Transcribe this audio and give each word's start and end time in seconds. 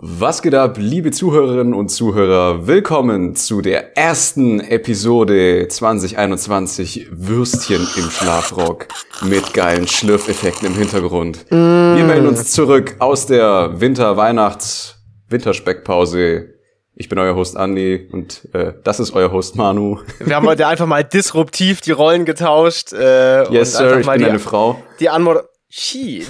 Was 0.00 0.42
geht 0.42 0.54
ab, 0.54 0.76
liebe 0.78 1.10
Zuhörerinnen 1.10 1.74
und 1.74 1.88
Zuhörer? 1.88 2.68
Willkommen 2.68 3.34
zu 3.34 3.62
der 3.62 3.96
ersten 3.96 4.60
Episode 4.60 5.66
2021 5.66 7.08
Würstchen 7.10 7.80
im 7.96 8.08
Schlafrock 8.08 8.86
mit 9.22 9.52
geilen 9.54 9.88
Schlürfeffekten 9.88 10.68
im 10.68 10.74
Hintergrund. 10.74 11.46
Mm. 11.50 11.96
Wir 11.96 12.04
melden 12.04 12.28
uns 12.28 12.52
zurück 12.52 12.94
aus 13.00 13.26
der 13.26 13.80
Winter-Weihnachts- 13.80 14.94
Winterspeckpause. 15.30 16.50
Ich 16.94 17.08
bin 17.08 17.18
euer 17.18 17.34
Host 17.34 17.56
Andi 17.56 18.08
und 18.12 18.48
äh, 18.52 18.74
das 18.84 19.00
ist 19.00 19.12
euer 19.14 19.32
Host 19.32 19.56
Manu. 19.56 19.98
Wir 20.20 20.36
haben 20.36 20.46
heute 20.46 20.68
einfach 20.68 20.86
mal 20.86 21.02
disruptiv 21.02 21.80
die 21.80 21.90
Rollen 21.90 22.24
getauscht. 22.24 22.92
Äh, 22.92 23.52
yes, 23.52 23.76
Sir, 23.76 23.98
ich 23.98 24.06
bin 24.06 24.20
die, 24.20 24.26
eine 24.26 24.38
Frau. 24.38 24.80
Die 25.00 25.08
Anmod 25.08 25.38
Shit. 25.68 26.28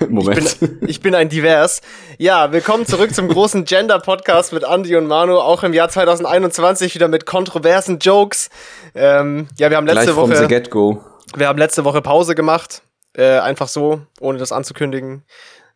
Moment. 0.08 0.44
Ich 0.44 0.58
bin, 0.58 0.78
ich 0.86 1.00
bin, 1.00 1.14
ein 1.14 1.28
Divers. 1.28 1.82
Ja, 2.16 2.52
willkommen 2.52 2.86
zurück 2.86 3.14
zum 3.14 3.28
großen 3.28 3.64
Gender-Podcast 3.64 4.52
mit 4.52 4.64
Andy 4.64 4.96
und 4.96 5.06
Manu, 5.06 5.36
auch 5.38 5.62
im 5.62 5.74
Jahr 5.74 5.90
2021 5.90 6.94
wieder 6.94 7.08
mit 7.08 7.26
kontroversen 7.26 7.98
Jokes. 7.98 8.48
Ähm, 8.94 9.48
ja, 9.58 9.68
wir 9.68 9.76
haben 9.76 9.86
letzte 9.86 10.06
Gleich 10.06 10.16
Woche. 10.16 10.36
The 10.36 10.46
get 10.46 10.70
-go. 10.70 11.00
Wir 11.36 11.48
haben 11.48 11.58
letzte 11.58 11.84
Woche 11.84 12.00
Pause 12.00 12.34
gemacht. 12.34 12.82
Äh, 13.14 13.40
einfach 13.40 13.68
so, 13.68 14.00
ohne 14.20 14.38
das 14.38 14.52
anzukündigen. 14.52 15.24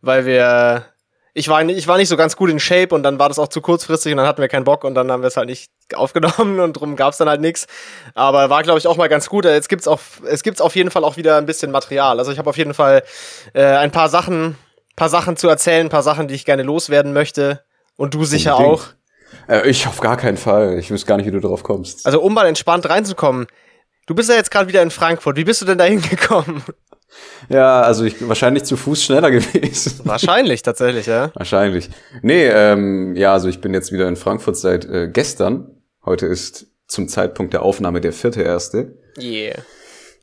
Weil 0.00 0.24
wir 0.24 0.86
ich 1.36 1.48
war, 1.48 1.62
ich 1.68 1.88
war 1.88 1.96
nicht 1.96 2.08
so 2.08 2.16
ganz 2.16 2.36
gut 2.36 2.48
in 2.48 2.60
Shape 2.60 2.94
und 2.94 3.02
dann 3.02 3.18
war 3.18 3.28
das 3.28 3.40
auch 3.40 3.48
zu 3.48 3.60
kurzfristig 3.60 4.12
und 4.12 4.18
dann 4.18 4.26
hatten 4.26 4.40
wir 4.40 4.48
keinen 4.48 4.62
Bock 4.62 4.84
und 4.84 4.94
dann 4.94 5.10
haben 5.10 5.22
wir 5.22 5.26
es 5.26 5.36
halt 5.36 5.48
nicht 5.48 5.70
aufgenommen 5.92 6.60
und 6.60 6.74
drum 6.74 6.94
gab 6.94 7.12
es 7.12 7.18
dann 7.18 7.28
halt 7.28 7.40
nichts. 7.40 7.66
Aber 8.14 8.50
war, 8.50 8.62
glaube 8.62 8.78
ich, 8.78 8.86
auch 8.86 8.96
mal 8.96 9.08
ganz 9.08 9.28
gut. 9.28 9.44
Jetzt 9.44 9.68
gibt's 9.68 9.88
auch, 9.88 9.98
es 10.30 10.44
gibt's 10.44 10.60
auf 10.60 10.76
jeden 10.76 10.92
Fall 10.92 11.02
auch 11.02 11.16
wieder 11.16 11.36
ein 11.36 11.46
bisschen 11.46 11.72
Material. 11.72 12.20
Also 12.20 12.30
ich 12.30 12.38
habe 12.38 12.48
auf 12.48 12.56
jeden 12.56 12.72
Fall 12.72 13.02
äh, 13.52 13.64
ein 13.64 13.90
paar 13.90 14.08
Sachen, 14.08 14.56
paar 14.94 15.08
Sachen 15.08 15.36
zu 15.36 15.48
erzählen, 15.48 15.86
ein 15.86 15.90
paar 15.90 16.04
Sachen, 16.04 16.28
die 16.28 16.34
ich 16.34 16.44
gerne 16.44 16.62
loswerden 16.62 17.12
möchte. 17.12 17.64
Und 17.96 18.14
du 18.14 18.24
sicher 18.24 18.56
Unbedingt. 18.56 18.80
auch. 19.48 19.52
Äh, 19.52 19.68
ich 19.68 19.88
auf 19.88 20.00
gar 20.00 20.16
keinen 20.16 20.36
Fall. 20.36 20.78
Ich 20.78 20.92
wüsste 20.92 21.08
gar 21.08 21.16
nicht, 21.16 21.26
wie 21.26 21.32
du 21.32 21.40
darauf 21.40 21.64
kommst. 21.64 22.06
Also 22.06 22.20
um 22.20 22.32
mal 22.32 22.46
entspannt 22.46 22.88
reinzukommen. 22.88 23.48
Du 24.06 24.14
bist 24.14 24.28
ja 24.28 24.36
jetzt 24.36 24.52
gerade 24.52 24.68
wieder 24.68 24.82
in 24.82 24.92
Frankfurt. 24.92 25.36
Wie 25.36 25.44
bist 25.44 25.62
du 25.62 25.66
denn 25.66 25.78
da 25.78 25.84
hingekommen? 25.84 26.62
Ja, 27.48 27.82
also 27.82 28.04
ich 28.04 28.18
bin 28.18 28.28
wahrscheinlich 28.28 28.64
zu 28.64 28.76
Fuß 28.76 29.04
schneller 29.04 29.30
gewesen. 29.30 30.00
Wahrscheinlich, 30.04 30.62
tatsächlich, 30.62 31.06
ja. 31.06 31.30
Wahrscheinlich. 31.34 31.90
Nee, 32.22 32.46
ähm, 32.46 33.16
ja, 33.16 33.32
also 33.32 33.48
ich 33.48 33.60
bin 33.60 33.74
jetzt 33.74 33.92
wieder 33.92 34.08
in 34.08 34.16
Frankfurt 34.16 34.56
seit 34.56 34.84
äh, 34.84 35.08
gestern. 35.12 35.70
Heute 36.04 36.26
ist 36.26 36.66
zum 36.86 37.08
Zeitpunkt 37.08 37.52
der 37.52 37.62
Aufnahme 37.62 38.00
der 38.00 38.12
vierte 38.12 38.42
erste. 38.42 38.98
Yeah. 39.18 39.56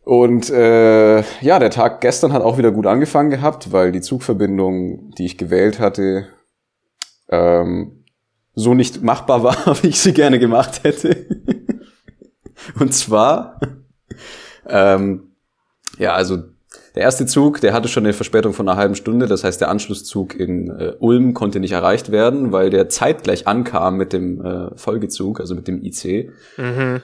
Und 0.03 0.50
äh, 0.50 1.22
ja, 1.42 1.59
der 1.59 1.69
Tag 1.69 2.02
gestern 2.02 2.34
hat 2.34 2.42
auch 2.42 2.58
wieder 2.58 2.72
gut 2.72 2.88
angefangen 2.88 3.30
gehabt, 3.30 3.72
weil 3.72 3.92
die 3.92 4.02
Zugverbindung, 4.02 5.12
die 5.12 5.25
ich 5.25 5.38
gewählt 5.38 5.80
hatte, 5.80 6.28
ähm, 7.30 8.03
so 8.56 8.73
nicht 8.73 9.03
machbar 9.03 9.44
war, 9.44 9.84
wie 9.84 9.88
ich 9.88 10.02
sie 10.02 10.14
gerne 10.14 10.39
gemacht 10.39 10.84
hätte. 10.84 11.28
Und 12.80 12.94
zwar, 12.94 13.59
ähm, 14.67 15.36
ja, 15.97 16.14
also 16.14 16.38
der 16.95 17.03
erste 17.03 17.25
Zug, 17.25 17.61
der 17.61 17.73
hatte 17.73 17.88
schon 17.88 18.03
eine 18.03 18.14
Verspätung 18.14 18.53
von 18.53 18.67
einer 18.67 18.78
halben 18.78 18.95
Stunde. 18.95 19.28
Das 19.28 19.44
heißt, 19.44 19.61
der 19.61 19.70
Anschlusszug 19.70 20.36
in 20.36 20.70
äh, 20.70 20.94
Ulm 21.00 21.34
konnte 21.34 21.59
nicht 21.59 21.72
erreicht 21.72 22.11
werden, 22.11 22.52
weil 22.52 22.70
der 22.70 22.89
zeitgleich 22.89 23.47
ankam 23.47 23.97
mit 23.97 24.11
dem 24.14 24.44
äh, 24.44 24.78
Folgezug, 24.78 25.39
also 25.39 25.56
mit 25.56 25.67
dem 25.67 25.84
IC. 25.84 26.31
Mhm. 26.58 27.02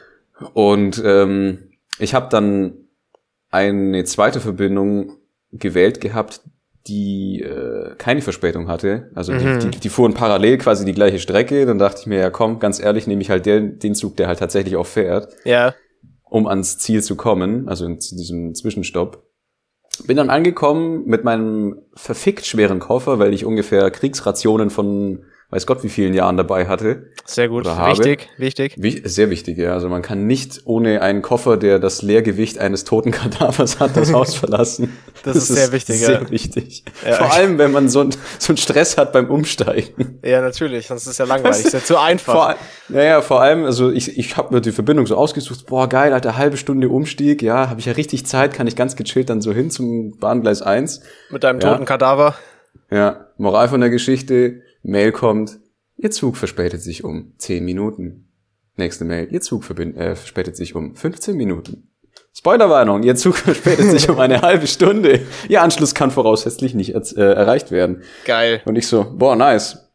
Und 0.53 1.01
ähm, 1.05 1.69
ich 1.99 2.13
habe 2.13 2.27
dann 2.29 2.73
eine 3.49 4.03
zweite 4.03 4.39
Verbindung 4.39 5.13
gewählt 5.51 6.01
gehabt, 6.01 6.41
die 6.87 7.41
äh, 7.41 7.95
keine 7.97 8.21
Verspätung 8.21 8.67
hatte. 8.67 9.09
Also 9.15 9.33
mhm. 9.33 9.59
die, 9.59 9.69
die, 9.69 9.79
die 9.79 9.89
fuhren 9.89 10.13
parallel 10.13 10.57
quasi 10.57 10.85
die 10.85 10.93
gleiche 10.93 11.19
Strecke. 11.19 11.65
Dann 11.65 11.79
dachte 11.79 12.01
ich 12.01 12.07
mir, 12.07 12.19
ja 12.19 12.29
komm, 12.29 12.59
ganz 12.59 12.79
ehrlich, 12.79 13.07
nehme 13.07 13.21
ich 13.21 13.29
halt 13.29 13.45
den, 13.45 13.79
den 13.79 13.95
Zug, 13.95 14.15
der 14.17 14.27
halt 14.27 14.39
tatsächlich 14.39 14.75
auch 14.75 14.85
fährt. 14.85 15.33
Ja. 15.43 15.73
Um 16.29 16.45
ans 16.47 16.77
Ziel 16.77 17.01
zu 17.01 17.15
kommen, 17.15 17.69
also 17.69 17.85
in 17.85 17.99
diesem 17.99 18.53
Zwischenstopp. 18.53 19.23
Bin 20.05 20.17
dann 20.17 20.29
angekommen 20.29 21.03
mit 21.05 21.23
meinem 21.23 21.79
verfickt 21.95 22.45
schweren 22.45 22.79
Koffer, 22.79 23.19
weil 23.19 23.33
ich 23.33 23.45
ungefähr 23.45 23.89
Kriegsrationen 23.91 24.69
von 24.69 25.23
weiß 25.49 25.65
Gott 25.65 25.81
wie 25.83 25.89
vielen 25.89 26.13
Jahren 26.13 26.35
dabei 26.35 26.67
hatte. 26.67 27.11
Sehr 27.25 27.47
gut, 27.47 27.65
wichtig, 27.65 28.27
wichtig. 28.37 28.75
Wie, 28.77 29.01
sehr 29.07 29.29
wichtig, 29.29 29.57
ja. 29.57 29.71
Also 29.71 29.87
man 29.87 30.01
kann 30.01 30.27
nicht 30.27 30.61
ohne 30.65 31.01
einen 31.01 31.21
Koffer, 31.21 31.55
der 31.55 31.79
das 31.79 32.01
Leergewicht 32.01 32.57
eines 32.57 32.83
toten 32.83 33.11
Kadavers 33.11 33.79
hat, 33.79 33.95
das 33.95 34.11
Haus 34.11 34.35
verlassen. 34.35 34.97
Das, 35.23 35.35
das 35.35 35.49
ist 35.49 35.55
sehr 35.55 35.71
wichtig, 35.71 35.99
sehr 35.99 36.21
ja. 36.21 36.29
wichtig. 36.29 36.83
Ja. 37.05 37.15
Vor 37.15 37.33
allem, 37.33 37.57
wenn 37.57 37.71
man 37.71 37.87
so, 37.87 38.01
ein, 38.01 38.09
so 38.39 38.51
einen 38.51 38.57
Stress 38.57 38.97
hat 38.97 39.13
beim 39.13 39.29
Umsteigen. 39.29 40.19
Ja, 40.21 40.41
natürlich, 40.41 40.87
sonst 40.87 41.03
ist 41.03 41.11
es 41.11 41.17
ja 41.17 41.25
langweilig, 41.25 41.65
ist 41.65 41.73
ja 41.73 41.83
zu 41.83 41.97
einfach. 41.97 42.33
Vor, 42.33 42.55
naja, 42.89 43.21
vor 43.21 43.41
allem, 43.41 43.63
also 43.63 43.89
ich, 43.89 44.17
ich 44.17 44.35
habe 44.35 44.53
mir 44.53 44.59
die 44.59 44.73
Verbindung 44.73 45.07
so 45.07 45.15
ausgesucht, 45.15 45.65
boah, 45.67 45.87
geil, 45.87 46.11
alter, 46.11 46.35
halbe 46.37 46.57
Stunde 46.57 46.89
Umstieg, 46.89 47.41
ja, 47.41 47.69
habe 47.69 47.79
ich 47.79 47.85
ja 47.85 47.93
richtig 47.93 48.25
Zeit, 48.25 48.53
kann 48.53 48.67
ich 48.67 48.75
ganz 48.75 48.97
gechillt 48.97 49.29
dann 49.29 49.39
so 49.39 49.53
hin 49.53 49.71
zum 49.71 50.17
Bahngleis 50.19 50.61
1. 50.61 51.01
Mit 51.29 51.45
deinem 51.45 51.61
toten 51.61 51.79
ja. 51.79 51.85
Kadaver. 51.85 52.35
Ja, 52.91 53.27
Moral 53.37 53.69
von 53.69 53.81
der 53.81 53.89
Geschichte, 53.89 54.61
Mail 54.87 55.11
kommt, 55.11 55.59
Ihr 55.97 56.11
Zug 56.11 56.37
verspätet 56.37 56.81
sich 56.81 57.03
um 57.03 57.33
10 57.37 57.63
Minuten. 57.65 58.31
Nächste 58.75 59.03
Mail, 59.03 59.27
Ihr 59.31 59.41
Zug 59.41 59.69
äh, 59.69 60.15
verspätet 60.15 60.55
sich 60.55 60.75
um 60.75 60.95
15 60.95 61.35
Minuten. 61.35 61.91
Spoilerwarnung, 62.33 63.03
Ihr 63.03 63.15
Zug 63.15 63.35
verspätet 63.37 63.89
sich 63.91 64.09
um 64.09 64.19
eine 64.19 64.41
halbe 64.41 64.67
Stunde. 64.67 65.21
Ihr 65.49 65.61
Anschluss 65.61 65.93
kann 65.93 66.11
voraussichtlich 66.11 66.73
nicht 66.73 66.93
äh, 66.93 67.33
erreicht 67.33 67.71
werden. 67.71 68.03
Geil. 68.25 68.61
Und 68.65 68.77
ich 68.77 68.87
so, 68.87 69.05
boah, 69.17 69.35
nice. 69.35 69.91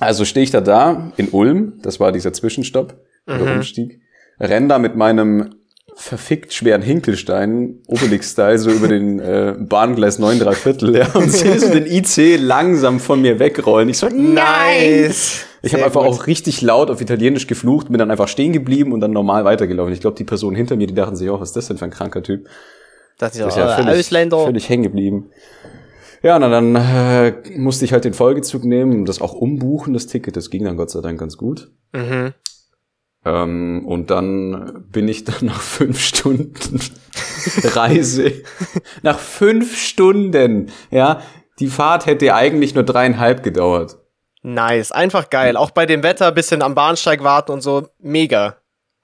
Also 0.00 0.24
stehe 0.24 0.44
ich 0.44 0.50
da 0.50 0.60
da 0.60 1.12
in 1.16 1.28
Ulm, 1.28 1.78
das 1.82 2.00
war 2.00 2.10
dieser 2.10 2.32
Zwischenstopp, 2.32 2.94
mhm. 3.26 3.38
der 3.38 3.54
Umstieg, 3.54 4.00
renn 4.40 4.68
da 4.68 4.78
mit 4.78 4.96
meinem 4.96 5.54
verfickt 5.96 6.52
schweren 6.52 6.82
Hinkelstein, 6.82 7.80
Obelix-Style, 7.86 8.58
so 8.58 8.70
über 8.70 8.88
den 8.88 9.20
äh, 9.20 9.54
Bahngleis 9.58 10.18
9 10.18 10.38
3 10.40 10.52
Viertel, 10.52 10.96
ja, 10.96 11.06
und 11.14 11.30
sehe 11.30 11.58
so 11.58 11.68
den 11.68 11.86
IC 11.86 12.38
langsam 12.40 13.00
von 13.00 13.20
mir 13.20 13.38
wegrollen. 13.38 13.88
Ich 13.88 13.98
so, 13.98 14.08
nice! 14.08 15.46
Ich 15.62 15.72
habe 15.72 15.84
einfach 15.84 16.04
auch 16.04 16.26
richtig 16.26 16.60
laut 16.60 16.90
auf 16.90 17.00
Italienisch 17.00 17.46
geflucht, 17.46 17.88
bin 17.88 17.98
dann 17.98 18.10
einfach 18.10 18.28
stehen 18.28 18.52
geblieben 18.52 18.92
und 18.92 19.00
dann 19.00 19.12
normal 19.12 19.44
weitergelaufen. 19.44 19.94
Ich 19.94 20.00
glaube, 20.00 20.16
die 20.16 20.24
Personen 20.24 20.56
hinter 20.56 20.76
mir, 20.76 20.86
die 20.86 20.94
dachten 20.94 21.16
sich, 21.16 21.30
oh, 21.30 21.40
was 21.40 21.50
ist 21.50 21.56
das 21.56 21.68
denn 21.68 21.78
für 21.78 21.86
ein 21.86 21.90
kranker 21.90 22.22
Typ? 22.22 22.48
Das 23.18 23.32
ist 23.32 23.38
ja, 23.38 23.48
ja 23.48 23.76
völlig, 23.76 24.08
völlig 24.08 24.68
hängen 24.68 24.82
geblieben. 24.82 25.30
Ja, 26.22 26.38
na 26.38 26.48
dann 26.48 26.74
äh, 26.74 27.34
musste 27.56 27.84
ich 27.84 27.92
halt 27.92 28.04
den 28.04 28.14
Folgezug 28.14 28.64
nehmen 28.64 28.92
und 29.00 29.04
das 29.06 29.20
auch 29.20 29.34
umbuchen, 29.34 29.92
das 29.92 30.06
Ticket. 30.06 30.36
Das 30.36 30.50
ging 30.50 30.64
dann 30.64 30.76
Gott 30.76 30.90
sei 30.90 31.00
Dank 31.00 31.20
ganz 31.20 31.36
gut. 31.36 31.70
Mhm. 31.92 32.32
Ähm, 33.24 33.84
und 33.86 34.10
dann 34.10 34.84
bin 34.90 35.08
ich 35.08 35.24
dann 35.24 35.36
nach 35.46 35.60
fünf 35.60 36.00
Stunden 36.00 36.80
Reise, 37.64 38.32
nach 39.02 39.18
fünf 39.18 39.76
Stunden, 39.78 40.70
ja, 40.90 41.20
die 41.58 41.68
Fahrt 41.68 42.06
hätte 42.06 42.34
eigentlich 42.34 42.74
nur 42.74 42.84
dreieinhalb 42.84 43.42
gedauert. 43.42 43.96
Nice, 44.42 44.92
einfach 44.92 45.30
geil. 45.30 45.56
Auch 45.56 45.70
bei 45.70 45.86
dem 45.86 46.02
Wetter 46.02 46.30
bisschen 46.32 46.60
am 46.60 46.74
Bahnsteig 46.74 47.22
warten 47.22 47.52
und 47.52 47.62
so, 47.62 47.88
mega. 47.98 48.56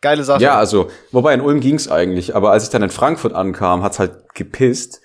Geile 0.02 0.24
Sache. 0.24 0.42
Ja, 0.42 0.56
also, 0.56 0.90
wobei 1.12 1.34
in 1.34 1.40
Ulm 1.40 1.60
ging's 1.60 1.90
eigentlich, 1.90 2.34
aber 2.34 2.52
als 2.52 2.64
ich 2.64 2.70
dann 2.70 2.82
in 2.82 2.90
Frankfurt 2.90 3.34
ankam, 3.34 3.82
hat's 3.82 3.98
halt 3.98 4.34
gepisst. 4.34 5.00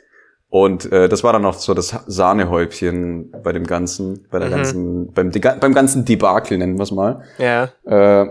Und 0.49 0.89
äh, 0.91 1.09
das 1.09 1.23
war 1.23 1.33
dann 1.33 1.41
noch 1.41 1.55
so 1.55 1.73
das 1.73 1.95
Sahnehäubchen 2.07 3.33
bei 3.43 3.51
dem 3.51 3.65
ganzen, 3.65 4.25
bei 4.29 4.39
der 4.39 4.47
mhm. 4.47 4.53
ganzen, 4.53 5.13
beim, 5.13 5.31
beim 5.31 5.73
ganzen 5.73 6.05
Debakel, 6.05 6.57
nennen 6.57 6.77
wir's 6.77 6.91
mal. 6.91 7.23
Ja. 7.37 7.69
Äh, 7.85 8.27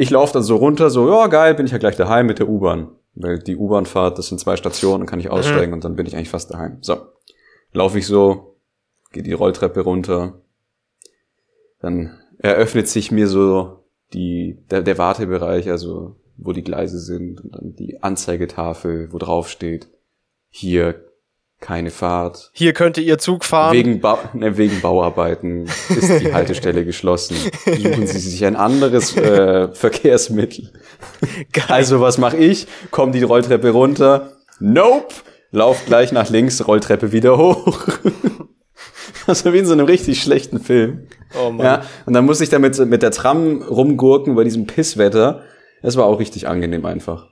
ich 0.00 0.08
laufe 0.08 0.32
dann 0.32 0.42
so 0.42 0.56
runter, 0.56 0.88
so, 0.88 1.10
ja, 1.10 1.26
geil, 1.26 1.54
bin 1.54 1.66
ich 1.66 1.72
ja 1.72 1.78
gleich 1.78 1.94
daheim 1.94 2.24
mit 2.24 2.38
der 2.38 2.48
U-Bahn. 2.48 2.88
Weil 3.14 3.38
die 3.38 3.56
U-Bahn 3.56 3.84
fahrt, 3.84 4.16
das 4.16 4.28
sind 4.28 4.40
zwei 4.40 4.56
Stationen, 4.56 5.04
kann 5.04 5.20
ich 5.20 5.26
mhm. 5.26 5.32
aussteigen 5.32 5.72
mhm. 5.72 5.74
und 5.74 5.84
dann 5.84 5.94
bin 5.94 6.06
ich 6.06 6.16
eigentlich 6.16 6.30
fast 6.30 6.50
daheim. 6.50 6.78
So. 6.80 6.96
Laufe 7.74 7.98
ich 7.98 8.06
so, 8.06 8.56
gehe 9.12 9.22
die 9.22 9.34
Rolltreppe 9.34 9.82
runter. 9.82 10.40
Dann 11.82 12.18
eröffnet 12.38 12.88
sich 12.88 13.12
mir 13.12 13.28
so 13.28 13.84
die, 14.14 14.64
der, 14.70 14.80
der 14.80 14.96
Wartebereich, 14.96 15.68
also 15.68 16.16
wo 16.38 16.52
die 16.52 16.64
Gleise 16.64 16.98
sind 16.98 17.42
und 17.42 17.54
dann 17.54 17.76
die 17.76 18.02
Anzeigetafel, 18.02 19.12
wo 19.12 19.18
drauf 19.18 19.50
steht, 19.50 19.90
hier 20.48 21.04
keine 21.60 21.90
Fahrt. 21.90 22.50
Hier 22.54 22.72
könnte 22.72 23.00
Ihr 23.00 23.18
Zug 23.18 23.44
fahren. 23.44 23.74
Wegen, 23.74 24.00
ba 24.00 24.18
ne, 24.32 24.56
wegen 24.56 24.80
Bauarbeiten 24.80 25.66
ist 25.88 26.20
die 26.20 26.32
Haltestelle 26.34 26.84
geschlossen. 26.84 27.36
Suchen 27.64 28.06
Sie 28.06 28.18
sich 28.18 28.44
ein 28.44 28.56
anderes 28.56 29.16
äh, 29.16 29.68
Verkehrsmittel. 29.72 30.72
Geil. 31.52 31.64
Also 31.68 32.00
was 32.00 32.18
mache 32.18 32.38
ich? 32.38 32.66
Komm 32.90 33.12
die 33.12 33.22
Rolltreppe 33.22 33.70
runter. 33.70 34.32
Nope. 34.58 35.14
Lauf 35.52 35.84
gleich 35.84 36.12
nach 36.12 36.30
links, 36.30 36.66
Rolltreppe 36.66 37.12
wieder 37.12 37.36
hoch. 37.38 37.78
Also 39.26 39.52
wie 39.52 39.58
in 39.58 39.66
so 39.66 39.74
einem 39.74 39.86
richtig 39.86 40.22
schlechten 40.22 40.58
Film. 40.58 41.06
Oh 41.40 41.50
Mann. 41.50 41.64
Ja, 41.64 41.82
und 42.06 42.14
dann 42.14 42.24
muss 42.24 42.40
ich 42.40 42.48
damit 42.48 42.76
mit 42.78 43.02
der 43.02 43.10
Tram 43.10 43.62
rumgurken 43.62 44.34
bei 44.34 44.44
diesem 44.44 44.66
Pisswetter. 44.66 45.42
Es 45.82 45.96
war 45.96 46.06
auch 46.06 46.18
richtig 46.18 46.48
angenehm 46.48 46.84
einfach. 46.84 47.28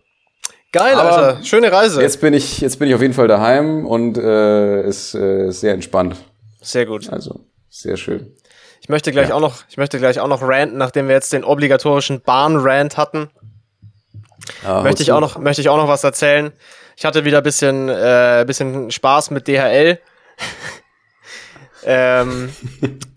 Geil, 0.72 0.94
Aber 0.94 1.12
Alter. 1.16 1.44
Schöne 1.44 1.72
Reise. 1.72 2.02
Jetzt 2.02 2.20
bin 2.20 2.34
ich, 2.34 2.60
jetzt 2.60 2.78
bin 2.78 2.88
ich 2.88 2.94
auf 2.94 3.00
jeden 3.00 3.14
Fall 3.14 3.26
daheim 3.28 3.86
und 3.86 4.18
äh, 4.18 4.86
ist 4.86 5.14
äh, 5.14 5.50
sehr 5.50 5.72
entspannt. 5.74 6.16
Sehr 6.60 6.84
gut. 6.86 7.08
Also 7.10 7.40
Sehr 7.70 7.96
schön. 7.96 8.34
Ich 8.80 8.88
möchte 8.88 9.10
gleich 9.12 9.30
Ja. 9.30 9.34
auch 9.34 9.40
noch, 9.40 9.62
ich 9.68 9.76
möchte 9.76 9.98
gleich 9.98 10.20
auch 10.20 10.28
noch 10.28 10.42
ranten, 10.42 10.76
nachdem 10.78 11.08
wir 11.08 11.14
jetzt 11.14 11.32
den 11.32 11.44
obligatorischen 11.44 12.20
Bahn-Rant 12.20 12.96
hatten. 12.96 13.30
Ah, 14.64 14.82
möchte 14.82 15.02
ich 15.02 15.12
auch 15.12 15.20
noch, 15.20 15.38
möchte 15.38 15.60
ich 15.60 15.68
auch 15.68 15.76
noch 15.76 15.88
was 15.88 16.04
erzählen. 16.04 16.52
Ich 16.96 17.04
hatte 17.04 17.24
wieder 17.24 17.38
ein 17.38 17.42
bisschen, 17.44 17.88
äh, 17.88 18.44
bisschen 18.46 18.90
Spaß 18.90 19.30
mit 19.30 19.46
DHL. 19.46 19.98
ähm, 21.84 22.50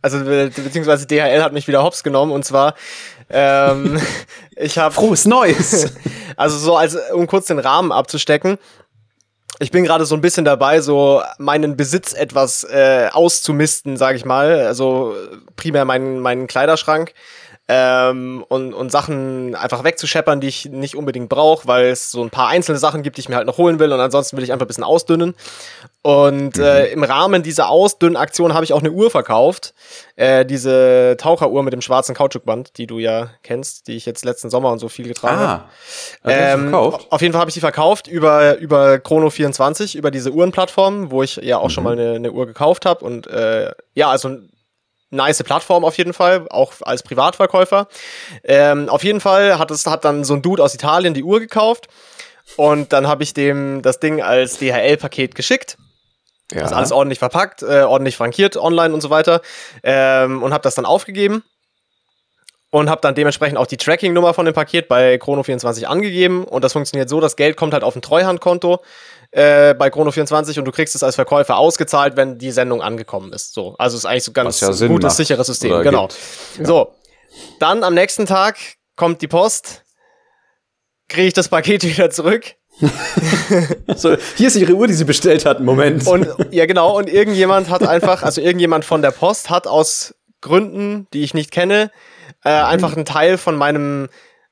also 0.02 0.20
be 0.24 0.52
beziehungsweise 0.56 1.06
DHL 1.08 1.42
hat 1.44 1.54
mich 1.54 1.68
wieder 1.68 1.84
hops 1.84 2.04
genommen 2.04 2.32
und 2.32 2.46
zwar 2.46 2.76
ähm, 3.32 4.02
ich 4.56 4.78
habe 4.78 4.94
Frohes 4.94 5.26
Neues! 5.26 5.94
also 6.36 6.58
so 6.58 6.78
als 6.78 6.98
um 7.14 7.28
kurz 7.28 7.48
den 7.48 7.60
Rahmen 7.60 7.92
abzustecken. 7.92 8.58
Ich 9.60 9.70
bin 9.70 9.84
gerade 9.84 10.06
so 10.06 10.16
ein 10.16 10.22
bisschen 10.22 10.44
dabei, 10.44 10.82
so 10.82 11.22
meinen 11.38 11.78
Besitz 11.78 12.14
etwas 12.14 12.64
äh, 12.64 13.10
auszumisten, 13.12 13.96
sage 13.96 14.18
ich 14.18 14.26
mal. 14.26 14.66
Also 14.66 15.14
primär 15.56 15.86
meinen, 15.86 16.20
meinen 16.20 16.48
Kleiderschrank 16.48 17.14
ähm, 17.74 18.44
und, 18.50 18.74
und 18.74 18.92
Sachen 18.92 19.56
einfach 19.56 19.86
wegzuscheppern, 19.86 20.42
die 20.42 20.50
ich 20.50 20.66
nicht 20.66 20.98
unbedingt 20.98 21.30
brauche, 21.30 21.70
weil 21.70 21.86
es 21.86 22.12
so 22.12 22.22
ein 22.22 22.30
paar 22.30 22.50
einzelne 22.50 22.78
Sachen 22.78 23.02
gibt, 23.02 23.16
die 23.16 23.22
ich 23.22 23.30
mir 23.30 23.38
halt 23.38 23.48
noch 23.48 23.58
holen 23.58 23.80
will 23.80 23.94
und 23.94 24.00
ansonsten 24.02 24.36
will 24.36 24.44
ich 24.44 24.52
einfach 24.52 24.66
ein 24.66 24.68
bisschen 24.68 24.84
ausdünnen. 24.84 25.36
Und 26.02 26.58
äh, 26.58 26.88
im 26.88 27.04
Rahmen 27.04 27.44
dieser 27.44 27.70
Ausdünnaktion 27.70 28.54
habe 28.54 28.66
ich 28.66 28.74
auch 28.74 28.82
eine 28.82 28.92
Uhr 28.92 29.10
verkauft. 29.10 29.74
Äh, 30.18 30.46
diese 30.46 31.16
Taucheruhr 31.18 31.64
mit 31.64 31.72
dem 31.72 31.80
schwarzen 31.80 32.14
Kautschukband, 32.14 32.78
die 32.78 32.88
du 32.88 33.00
ja 33.00 33.30
kennst, 33.42 33.88
die 33.88 33.96
ich 33.96 34.06
jetzt 34.06 34.26
letzten 34.26 34.50
Sommer 34.50 34.72
und 34.72 34.80
so 34.80 34.90
viel 34.90 35.08
getragen 35.08 35.40
habe. 35.40 35.64
ah, 35.64 35.70
du 36.24 36.32
Ähm, 36.32 36.62
verkauft? 36.72 37.08
Auf 37.10 37.22
jeden 37.22 37.32
Fall 37.32 37.40
habe 37.40 37.52
ich 37.52 37.56
die 37.56 37.62
verkauft 37.62 38.08
über, 38.08 38.58
über 38.58 38.96
Chrono24, 38.96 39.96
über 39.96 40.12
diese 40.12 40.32
Uhrenplattform, 40.32 41.10
wo 41.10 41.24
ich 41.24 41.38
ja 41.38 41.60
auch 41.60 41.70
schon 41.70 41.86
mal 41.86 41.94
eine, 41.94 42.16
eine 42.16 42.32
Uhr 42.34 42.48
gekauft 42.48 42.86
habe. 42.86 43.06
Und 43.06 43.28
äh, 43.28 43.72
ja, 43.94 44.10
also 44.10 44.40
nice 45.12 45.44
Plattform 45.44 45.86
auf 45.86 45.98
jeden 45.98 46.14
Fall, 46.14 46.48
auch 46.50 46.74
als 46.82 47.04
Privatverkäufer. 47.04 47.88
Ähm, 48.44 48.90
auf 48.90 49.04
jeden 49.04 49.22
Fall 49.22 49.60
hat 49.60 49.72
es 49.72 49.86
hat 49.86 50.06
dann 50.06 50.24
so 50.24 50.34
ein 50.34 50.42
Dude 50.42 50.64
aus 50.64 50.74
Italien 50.74 51.14
die 51.14 51.24
Uhr 51.24 51.40
gekauft. 51.40 51.88
Und 52.58 52.92
dann 52.92 53.08
habe 53.08 53.24
ich 53.24 53.34
dem 53.34 53.82
das 53.82 54.00
Ding 54.00 54.22
als 54.22 54.58
DHL-Paket 54.58 55.36
geschickt. 55.36 55.78
Ja. 56.52 56.62
Das 56.62 56.72
ist 56.72 56.78
alles 56.78 56.92
ordentlich 56.92 57.20
verpackt, 57.20 57.62
äh, 57.62 57.84
ordentlich 57.84 58.18
frankiert 58.18 58.58
online 58.58 58.94
und 58.94 59.02
so 59.02 59.10
weiter. 59.10 59.42
Ähm, 59.84 60.44
und 60.44 60.54
habe 60.54 60.64
das 60.64 60.76
dann 60.76 60.86
aufgegeben. 60.86 61.44
Und 62.72 62.90
habe 62.90 63.02
dann 63.02 63.16
dementsprechend 63.16 63.58
auch 63.58 63.68
die 63.68 63.78
Tracking-Nummer 63.78 64.34
von 64.34 64.46
dem 64.46 64.54
Paket 64.54 64.88
bei 64.88 65.16
Chrono24 65.16 65.84
angegeben. 65.86 66.46
Und 66.46 66.64
das 66.64 66.72
funktioniert 66.74 67.10
so, 67.10 67.20
das 67.20 67.36
Geld 67.36 67.58
kommt 67.58 67.74
halt 67.74 67.84
auf 67.84 67.96
ein 67.96 68.02
Treuhandkonto 68.02 68.82
äh, 69.32 69.74
bei 69.74 69.90
Chrono24 69.90 70.58
und 70.58 70.66
du 70.66 70.72
kriegst 70.72 70.96
es 70.96 71.04
als 71.04 71.16
Verkäufer 71.16 71.58
ausgezahlt, 71.58 72.16
wenn 72.16 72.38
die 72.38 72.52
Sendung 72.52 72.82
angekommen 72.82 73.34
ist. 73.34 73.54
So, 73.54 73.76
also 73.78 73.98
ist 73.98 74.06
eigentlich 74.06 74.24
so 74.24 74.32
ganz 74.32 74.62
ja 74.62 74.70
gutes, 74.70 74.90
macht 74.90 75.16
sicheres 75.18 75.48
System. 75.48 75.72
oder 75.72 75.84
Genau. 75.84 76.08
gibt. 76.08 76.68
So, 76.68 76.96
dann 77.60 77.84
am 77.84 77.94
nächsten 77.94 78.26
Tag 78.26 78.58
kommt 78.96 79.22
die 79.22 79.28
Post, 79.28 79.84
kriege 81.10 81.28
ich 81.28 81.34
das 81.34 81.50
Paket 81.50 81.84
wieder 81.98 82.10
zurück 82.10 82.56
so, 83.96 84.16
hier 84.38 84.48
ist 84.48 84.56
ihre 84.56 84.74
Uhr, 84.74 84.88
die 84.88 84.94
sie 84.94 85.06
bestellt 85.06 85.46
hat. 85.46 85.60
Moment. 85.60 86.08
Und 86.08 86.28
ja, 86.52 86.66
genau, 86.66 86.98
und 86.98 87.10
irgendjemand 87.10 87.70
hat 87.70 87.84
einfach, 87.84 88.24
also 88.24 88.42
irgendjemand 88.42 88.86
von 88.86 89.02
der 89.02 89.12
Post 89.12 89.50
hat 89.50 89.68
aus 89.68 90.16
Gründen, 90.42 91.08
die 91.14 91.24
ich 91.24 91.34
nicht 91.34 91.52
kenne, 91.52 91.92
äh, 92.44 92.50
einfach 92.50 92.96
einen 92.96 93.06
Teil 93.06 93.38
von 93.38 93.56
meinem 93.56 94.10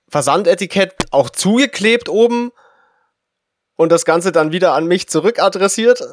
Versandetikett 0.08 0.94
auch 1.12 1.30
zugeklebt 1.30 2.10
oben 2.10 2.52
und 3.76 3.92
das 3.92 4.06
Ganze 4.06 4.32
dann 4.32 4.52
wieder 4.52 4.74
an 4.74 4.88
mich 4.88 5.08
zurückadressiert. 5.08 6.04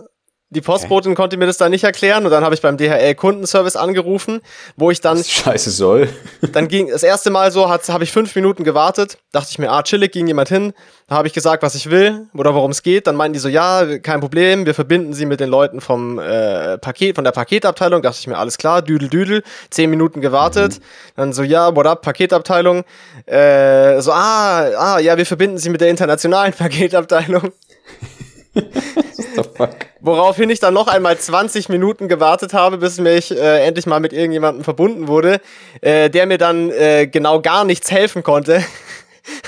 Die 0.50 0.60
Postbotin 0.60 1.16
konnte 1.16 1.36
mir 1.36 1.46
das 1.46 1.56
dann 1.56 1.72
nicht 1.72 1.82
erklären 1.82 2.24
und 2.24 2.30
dann 2.30 2.44
habe 2.44 2.54
ich 2.54 2.62
beim 2.62 2.76
DHL 2.76 3.16
Kundenservice 3.16 3.74
angerufen, 3.74 4.40
wo 4.76 4.92
ich 4.92 5.00
dann 5.00 5.22
Scheiße 5.22 5.70
soll. 5.72 6.08
dann 6.52 6.68
ging 6.68 6.88
das 6.88 7.02
erste 7.02 7.30
Mal 7.30 7.50
so, 7.50 7.68
habe 7.68 8.04
ich 8.04 8.12
fünf 8.12 8.34
Minuten 8.36 8.62
gewartet, 8.62 9.18
dachte 9.32 9.48
ich 9.50 9.58
mir, 9.58 9.72
ah, 9.72 9.82
chillig, 9.82 10.12
ging 10.12 10.28
jemand 10.28 10.48
hin, 10.48 10.72
da 11.08 11.14
habe 11.14 11.28
ich 11.28 11.34
gesagt, 11.34 11.62
was 11.62 11.76
ich 11.76 11.88
will 11.88 12.26
oder 12.34 12.52
worum 12.54 12.72
es 12.72 12.82
geht. 12.82 13.06
Dann 13.06 13.14
meinten 13.14 13.34
die 13.34 13.38
so, 13.38 13.48
ja, 13.48 13.98
kein 13.98 14.20
Problem, 14.20 14.66
wir 14.66 14.74
verbinden 14.74 15.14
sie 15.14 15.24
mit 15.24 15.38
den 15.38 15.48
Leuten 15.48 15.80
vom 15.80 16.18
äh, 16.18 16.78
Paket, 16.78 17.14
von 17.14 17.22
der 17.22 17.30
Paketabteilung. 17.30 18.02
Dachte 18.02 18.18
ich 18.18 18.26
mir, 18.26 18.36
alles 18.36 18.58
klar, 18.58 18.82
düdel, 18.82 19.08
düdel. 19.08 19.44
Zehn 19.70 19.88
Minuten 19.88 20.20
gewartet. 20.20 20.80
Dann 21.14 21.32
so, 21.32 21.44
ja, 21.44 21.76
what 21.76 21.86
up, 21.86 22.02
Paketabteilung. 22.02 22.84
Äh, 23.24 24.00
so, 24.00 24.10
ah, 24.10 24.66
ah, 24.76 24.98
ja, 24.98 25.16
wir 25.16 25.26
verbinden 25.26 25.58
sie 25.58 25.70
mit 25.70 25.80
der 25.80 25.90
internationalen 25.90 26.52
Paketabteilung. 26.58 27.52
Woraufhin 30.00 30.50
ich 30.50 30.60
dann 30.60 30.74
noch 30.74 30.88
einmal 30.88 31.18
20 31.18 31.68
Minuten 31.68 32.08
gewartet 32.08 32.52
habe, 32.52 32.78
bis 32.78 32.98
mich 32.98 33.30
äh, 33.30 33.66
endlich 33.66 33.86
mal 33.86 34.00
mit 34.00 34.12
irgendjemandem 34.12 34.64
verbunden 34.64 35.08
wurde, 35.08 35.40
äh, 35.80 36.10
der 36.10 36.26
mir 36.26 36.38
dann 36.38 36.70
äh, 36.70 37.06
genau 37.06 37.40
gar 37.40 37.64
nichts 37.64 37.90
helfen 37.90 38.22
konnte. 38.22 38.62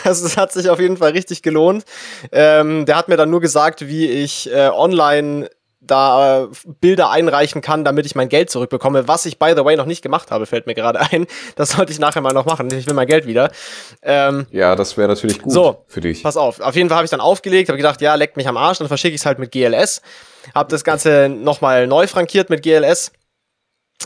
Also 0.02 0.26
es 0.26 0.36
hat 0.36 0.50
sich 0.52 0.70
auf 0.70 0.80
jeden 0.80 0.96
Fall 0.96 1.12
richtig 1.12 1.40
gelohnt. 1.40 1.84
Ähm, 2.32 2.84
der 2.84 2.96
hat 2.96 3.06
mir 3.06 3.16
dann 3.16 3.30
nur 3.30 3.40
gesagt, 3.40 3.86
wie 3.86 4.08
ich 4.08 4.52
äh, 4.52 4.70
online 4.70 5.48
da 5.80 6.44
äh, 6.44 6.48
Bilder 6.80 7.10
einreichen 7.10 7.60
kann, 7.60 7.84
damit 7.84 8.04
ich 8.04 8.14
mein 8.14 8.28
Geld 8.28 8.50
zurückbekomme, 8.50 9.06
was 9.06 9.26
ich 9.26 9.38
by 9.38 9.52
the 9.56 9.64
way 9.64 9.76
noch 9.76 9.86
nicht 9.86 10.02
gemacht 10.02 10.30
habe, 10.30 10.46
fällt 10.46 10.66
mir 10.66 10.74
gerade 10.74 11.00
ein. 11.12 11.26
Das 11.56 11.70
sollte 11.70 11.92
ich 11.92 11.98
nachher 11.98 12.20
mal 12.20 12.32
noch 12.32 12.46
machen. 12.46 12.68
Ich 12.72 12.86
will 12.86 12.94
mein 12.94 13.06
Geld 13.06 13.26
wieder. 13.26 13.50
Ähm, 14.02 14.46
Ja, 14.50 14.74
das 14.76 14.96
wäre 14.96 15.08
natürlich 15.08 15.40
gut 15.40 15.52
So, 15.52 15.84
für 15.86 16.00
dich. 16.00 16.22
Pass 16.22 16.36
auf, 16.36 16.60
auf 16.60 16.74
jeden 16.74 16.88
Fall 16.88 16.96
habe 16.96 17.04
ich 17.04 17.10
dann 17.10 17.20
aufgelegt, 17.20 17.68
habe 17.68 17.76
gedacht, 17.76 18.00
ja, 18.00 18.14
leckt 18.14 18.36
mich 18.36 18.48
am 18.48 18.56
Arsch, 18.56 18.78
dann 18.78 18.88
verschicke 18.88 19.14
ich 19.14 19.20
es 19.20 19.26
halt 19.26 19.38
mit 19.38 19.52
GLS. 19.52 20.02
Habe 20.54 20.70
das 20.70 20.82
Ganze 20.82 21.28
nochmal 21.28 21.86
neu 21.86 22.06
frankiert 22.06 22.50
mit 22.50 22.62
GLS. 22.62 23.12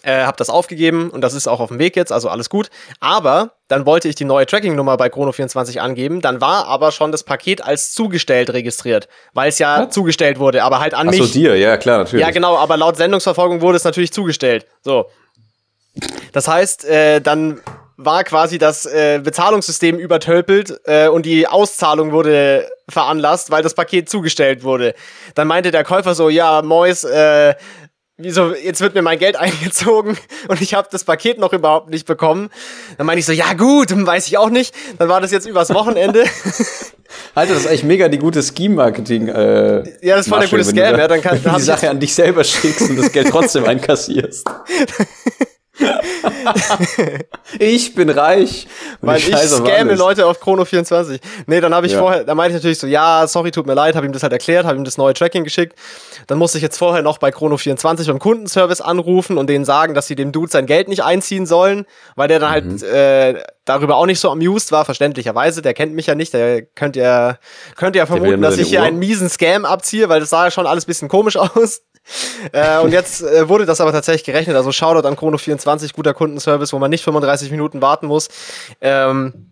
Äh, 0.04 0.22
habe 0.24 0.36
das 0.38 0.48
aufgegeben 0.48 1.10
und 1.10 1.20
das 1.20 1.34
ist 1.34 1.46
auch 1.46 1.60
auf 1.60 1.68
dem 1.68 1.78
Weg 1.78 1.96
jetzt, 1.96 2.12
also 2.12 2.30
alles 2.30 2.48
gut. 2.48 2.70
Aber 2.98 3.52
dann 3.68 3.84
wollte 3.84 4.08
ich 4.08 4.14
die 4.14 4.24
neue 4.24 4.46
Tracking-Nummer 4.46 4.96
bei 4.96 5.08
Chrono24 5.08 5.78
angeben. 5.78 6.22
Dann 6.22 6.40
war 6.40 6.66
aber 6.66 6.92
schon 6.92 7.12
das 7.12 7.24
Paket 7.24 7.62
als 7.62 7.92
zugestellt 7.92 8.50
registriert, 8.50 9.08
weil 9.34 9.50
es 9.50 9.58
ja 9.58 9.84
Was? 9.84 9.94
zugestellt 9.94 10.38
wurde, 10.38 10.64
aber 10.64 10.80
halt 10.80 10.94
an 10.94 11.10
Achso, 11.10 11.22
mich. 11.22 11.32
dir, 11.32 11.56
ja, 11.56 11.76
klar, 11.76 11.98
natürlich. 11.98 12.24
Ja, 12.24 12.30
genau, 12.30 12.56
aber 12.56 12.78
laut 12.78 12.96
Sendungsverfolgung 12.96 13.60
wurde 13.60 13.76
es 13.76 13.84
natürlich 13.84 14.12
zugestellt. 14.12 14.66
So. 14.80 15.10
Das 16.32 16.48
heißt, 16.48 16.86
äh, 16.86 17.20
dann 17.20 17.60
war 17.98 18.24
quasi 18.24 18.58
das 18.58 18.86
äh, 18.86 19.20
Bezahlungssystem 19.22 19.98
übertölpelt 19.98 20.80
äh, 20.84 21.08
und 21.08 21.26
die 21.26 21.46
Auszahlung 21.46 22.12
wurde 22.12 22.68
veranlasst, 22.88 23.50
weil 23.50 23.62
das 23.62 23.74
Paket 23.74 24.08
zugestellt 24.08 24.64
wurde. 24.64 24.94
Dann 25.34 25.46
meinte 25.46 25.70
der 25.70 25.84
Käufer 25.84 26.14
so, 26.14 26.28
ja, 26.28 26.62
Mois, 26.62 27.04
äh, 27.04 27.54
wieso, 28.16 28.54
jetzt 28.54 28.80
wird 28.80 28.94
mir 28.94 29.02
mein 29.02 29.18
Geld 29.18 29.36
eingezogen 29.40 30.16
und 30.48 30.60
ich 30.60 30.74
habe 30.74 30.88
das 30.90 31.04
Paket 31.04 31.38
noch 31.38 31.52
überhaupt 31.52 31.90
nicht 31.90 32.06
bekommen. 32.06 32.50
Dann 32.98 33.06
meinte 33.06 33.20
ich 33.20 33.26
so, 33.26 33.32
ja 33.32 33.52
gut, 33.54 33.90
weiß 33.94 34.26
ich 34.28 34.38
auch 34.38 34.50
nicht. 34.50 34.74
Dann 34.98 35.08
war 35.08 35.20
das 35.20 35.30
jetzt 35.32 35.46
übers 35.46 35.72
Wochenende. 35.74 36.24
Alter, 37.34 37.52
das 37.54 37.62
ist 37.64 37.68
eigentlich 37.68 37.84
mega 37.84 38.08
die 38.08 38.18
gute 38.18 38.42
Scheme-Marketing. 38.42 39.28
Äh, 39.28 39.84
Ja, 40.06 40.16
das 40.16 40.28
voll 40.28 40.40
der 40.40 40.48
gute 40.48 40.64
Scam, 40.64 40.76
da- 40.76 40.98
ja, 40.98 41.08
dann 41.08 41.20
kann- 41.20 41.42
wenn 41.44 41.52
du 41.52 41.58
die 41.58 41.64
Sache 41.64 41.90
an 41.90 42.00
dich 42.00 42.14
selber 42.14 42.42
schickst 42.44 42.88
und 42.88 42.96
das 42.96 43.12
Geld 43.12 43.28
trotzdem 43.30 43.64
einkassierst. 43.64 44.46
ich 47.58 47.94
bin 47.94 48.10
reich. 48.10 48.66
Weil 49.00 49.18
ich 49.18 49.34
scamme. 49.34 49.94
Leute 49.94 50.26
auf 50.26 50.42
Chrono24. 50.42 51.18
Nee, 51.46 51.60
dann 51.60 51.74
habe 51.74 51.86
ich 51.86 51.92
Ja. 51.92 51.98
vorher, 51.98 52.24
da 52.24 52.34
meinte 52.34 52.50
ich 52.50 52.62
natürlich 52.62 52.78
so, 52.78 52.86
ja, 52.86 53.26
sorry, 53.26 53.50
tut 53.50 53.66
mir 53.66 53.74
leid, 53.74 53.94
habe 53.96 54.06
ihm 54.06 54.12
das 54.12 54.22
halt 54.22 54.32
erklärt, 54.32 54.66
habe 54.66 54.76
ihm 54.76 54.84
das 54.84 54.98
neue 54.98 55.14
Tracking 55.14 55.44
geschickt. 55.44 55.76
Dann 56.26 56.38
musste 56.38 56.58
ich 56.58 56.62
jetzt 56.62 56.76
vorher 56.78 57.02
noch 57.02 57.18
bei 57.18 57.30
Chrono24 57.30 58.06
beim 58.06 58.18
Kundenservice 58.18 58.80
anrufen 58.80 59.38
und 59.38 59.48
denen 59.48 59.64
sagen, 59.64 59.94
dass 59.94 60.06
sie 60.06 60.14
dem 60.14 60.32
Dude 60.32 60.50
sein 60.50 60.66
Geld 60.66 60.88
nicht 60.88 61.02
einziehen 61.04 61.46
sollen, 61.46 61.86
weil 62.16 62.28
der 62.28 62.38
dann 62.38 62.50
halt 62.50 62.64
Mhm. 62.64 62.78
äh, 62.84 63.42
darüber 63.64 63.96
auch 63.96 64.06
nicht 64.06 64.20
so 64.20 64.30
amused 64.30 64.72
war, 64.72 64.84
verständlicherweise. 64.84 65.62
Der 65.62 65.74
kennt 65.74 65.94
mich 65.94 66.06
ja 66.06 66.14
nicht, 66.14 66.32
der 66.34 66.62
könnte 66.62 67.00
ja, 67.00 67.38
könnte 67.76 67.98
ja 67.98 68.06
vermuten, 68.06 68.42
dass 68.42 68.58
ich 68.58 68.68
hier 68.68 68.80
Uhr. 68.80 68.86
einen 68.86 68.98
miesen 68.98 69.28
Scam 69.28 69.64
abziehe, 69.64 70.08
weil 70.08 70.20
das 70.20 70.30
sah 70.30 70.44
ja 70.44 70.50
schon 70.50 70.66
alles 70.66 70.84
bisschen 70.84 71.08
komisch 71.08 71.36
aus. 71.38 71.82
äh, 72.52 72.78
und 72.80 72.92
jetzt 72.92 73.22
äh, 73.22 73.48
wurde 73.48 73.66
das 73.66 73.80
aber 73.80 73.92
tatsächlich 73.92 74.24
gerechnet. 74.24 74.56
Also 74.56 74.72
Shoutout 74.72 75.06
an 75.06 75.14
Chrono24, 75.16 75.92
guter 75.94 76.14
Kundenservice, 76.14 76.72
wo 76.72 76.78
man 76.78 76.90
nicht 76.90 77.04
35 77.04 77.50
Minuten 77.50 77.80
warten 77.82 78.06
muss. 78.06 78.28
Ähm, 78.80 79.48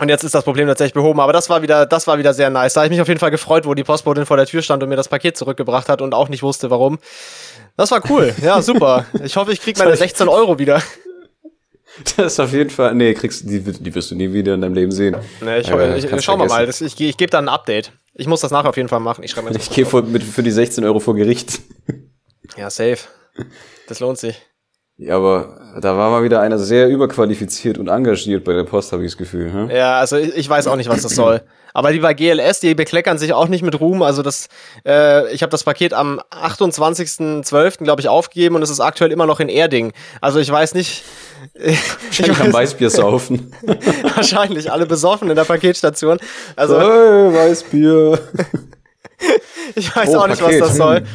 und 0.00 0.08
jetzt 0.08 0.22
ist 0.22 0.34
das 0.34 0.44
Problem 0.44 0.68
tatsächlich 0.68 0.94
behoben. 0.94 1.18
Aber 1.18 1.32
das 1.32 1.50
war 1.50 1.60
wieder, 1.62 1.84
das 1.86 2.06
war 2.06 2.18
wieder 2.18 2.32
sehr 2.32 2.50
nice. 2.50 2.74
Da 2.74 2.80
habe 2.82 2.86
ich 2.86 2.92
mich 2.92 3.00
auf 3.00 3.08
jeden 3.08 3.18
Fall 3.18 3.32
gefreut, 3.32 3.66
wo 3.66 3.74
die 3.74 3.82
Postbotin 3.84 4.26
vor 4.26 4.36
der 4.36 4.46
Tür 4.46 4.62
stand 4.62 4.82
und 4.82 4.88
mir 4.88 4.96
das 4.96 5.08
Paket 5.08 5.36
zurückgebracht 5.36 5.88
hat 5.88 6.00
und 6.00 6.14
auch 6.14 6.28
nicht 6.28 6.42
wusste, 6.42 6.70
warum. 6.70 6.98
Das 7.76 7.90
war 7.90 8.00
cool. 8.08 8.32
Ja, 8.42 8.62
super. 8.62 9.06
Ich 9.24 9.36
hoffe, 9.36 9.52
ich 9.52 9.60
krieg 9.60 9.76
meine 9.78 9.96
16 9.96 10.28
Euro 10.28 10.58
wieder. 10.58 10.82
Das 12.16 12.34
ist 12.34 12.38
auf 12.40 12.52
jeden 12.52 12.70
Fall. 12.70 12.94
Nee, 12.94 13.12
kriegst, 13.14 13.48
die, 13.48 13.60
die 13.60 13.94
wirst 13.94 14.12
du 14.12 14.14
nie 14.14 14.32
wieder 14.32 14.54
in 14.54 14.60
deinem 14.60 14.74
Leben 14.74 14.92
sehen. 14.92 15.16
Nee, 15.40 15.58
ich, 15.58 15.68
Äh, 15.68 15.98
ich, 15.98 16.24
schauen 16.24 16.38
wir 16.38 16.46
mal. 16.46 16.56
vergessen. 16.58 16.84
Das, 16.84 16.94
ich 16.94 17.00
ich 17.00 17.16
gebe 17.16 17.30
dann 17.30 17.46
ein 17.46 17.52
Update. 17.52 17.90
Ich 18.18 18.26
muss 18.26 18.40
das 18.42 18.50
nachher 18.50 18.68
auf 18.68 18.76
jeden 18.76 18.88
Fall 18.88 19.00
machen. 19.00 19.22
Ich 19.24 19.30
schreibe 19.30 19.48
mir. 19.50 19.56
Ich 19.56 19.70
gehe 19.70 19.86
mit- 20.02 20.22
für 20.24 20.42
die 20.42 20.50
16 20.50 20.84
Euro 20.84 20.98
vor 21.00 21.14
Gericht. 21.14 21.60
Ja, 22.56 22.68
safe. 22.68 22.98
Das 23.86 24.00
lohnt 24.00 24.18
sich. 24.18 24.36
Ja, 24.98 25.16
aber 25.16 25.60
da 25.80 25.96
war 25.96 26.10
mal 26.10 26.24
wieder 26.24 26.40
einer 26.40 26.58
sehr 26.58 26.88
überqualifiziert 26.88 27.78
und 27.78 27.86
engagiert 27.86 28.42
bei 28.42 28.52
der 28.52 28.64
Post, 28.64 28.92
habe 28.92 29.04
ich 29.04 29.12
das 29.12 29.16
Gefühl. 29.16 29.52
Hm? 29.52 29.70
Ja, 29.70 30.00
also 30.00 30.16
ich, 30.16 30.36
ich 30.36 30.48
weiß 30.48 30.66
auch 30.66 30.74
nicht, 30.74 30.88
was 30.88 31.02
das 31.02 31.14
soll. 31.14 31.40
Aber 31.72 31.92
die 31.92 32.00
bei 32.00 32.14
GLS, 32.14 32.58
die 32.58 32.74
bekleckern 32.74 33.16
sich 33.16 33.32
auch 33.32 33.46
nicht 33.46 33.62
mit 33.62 33.78
Ruhm. 33.78 34.02
Also 34.02 34.22
das, 34.22 34.48
äh, 34.84 35.32
ich 35.32 35.42
habe 35.42 35.50
das 35.50 35.62
Paket 35.62 35.94
am 35.94 36.20
28.12. 36.32 37.84
glaube 37.84 38.00
ich 38.00 38.08
aufgegeben 38.08 38.56
und 38.56 38.62
es 38.62 38.70
ist 38.70 38.80
aktuell 38.80 39.12
immer 39.12 39.26
noch 39.26 39.38
in 39.38 39.48
Erding. 39.48 39.92
Also 40.20 40.40
ich 40.40 40.50
weiß 40.50 40.74
nicht. 40.74 41.04
Ich 42.10 42.22
kann 42.22 42.52
Weißbier 42.52 42.90
saufen. 42.90 43.52
Wahrscheinlich 44.14 44.72
alle 44.72 44.86
besoffen 44.86 45.30
in 45.30 45.36
der 45.36 45.44
Paketstation. 45.44 46.18
Also 46.56 46.80
hey, 46.80 47.34
Weißbier. 47.34 48.18
ich 49.76 49.94
weiß 49.94 50.08
oh, 50.10 50.18
auch 50.18 50.26
nicht, 50.26 50.40
Paket. 50.40 50.60
was 50.60 50.68
das 50.68 50.76
soll. 50.76 50.98
Hm. 50.98 51.06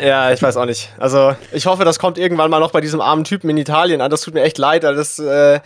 Ja, 0.00 0.32
ich 0.32 0.42
weiß 0.42 0.56
auch 0.56 0.66
nicht. 0.66 0.90
Also, 0.98 1.34
ich 1.52 1.66
hoffe, 1.66 1.84
das 1.84 1.98
kommt 1.98 2.18
irgendwann 2.18 2.50
mal 2.50 2.60
noch 2.60 2.70
bei 2.70 2.80
diesem 2.80 3.00
armen 3.00 3.24
Typen 3.24 3.50
in 3.50 3.56
Italien 3.56 4.00
an. 4.00 4.10
Das 4.10 4.22
tut 4.22 4.34
mir 4.34 4.42
echt 4.42 4.58
leid, 4.58 4.84
weil 4.84 4.94
das, 4.94 5.18
äh, 5.18 5.60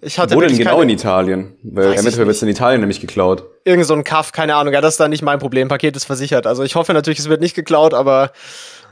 ich 0.00 0.18
hatte 0.18 0.34
Wo 0.34 0.40
denn 0.40 0.56
genau 0.56 0.78
keine, 0.78 0.84
in 0.84 0.88
Italien? 0.90 1.56
Weil 1.62 1.92
eventuell 1.92 2.26
wird 2.26 2.36
es 2.36 2.42
in 2.42 2.48
Italien 2.48 2.80
nämlich 2.80 3.00
geklaut. 3.00 3.44
Irgend 3.64 3.86
so 3.86 3.94
ein 3.94 4.04
Kaff, 4.04 4.32
keine 4.32 4.54
Ahnung. 4.54 4.72
Ja, 4.72 4.80
das 4.80 4.94
ist 4.94 5.00
dann 5.00 5.10
nicht 5.10 5.22
mein 5.22 5.38
Problem. 5.38 5.68
Paket 5.68 5.96
ist 5.96 6.04
versichert. 6.04 6.46
Also, 6.46 6.62
ich 6.62 6.74
hoffe 6.74 6.94
natürlich, 6.94 7.18
es 7.18 7.28
wird 7.28 7.40
nicht 7.40 7.54
geklaut, 7.54 7.92
aber 7.92 8.32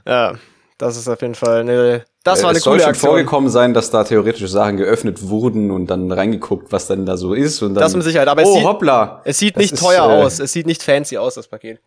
ja, 0.07 0.35
das 0.77 0.97
ist 0.97 1.09
auf 1.09 1.21
jeden 1.23 1.35
Fall 1.35 1.61
eine. 1.61 2.05
Das 2.23 2.43
war 2.43 2.51
eine 2.51 2.59
es 2.59 2.65
coole 2.65 2.75
soll 2.75 2.81
schon 2.81 2.91
Aktion. 2.91 3.11
vorgekommen 3.11 3.49
sein, 3.49 3.73
dass 3.73 3.91
da 3.91 4.05
theoretische 4.05 4.49
Sachen 4.49 4.77
geöffnet 4.77 5.29
wurden 5.29 5.71
und 5.71 5.87
dann 5.87 6.13
reingeguckt, 6.13 6.71
was 6.73 6.87
denn 6.87 7.07
da 7.07 7.17
so 7.17 7.33
ist. 7.33 7.63
Und 7.63 7.75
dann, 7.75 7.83
das 7.83 7.95
mit 7.95 8.05
Sicherheit. 8.05 8.29
Aber 8.29 8.43
oh, 8.43 8.49
es 8.49 8.55
sieht, 8.55 8.65
hoppla. 8.65 9.23
Es 9.25 9.39
sieht 9.39 9.57
nicht 9.57 9.79
teuer 9.79 10.05
ist, 10.05 10.11
äh, 10.11 10.25
aus. 10.25 10.39
Es 10.39 10.53
sieht 10.53 10.67
nicht 10.67 10.83
fancy 10.83 11.17
aus, 11.17 11.35
das 11.35 11.49
Paket. 11.49 11.81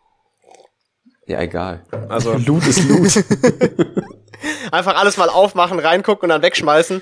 Ja, 1.32 1.40
egal. 1.40 1.82
Also 2.10 2.34
Loot 2.46 2.68
ist 2.68 2.88
Loot. 2.90 3.24
Einfach 4.72 4.98
alles 4.98 5.18
mal 5.18 5.30
aufmachen, 5.30 5.80
reingucken 5.80 6.24
und 6.24 6.30
dann 6.30 6.42
wegschmeißen. 6.42 7.02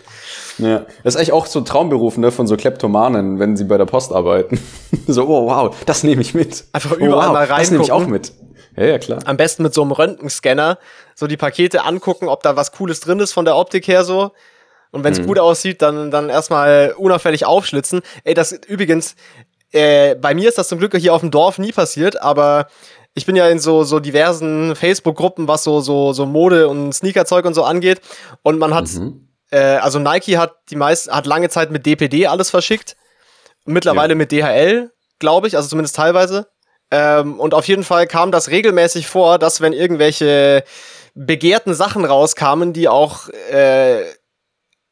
Ja, 0.59 0.86
das 1.03 1.15
ist 1.15 1.15
eigentlich 1.15 1.31
auch 1.31 1.45
so 1.48 1.59
ein 1.59 1.65
Traumberuf 1.65 2.17
ne, 2.17 2.31
von 2.31 2.45
so 2.45 2.57
Kleptomanen, 2.57 3.39
wenn 3.39 3.57
sie 3.57 3.63
bei 3.63 3.77
der 3.77 3.86
Post 3.86 4.12
arbeiten. 4.12 4.59
so, 5.07 5.27
oh 5.27 5.48
wow, 5.48 5.75
das 5.86 6.03
nehme 6.03 6.21
ich 6.21 6.36
mit. 6.36 6.65
Einfach 6.74 6.98
überall 6.98 7.12
oh, 7.12 7.15
wow, 7.15 7.33
mal 7.33 7.38
reingucken. 7.38 7.57
Das 7.57 7.71
nehme 7.71 7.83
ich 7.83 7.91
auch 7.91 8.05
mit. 8.05 8.33
Ja, 8.75 8.86
ja, 8.86 9.00
klar. 9.00 9.19
Am 9.25 9.38
besten 9.38 9.63
mit 9.63 9.74
so 9.74 9.81
einem 9.81 9.91
Röntgenscanner 9.91 10.77
so 11.15 11.25
die 11.25 11.38
Pakete 11.38 11.86
angucken, 11.86 12.27
ob 12.27 12.43
da 12.43 12.55
was 12.55 12.71
Cooles 12.71 13.00
drin 13.00 13.19
ist 13.19 13.33
von 13.33 13.45
der 13.45 13.55
Optik 13.55 13.88
her 13.88 14.03
so. 14.03 14.31
Und 14.91 15.03
wenn 15.03 15.13
es 15.13 15.19
mhm. 15.19 15.27
gut 15.27 15.39
aussieht, 15.39 15.81
dann, 15.81 16.12
dann 16.12 16.29
erstmal 16.29 16.93
unauffällig 16.98 17.45
aufschlitzen. 17.45 18.01
Ey, 18.24 18.33
das 18.33 18.51
übrigens, 18.51 19.15
äh, 19.71 20.15
bei 20.15 20.33
mir 20.33 20.50
ist 20.50 20.57
das 20.57 20.67
zum 20.67 20.79
Glück 20.79 20.95
hier 20.98 21.13
auf 21.13 21.21
dem 21.21 21.31
Dorf 21.31 21.59
nie 21.59 21.71
passiert, 21.71 22.21
aber 22.21 22.67
ich 23.19 23.25
bin 23.25 23.35
ja 23.35 23.49
in 23.49 23.59
so, 23.59 23.83
so 23.83 23.99
diversen 23.99 24.75
Facebook-Gruppen, 24.75 25.47
was 25.49 25.63
so, 25.63 25.81
so, 25.81 26.13
so 26.13 26.25
Mode 26.25 26.69
und 26.69 26.93
Sneakerzeug 26.93 27.45
und 27.45 27.53
so 27.53 27.65
angeht. 27.65 27.99
Und 28.43 28.57
man 28.57 28.73
hat, 28.73 28.88
mhm. 28.88 29.27
äh, 29.51 29.57
also 29.57 29.99
Nike 29.99 30.38
hat 30.38 30.55
die 30.69 30.77
meist, 30.77 31.11
hat 31.11 31.25
lange 31.25 31.49
Zeit 31.49 31.69
mit 31.69 31.85
DPD 31.85 32.27
alles 32.27 32.49
verschickt. 32.49 32.95
Mittlerweile 33.65 34.13
ja. 34.13 34.15
mit 34.15 34.31
DHL, 34.31 34.91
glaube 35.19 35.47
ich, 35.47 35.57
also 35.57 35.67
zumindest 35.67 35.97
teilweise. 35.97 36.47
Ähm, 36.91 37.41
und 37.41 37.53
auf 37.53 37.67
jeden 37.67 37.83
Fall 37.83 38.07
kam 38.07 38.31
das 38.31 38.49
regelmäßig 38.49 39.07
vor, 39.07 39.38
dass 39.38 39.59
wenn 39.59 39.73
irgendwelche 39.73 40.63
begehrten 41.13 41.73
Sachen 41.73 42.05
rauskamen, 42.05 42.71
die 42.71 42.88
auch 42.88 43.27
äh, 43.51 44.05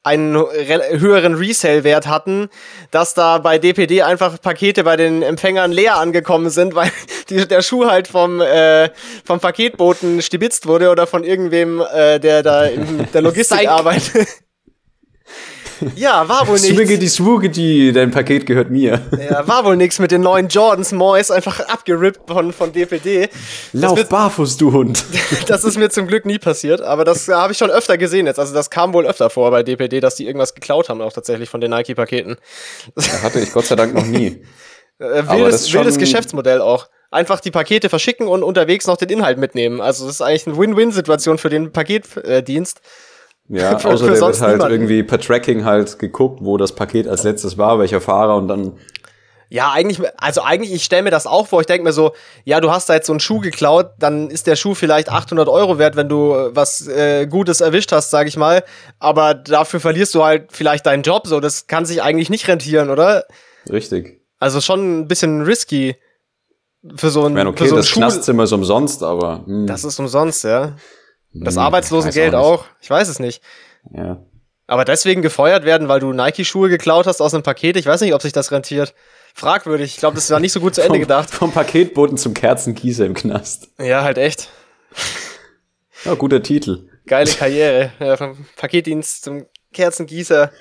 einen 0.08 0.36
höheren 0.36 1.36
Resale-Wert 1.36 2.08
hatten, 2.08 2.50
dass 2.92 3.14
da 3.14 3.38
bei 3.38 3.58
DPD 3.58 4.02
einfach 4.02 4.42
Pakete 4.42 4.84
bei 4.84 4.96
den 4.96 5.22
Empfängern 5.22 5.72
leer 5.72 5.98
angekommen 5.98 6.50
sind, 6.50 6.76
weil 6.76 6.92
die, 7.30 7.48
der 7.48 7.62
Schuh 7.62 7.86
halt 7.86 8.08
vom, 8.08 8.42
äh, 8.42 8.90
vom 9.26 9.40
Paketboten 9.40 10.22
stibitzt 10.22 10.66
wurde 10.66 10.90
oder 10.90 11.08
von 11.08 11.24
irgendwem, 11.24 11.82
äh, 11.82 12.20
der 12.20 12.44
da 12.44 12.66
in 12.66 13.08
der 13.14 13.22
Logistik 13.28 13.68
arbeitet. 13.68 14.28
Ja, 15.96 16.28
war 16.28 16.48
wohl 16.48 16.60
nichts. 16.60 16.68
Swiggity 16.68 17.08
Swoogity, 17.08 17.92
dein 17.94 18.12
Paket 18.12 18.46
gehört 18.46 18.70
mir. 18.70 19.02
Ja, 19.30 19.48
war 19.48 19.66
wohl 19.66 19.78
nichts 19.78 20.00
mit 20.00 20.12
den 20.12 20.22
neuen 20.22 20.48
Jordans 20.48 20.92
Mois, 20.92 21.32
einfach 21.32 21.60
abgerippt 21.60 22.22
von, 22.28 22.54
von 22.54 22.72
DPD. 22.72 23.30
Lauf 23.74 23.98
wird, 23.98 24.10
barfuß, 24.10 24.58
du 24.58 24.72
Hund. 24.72 25.04
das 25.48 25.64
ist 25.64 25.78
mir 25.78 25.90
zum 25.90 26.08
Glück 26.08 26.26
nie 26.26 26.40
passiert, 26.40 26.82
aber 26.82 27.06
das 27.06 27.28
habe 27.28 27.54
ich 27.54 27.58
schon 27.58 27.70
öfter 27.70 27.98
gesehen 27.98 28.26
jetzt. 28.26 28.40
Also 28.40 28.54
das 28.54 28.70
kam 28.70 28.94
wohl 28.94 29.06
öfter 29.06 29.30
vor 29.30 29.52
bei 29.52 29.64
DPD, 29.64 30.00
dass 30.00 30.16
die 30.16 30.26
irgendwas 30.26 30.54
geklaut 30.54 30.90
haben, 30.90 31.02
auch 31.02 31.14
tatsächlich 31.14 31.50
von 31.50 31.62
den 31.62 31.72
Nike-Paketen. 31.72 32.38
Hatte 33.24 33.40
ich 33.40 33.52
Gott 33.52 33.66
sei 33.66 33.76
Dank 33.76 33.94
noch 33.94 34.06
nie. 34.06 34.42
Äh, 35.00 35.28
wildes, 35.28 35.72
wildes 35.74 36.00
Geschäftsmodell 36.00 36.60
auch. 36.60 36.90
Einfach 37.12 37.40
die 37.40 37.52
Pakete 37.52 37.88
verschicken 37.88 38.28
und 38.28 38.44
unterwegs 38.44 38.88
noch 38.88 38.98
den 38.98 39.10
Inhalt 39.10 39.38
mitnehmen. 39.38 39.80
Also 39.80 40.06
das 40.06 40.16
ist 40.16 40.22
eigentlich 40.22 40.48
eine 40.48 40.58
Win-Win-Situation 40.58 41.38
für 41.38 41.50
den 41.50 41.72
Paketdienst. 41.72 42.78
Äh, 42.80 42.82
ja, 43.50 43.78
für, 43.80 43.90
außer 43.90 44.06
für 44.06 44.12
der 44.12 44.22
wird 44.22 44.42
halt 44.42 44.54
niemanden. 44.54 44.74
irgendwie 44.74 45.04
per 45.04 45.20
Tracking 45.20 45.66
halt 45.66 46.00
geguckt, 46.00 46.40
wo 46.42 46.58
das 46.58 46.74
Paket 46.74 47.08
als 47.08 47.24
letztes 47.24 47.58
war, 47.58 47.80
welcher 47.80 48.02
Fahrer 48.02 48.36
und 48.36 48.48
dann. 48.48 48.74
Ja, 49.50 49.72
eigentlich, 49.72 50.02
also 50.18 50.42
eigentlich, 50.42 50.74
ich 50.74 50.84
stelle 50.84 51.04
mir 51.04 51.10
das 51.10 51.26
auch 51.26 51.48
vor. 51.48 51.62
Ich 51.62 51.68
denke 51.68 51.86
mir 51.86 51.94
so, 51.94 52.12
ja, 52.44 52.60
du 52.60 52.70
hast 52.70 52.90
da 52.90 52.96
jetzt 52.96 53.08
so 53.08 53.14
einen 53.14 53.22
Schuh 53.22 53.40
geklaut, 53.40 53.92
dann 53.98 54.30
ist 54.30 54.46
der 54.46 54.58
Schuh 54.58 54.74
vielleicht 54.74 55.10
800 55.10 55.48
Euro 55.48 55.80
wert, 55.80 55.96
wenn 55.96 56.10
du 56.10 56.34
äh, 56.34 56.56
was 56.56 56.86
äh, 56.88 57.28
Gutes 57.28 57.62
erwischt 57.62 57.94
hast, 57.94 58.10
sag 58.10 58.28
ich 58.28 58.36
mal. 58.36 58.64
Aber 59.00 59.34
dafür 59.34 59.80
verlierst 59.80 60.14
du 60.16 60.24
halt 60.26 60.52
vielleicht 60.52 60.86
deinen 60.86 61.04
Job. 61.04 61.28
So, 61.28 61.40
das 61.40 61.68
kann 61.68 61.86
sich 61.86 62.02
eigentlich 62.02 62.30
nicht 62.30 62.48
rentieren, 62.50 62.90
oder? 62.90 63.24
Richtig. 63.72 64.20
Also 64.38 64.60
schon 64.60 65.00
ein 65.00 65.08
bisschen 65.08 65.44
risky 65.44 65.96
für 66.96 67.10
so 67.10 67.22
ein. 67.24 67.32
Ich 67.32 67.36
meine, 67.36 67.50
okay, 67.50 67.68
so 67.68 67.78
das 67.78 67.88
Schuh 67.88 68.00
Knastzimmer 68.00 68.44
ist 68.44 68.52
umsonst, 68.52 69.02
aber. 69.02 69.46
Hm. 69.46 69.66
Das 69.66 69.86
ist 69.86 69.98
umsonst, 70.00 70.44
ja. 70.44 70.76
Das 71.34 71.56
hm, 71.56 71.62
Arbeitslosengeld 71.62 72.36
auch, 72.36 72.62
auch. 72.62 72.66
Ich 72.82 72.90
weiß 72.90 73.08
es 73.08 73.20
nicht. 73.20 73.42
Ja. 73.94 74.24
Aber 74.68 74.84
deswegen 74.84 75.22
gefeuert 75.22 75.64
werden, 75.64 75.88
weil 75.88 76.00
du 76.00 76.12
Nike-Schuhe 76.12 76.70
geklaut 76.70 77.08
hast 77.08 77.22
aus 77.22 77.34
einem 77.34 77.44
Paket, 77.44 77.78
ich 77.78 77.86
weiß 77.86 78.02
nicht, 78.02 78.14
ob 78.14 78.22
sich 78.22 78.34
das 78.34 78.52
rentiert. 78.52 78.94
Fragwürdig. 79.34 79.92
Ich 79.92 79.98
glaube, 79.98 80.16
das 80.16 80.30
war 80.30 80.40
nicht 80.40 80.52
so 80.52 80.60
gut 80.60 80.76
zu 80.76 80.82
Ende 80.82 80.96
vom, 80.96 81.02
gedacht. 81.02 81.30
Vom 81.30 81.52
Paketboten 81.52 82.18
zum 82.18 82.34
Kerzengießer 82.34 83.06
im 83.06 83.14
Knast. 83.14 83.70
Ja, 83.80 84.04
halt 84.04 84.18
echt. 84.18 84.50
Ja, 86.06 86.16
guter 86.16 86.42
Titel. 86.42 86.90
Geile 87.06 87.32
Karriere. 87.32 87.92
Ja, 88.00 88.18
vom 88.18 88.46
Paketdienst 88.56 89.24
zum 89.24 89.46
Kerzengießer. 89.74 90.52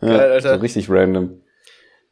Geil, 0.00 0.10
ja, 0.10 0.18
Alter. 0.18 0.54
So 0.54 0.60
richtig 0.60 0.88
random. 0.88 1.42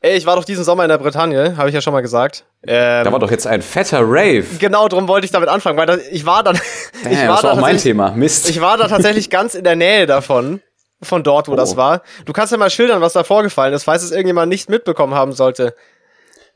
Ey, 0.05 0.19
ich 0.19 0.27
war 0.27 0.37
doch 0.37 0.45
diesen 0.45 0.65
Sommer 0.65 0.83
in 0.83 0.91
der 0.91 0.99
Bretagne, 0.99 1.57
habe 1.57 1.71
ich 1.71 1.75
ja 1.75 1.81
schon 1.81 1.95
mal 1.95 2.03
gesagt. 2.03 2.45
Ähm, 2.67 3.05
da 3.05 3.11
war 3.11 3.21
doch 3.21 3.31
jetzt 3.31 3.47
ein 3.47 3.63
fetter 3.63 4.03
Rave. 4.03 4.45
Genau, 4.59 4.87
darum 4.87 5.09
wollte 5.09 5.25
ich 5.25 5.31
damit 5.31 5.49
anfangen, 5.49 5.79
weil 5.79 5.87
da, 5.87 5.97
ich 6.11 6.27
war 6.27 6.43
dann. 6.43 6.61
Damn, 7.03 7.13
ich 7.13 7.19
war 7.21 7.27
das 7.29 7.43
war 7.43 7.43
da 7.43 7.57
auch 7.57 7.61
mein 7.63 7.79
Thema. 7.79 8.11
Mist. 8.11 8.47
Ich 8.47 8.61
war 8.61 8.77
da 8.77 8.87
tatsächlich 8.87 9.31
ganz 9.31 9.55
in 9.55 9.65
der 9.65 9.77
Nähe 9.77 10.05
davon, 10.05 10.61
von 11.01 11.23
dort, 11.23 11.49
wo 11.49 11.53
oh. 11.53 11.57
das 11.57 11.79
war. 11.79 12.03
Du 12.27 12.35
kannst 12.35 12.53
ja 12.53 12.59
mal 12.59 12.69
schildern, 12.69 13.01
was 13.01 13.15
da 13.15 13.25
vorgefallen 13.25 13.73
ist, 13.73 13.85
falls 13.85 14.03
es 14.03 14.11
irgendjemand 14.11 14.51
nicht 14.51 14.69
mitbekommen 14.69 15.15
haben 15.15 15.33
sollte. 15.33 15.75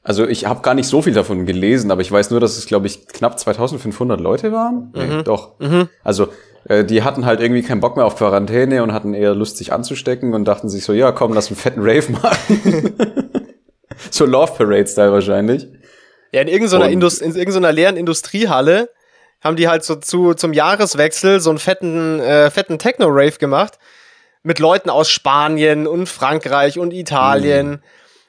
Also 0.03 0.29
ich 0.29 0.45
habe 0.45 0.61
gar 0.61 0.75
nicht 0.75 0.87
so 0.87 1.01
viel 1.01 1.15
davon 1.15 1.47
gelesen, 1.47 1.91
aber 1.91 2.03
ich 2.03 2.13
weiß 2.13 2.31
nur, 2.31 2.41
dass 2.41 2.59
es, 2.59 2.67
glaube 2.67 2.87
ich, 2.87 3.07
knapp 3.09 3.39
2500 3.39 4.21
Leute 4.21 4.53
waren. 4.53 4.93
Mhm. 4.95 5.17
Nee, 5.17 5.23
doch. 5.23 5.59
Mhm. 5.59 5.89
Also 6.05 6.29
äh, 6.69 6.85
die 6.85 7.03
hatten 7.03 7.25
halt 7.25 7.41
irgendwie 7.41 7.63
keinen 7.63 7.81
Bock 7.81 7.97
mehr 7.97 8.05
auf 8.05 8.17
Quarantäne 8.17 8.83
und 8.83 8.93
hatten 8.93 9.15
eher 9.15 9.35
Lust, 9.35 9.57
sich 9.57 9.73
anzustecken 9.73 10.35
und 10.35 10.45
dachten 10.45 10.69
sich 10.69 10.85
so, 10.85 10.93
ja, 10.93 11.13
komm, 11.13 11.33
lass 11.33 11.49
einen 11.49 11.57
fetten 11.57 11.81
Rave 11.81 12.13
machen. 12.13 12.95
so 14.11 14.25
Love 14.25 14.53
Parade-Style 14.57 15.13
wahrscheinlich. 15.13 15.67
Ja, 16.33 16.43
in 16.43 16.49
irgendeiner, 16.49 16.89
Indust 16.89 17.23
in 17.23 17.35
irgendeiner 17.35 17.73
leeren 17.73 17.97
Industriehalle 17.97 18.91
haben 19.41 19.57
die 19.57 19.69
halt 19.69 19.85
so 19.85 19.97
zu, 19.97 20.35
zum 20.35 20.53
Jahreswechsel 20.53 21.41
so 21.41 21.51
einen 21.51 21.59
fetten, 21.59 22.21
äh, 22.21 22.51
fetten 22.51 22.79
Techno-Rave 22.79 23.39
gemacht. 23.39 23.79
Mit 24.43 24.59
Leuten 24.59 24.89
aus 24.89 25.11
Spanien 25.11 25.87
und 25.87 26.09
Frankreich 26.09 26.79
und 26.79 26.93
Italien. 26.93 27.71
Mhm. 27.71 27.83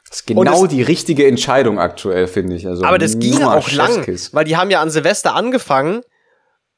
Das 0.10 0.20
ist 0.22 0.28
genau 0.28 0.66
es, 0.66 0.70
die 0.70 0.82
richtige 0.82 1.28
Entscheidung 1.28 1.80
aktuell, 1.80 2.28
finde 2.28 2.56
ich. 2.56 2.68
Also 2.68 2.84
aber 2.84 2.98
das 2.98 3.20
ging 3.20 3.44
auch 3.44 3.72
lang, 3.72 4.06
weil 4.32 4.44
die 4.44 4.58
haben 4.58 4.72
ja 4.72 4.82
an 4.82 4.90
Silvester 4.90 5.36
angefangen 5.36 6.02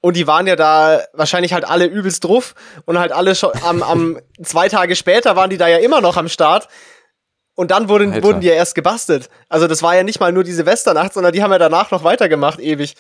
und 0.02 0.18
die 0.18 0.28
waren 0.28 0.48
ja 0.48 0.56
da 0.56 1.02
wahrscheinlich 1.14 1.54
halt 1.54 1.64
alle 1.64 1.86
übelst 1.86 2.26
drauf 2.26 2.56
und 2.86 3.00
halt 3.00 3.14
alle 3.14 3.36
schon 3.36 3.52
am, 3.64 3.84
am 3.84 4.20
zwei 4.44 4.68
Tage 4.68 4.96
später 4.96 5.36
waren 5.36 5.50
die 5.50 5.58
da 5.58 5.68
ja 5.68 5.78
immer 5.78 6.02
noch 6.02 6.18
am 6.18 6.28
Start. 6.28 6.68
Und 7.62 7.70
dann 7.70 7.90
wurden, 7.90 8.24
wurden 8.24 8.42
die 8.42 8.48
ja 8.48 8.54
erst 8.54 8.74
gebastelt. 8.74 9.30
Also 9.48 9.68
das 9.68 9.84
war 9.84 9.96
ja 9.96 10.02
nicht 10.02 10.20
mal 10.20 10.32
nur 10.32 10.44
die 10.44 10.52
Silvesternacht, 10.52 11.14
sondern 11.14 11.32
die 11.32 11.44
haben 11.44 11.52
ja 11.52 11.60
danach 11.60 11.92
noch 11.92 12.04
weitergemacht, 12.04 12.60
ewig. 12.60 12.96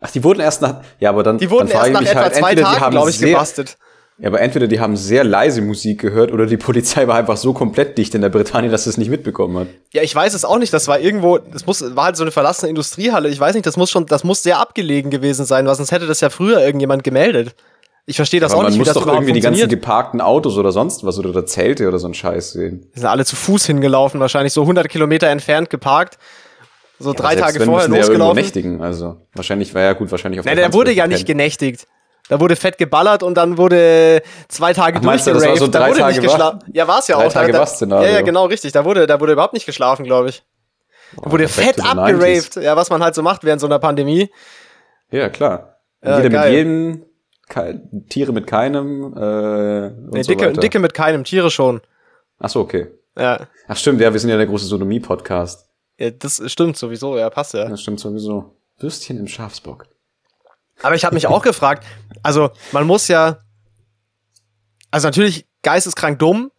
Ach, 0.00 0.12
die 0.12 0.22
wurden 0.22 0.38
erst 0.38 0.62
nach, 0.62 0.76
ja, 1.00 1.10
aber 1.10 1.24
dann, 1.24 1.38
die 1.38 1.50
wurden 1.50 1.68
dann 1.68 1.92
erst 1.92 1.92
nach 1.94 2.02
etwa 2.02 2.20
halt, 2.20 2.34
zwei 2.36 2.54
Tagen, 2.54 2.92
glaube 2.92 3.10
ich, 3.10 3.18
sehr, 3.18 3.30
gebastelt. 3.30 3.76
Ja, 4.18 4.28
aber 4.28 4.40
entweder 4.42 4.68
die 4.68 4.78
haben 4.78 4.96
sehr 4.96 5.24
leise 5.24 5.60
Musik 5.60 6.00
gehört 6.00 6.30
oder 6.30 6.46
die 6.46 6.56
Polizei 6.56 7.08
war 7.08 7.16
einfach 7.16 7.36
so 7.36 7.52
komplett 7.52 7.98
dicht 7.98 8.14
in 8.14 8.20
der 8.20 8.28
Bretagne, 8.28 8.70
dass 8.70 8.84
sie 8.84 8.90
es 8.90 8.96
nicht 8.96 9.10
mitbekommen 9.10 9.58
hat. 9.58 9.66
Ja, 9.92 10.02
ich 10.02 10.14
weiß 10.14 10.34
es 10.34 10.44
auch 10.44 10.58
nicht. 10.58 10.72
Das 10.72 10.86
war 10.86 11.00
irgendwo, 11.00 11.38
das 11.38 11.66
muss, 11.66 11.96
war 11.96 12.04
halt 12.04 12.16
so 12.16 12.22
eine 12.22 12.30
verlassene 12.30 12.68
Industriehalle. 12.68 13.28
Ich 13.28 13.40
weiß 13.40 13.54
nicht, 13.54 13.66
das 13.66 13.76
muss 13.76 13.90
schon, 13.90 14.06
das 14.06 14.22
muss 14.22 14.44
sehr 14.44 14.60
abgelegen 14.60 15.10
gewesen 15.10 15.46
sein, 15.46 15.66
weil 15.66 15.74
sonst 15.74 15.90
hätte 15.90 16.06
das 16.06 16.20
ja 16.20 16.30
früher 16.30 16.60
irgendjemand 16.60 17.02
gemeldet. 17.02 17.56
Ich 18.06 18.16
verstehe 18.16 18.40
das 18.40 18.52
aber 18.52 18.64
auch 18.64 18.68
nicht, 18.68 18.80
wie 18.80 18.84
das 18.84 18.94
doch 18.94 19.06
irgendwie 19.06 19.32
die 19.32 19.40
ganzen 19.40 19.68
geparkten 19.68 20.20
Autos 20.20 20.56
oder 20.56 20.72
sonst 20.72 21.04
was 21.04 21.18
oder 21.18 21.46
Zelte 21.46 21.86
oder 21.86 21.98
so 21.98 22.08
ein 22.08 22.14
Scheiß 22.14 22.52
sehen. 22.52 22.90
Die 22.94 22.98
sind 22.98 23.08
alle 23.08 23.24
zu 23.24 23.36
Fuß 23.36 23.66
hingelaufen, 23.66 24.20
wahrscheinlich 24.20 24.52
so 24.52 24.62
100 24.62 24.88
Kilometer 24.88 25.28
entfernt 25.28 25.70
geparkt. 25.70 26.18
So 26.98 27.10
ja, 27.12 27.16
drei 27.16 27.36
Tage 27.36 27.64
vorher 27.64 27.88
losgelaufen. 27.88 28.36
Ja 28.36 28.42
nächtigen, 28.42 28.82
also 28.82 29.16
wahrscheinlich 29.34 29.74
war 29.74 29.82
ja 29.82 29.92
gut, 29.92 30.10
wahrscheinlich 30.10 30.40
auf 30.40 30.46
Nein, 30.46 30.56
der, 30.56 30.66
der 30.66 30.74
wurde 30.74 30.92
ja 30.92 31.06
nicht 31.06 31.26
genächtigt. 31.26 31.86
Da 32.28 32.38
wurde 32.38 32.54
fett 32.54 32.78
geballert 32.78 33.24
und 33.24 33.34
dann 33.34 33.58
wurde 33.58 34.22
zwei 34.48 34.72
Tage 34.72 34.98
Ach, 34.98 35.02
meinst 35.02 35.26
du, 35.26 35.32
das 35.32 35.44
war 35.44 35.56
so 35.56 35.66
da 35.66 35.88
wurde 35.88 35.98
Tage 35.98 36.20
nicht 36.20 36.22
geschlafen. 36.22 36.60
Ja, 36.72 36.86
war 36.86 37.00
es 37.00 37.08
ja 37.08 37.16
Drei 37.16 37.26
auch. 37.26 37.32
Tage 37.32 37.52
da, 37.52 37.64
da, 37.64 38.02
ja, 38.04 38.10
ja, 38.10 38.20
genau, 38.22 38.46
richtig. 38.46 38.70
Da 38.70 38.84
wurde, 38.84 39.08
da 39.08 39.18
wurde 39.18 39.32
überhaupt 39.32 39.52
nicht 39.52 39.66
geschlafen, 39.66 40.04
glaube 40.04 40.28
ich. 40.28 40.44
Da 41.16 41.30
wurde 41.30 41.44
Back 41.44 41.52
fett 41.52 41.84
abgeraved. 41.84 42.56
Ja, 42.56 42.76
was 42.76 42.88
man 42.88 43.02
halt 43.02 43.16
so 43.16 43.22
macht 43.22 43.42
während 43.42 43.60
so 43.60 43.66
einer 43.66 43.80
Pandemie. 43.80 44.30
Ja, 45.10 45.28
klar. 45.28 45.80
Ja, 46.04 46.18
Jeder 46.18 46.30
geil. 46.30 46.50
mit 46.50 46.56
jedem, 46.58 47.04
kei- 47.50 47.80
Tiere 48.08 48.32
mit 48.32 48.46
keinem, 48.46 49.12
äh, 49.14 49.88
und 49.88 50.10
Nee, 50.14 50.22
so 50.22 50.28
dicke, 50.32 50.46
weiter. 50.46 50.60
dicke 50.60 50.78
mit 50.78 50.94
keinem, 50.94 51.24
Tiere 51.24 51.50
schon. 51.50 51.82
Ach 52.38 52.48
so, 52.48 52.60
okay. 52.60 52.88
Ja. 53.18 53.46
Ach 53.68 53.76
stimmt, 53.76 54.00
ja, 54.00 54.10
wir 54.12 54.18
sind 54.20 54.30
ja 54.30 54.36
der 54.38 54.46
große 54.46 54.64
Sodomie-Podcast. 54.66 55.66
ja, 55.98 56.10
das 56.10 56.40
stimmt 56.50 56.76
sowieso, 56.78 57.18
ja, 57.18 57.28
passt 57.28 57.52
ja. 57.54 57.68
Das 57.68 57.82
stimmt 57.82 58.00
sowieso. 58.00 58.56
Würstchen 58.78 59.18
im 59.18 59.28
Schafsbock. 59.28 59.86
Aber 60.82 60.94
ich 60.94 61.04
habe 61.04 61.14
mich 61.14 61.26
auch 61.26 61.42
gefragt, 61.42 61.84
also 62.22 62.50
man 62.72 62.86
muss 62.86 63.08
ja, 63.08 63.36
also 64.90 65.08
natürlich 65.08 65.46
geisteskrank 65.62 66.18
dumm, 66.18 66.50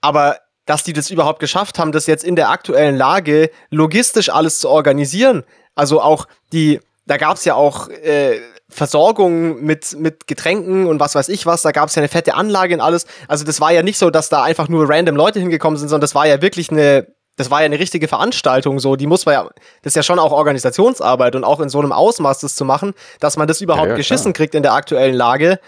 aber 0.00 0.38
dass 0.66 0.84
die 0.84 0.92
das 0.92 1.10
überhaupt 1.10 1.40
geschafft 1.40 1.78
haben, 1.78 1.90
das 1.92 2.06
jetzt 2.06 2.22
in 2.24 2.36
der 2.36 2.50
aktuellen 2.50 2.96
Lage 2.96 3.50
logistisch 3.70 4.28
alles 4.30 4.58
zu 4.60 4.68
organisieren. 4.68 5.44
Also 5.74 6.00
auch 6.00 6.26
die, 6.52 6.80
da 7.06 7.16
gab 7.16 7.36
es 7.36 7.44
ja 7.44 7.54
auch 7.54 7.88
äh, 7.88 8.38
Versorgung 8.68 9.62
mit, 9.62 9.96
mit 9.98 10.26
Getränken 10.26 10.86
und 10.86 10.98
was 10.98 11.14
weiß 11.14 11.28
ich 11.28 11.46
was, 11.46 11.62
da 11.62 11.70
gab 11.70 11.88
es 11.88 11.94
ja 11.94 12.00
eine 12.00 12.08
fette 12.08 12.34
Anlage 12.34 12.74
und 12.74 12.80
alles. 12.80 13.06
Also 13.28 13.44
das 13.44 13.60
war 13.60 13.72
ja 13.72 13.82
nicht 13.82 13.98
so, 13.98 14.10
dass 14.10 14.28
da 14.28 14.42
einfach 14.42 14.68
nur 14.68 14.88
random 14.88 15.14
Leute 15.16 15.38
hingekommen 15.38 15.78
sind, 15.78 15.88
sondern 15.88 16.00
das 16.02 16.14
war 16.16 16.26
ja 16.26 16.42
wirklich 16.42 16.70
eine, 16.70 17.06
das 17.36 17.50
war 17.50 17.60
ja 17.60 17.66
eine 17.66 17.78
richtige 17.78 18.08
Veranstaltung 18.08 18.80
so, 18.80 18.96
die 18.96 19.06
muss 19.06 19.24
man 19.24 19.34
ja, 19.34 19.44
das 19.82 19.92
ist 19.92 19.94
ja 19.96 20.02
schon 20.02 20.18
auch 20.18 20.32
Organisationsarbeit 20.32 21.36
und 21.36 21.44
auch 21.44 21.60
in 21.60 21.68
so 21.68 21.78
einem 21.78 21.92
Ausmaß 21.92 22.40
das 22.40 22.56
zu 22.56 22.64
machen, 22.64 22.94
dass 23.20 23.36
man 23.36 23.46
das 23.46 23.60
überhaupt 23.60 23.90
ja, 23.90 23.94
geschissen 23.96 24.32
klar. 24.32 24.44
kriegt 24.44 24.54
in 24.56 24.62
der 24.64 24.72
aktuellen 24.72 25.14
Lage, 25.14 25.60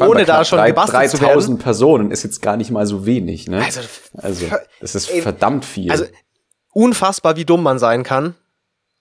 ohne 0.00 0.24
da 0.24 0.44
schon 0.44 0.58
drei- 0.58 0.68
gebastelt 0.68 1.10
zu 1.10 1.20
werden. 1.20 1.32
3000 1.32 1.62
Personen 1.62 2.10
ist 2.12 2.22
jetzt 2.22 2.40
gar 2.40 2.56
nicht 2.56 2.70
mal 2.70 2.86
so 2.86 3.04
wenig, 3.04 3.46
ne? 3.48 3.62
Also, 3.62 3.80
Also, 4.14 4.46
das 4.80 4.94
ist 4.94 5.10
ey, 5.10 5.20
verdammt 5.20 5.64
viel. 5.64 5.90
Also 5.90 6.04
unfassbar, 6.72 7.36
wie 7.36 7.44
dumm 7.44 7.62
man 7.62 7.78
sein 7.78 8.04
kann. 8.04 8.34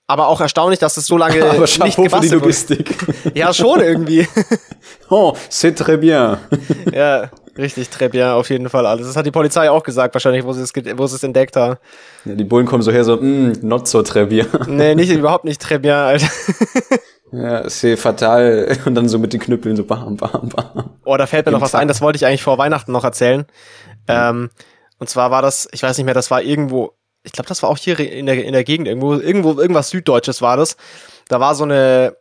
Aber 0.10 0.30
auch 0.30 0.40
erstaunlich, 0.40 0.80
dass 0.80 0.96
es 0.96 1.06
so 1.06 1.18
lange 1.18 1.44
Aber 1.50 1.60
nicht 1.60 1.78
Chapeau 1.78 1.92
für 1.92 2.02
die 2.02 2.04
gebastelt 2.04 2.32
wurde. 2.32 2.40
Logistik. 2.40 2.96
Ja, 3.36 3.54
schon 3.54 3.82
irgendwie. 3.82 4.26
oh, 5.10 5.34
c'est 5.50 5.76
très 5.78 5.98
bien. 5.98 6.38
ja, 6.94 7.30
richtig 7.58 7.90
très 7.90 8.08
bien, 8.10 8.30
auf 8.30 8.50
jeden 8.50 8.70
Fall 8.70 8.86
alles. 8.86 9.06
Das 9.08 9.18
hat 9.18 9.26
die 9.26 9.32
Polizei 9.32 9.70
auch 9.70 9.84
gesagt, 9.84 10.16
wahrscheinlich, 10.16 10.46
wo 10.46 10.54
sie 10.54 10.62
es, 10.62 10.74
wo 10.96 11.08
sie 11.08 11.18
es 11.18 11.24
entdeckt 11.24 11.58
haben. 11.58 11.76
Ja, 12.24 12.36
die 12.36 12.46
Bullen 12.46 12.66
kommen 12.66 12.84
so 12.84 12.92
her, 12.92 13.04
so, 13.04 13.18
mm, 13.18 13.60
not 13.62 13.88
so 13.88 14.00
très 14.00 14.26
bien. 14.26 14.48
Nee, 14.68 14.96
nicht, 14.96 15.12
überhaupt 15.12 15.44
nicht 15.44 15.62
très 15.62 15.78
bien, 15.80 15.96
Alter. 15.96 16.28
Ja, 17.34 17.68
c'est 17.68 17.98
fatal. 17.98 18.78
Und 18.86 18.96
dann 18.96 19.10
so 19.10 19.20
mit 19.20 19.34
den 19.34 19.42
Knüppeln 19.42 19.76
so 19.76 19.84
bam, 19.84 20.16
bam, 20.16 20.48
bam. 20.48 20.92
Oh, 21.04 21.18
da 21.18 21.26
fällt 21.26 21.46
mir 21.46 21.52
noch 21.52 21.60
Im 21.60 21.64
was 21.64 21.72
Takt. 21.72 21.82
ein, 21.82 21.90
das 21.90 22.00
wollte 22.00 22.16
ich 22.16 22.26
eigentlich 22.26 22.44
vor 22.44 22.58
Weihnachten 22.58 22.94
noch 22.94 23.04
erzählen. 23.04 23.46
Ähm, 24.08 24.50
und 25.00 25.10
zwar 25.10 25.32
war 25.32 25.42
das, 25.42 25.68
ich 25.74 25.84
weiß 25.84 25.98
nicht 25.98 26.06
mehr, 26.06 26.14
das 26.14 26.32
war 26.32 26.42
irgendwo, 26.42 26.94
ich 27.28 27.34
glaube, 27.34 27.50
das 27.50 27.62
war 27.62 27.70
auch 27.70 27.78
hier 27.78 28.00
in 28.00 28.26
der, 28.26 28.44
in 28.44 28.54
der 28.54 28.64
Gegend, 28.64 28.88
irgendwo, 28.88 29.14
irgendwo, 29.16 29.60
irgendwas 29.60 29.90
Süddeutsches 29.90 30.42
war 30.42 30.56
das. 30.56 30.78
Da 31.28 31.42
war 31.42 31.56
so 31.56 31.66
eine, 31.66 32.16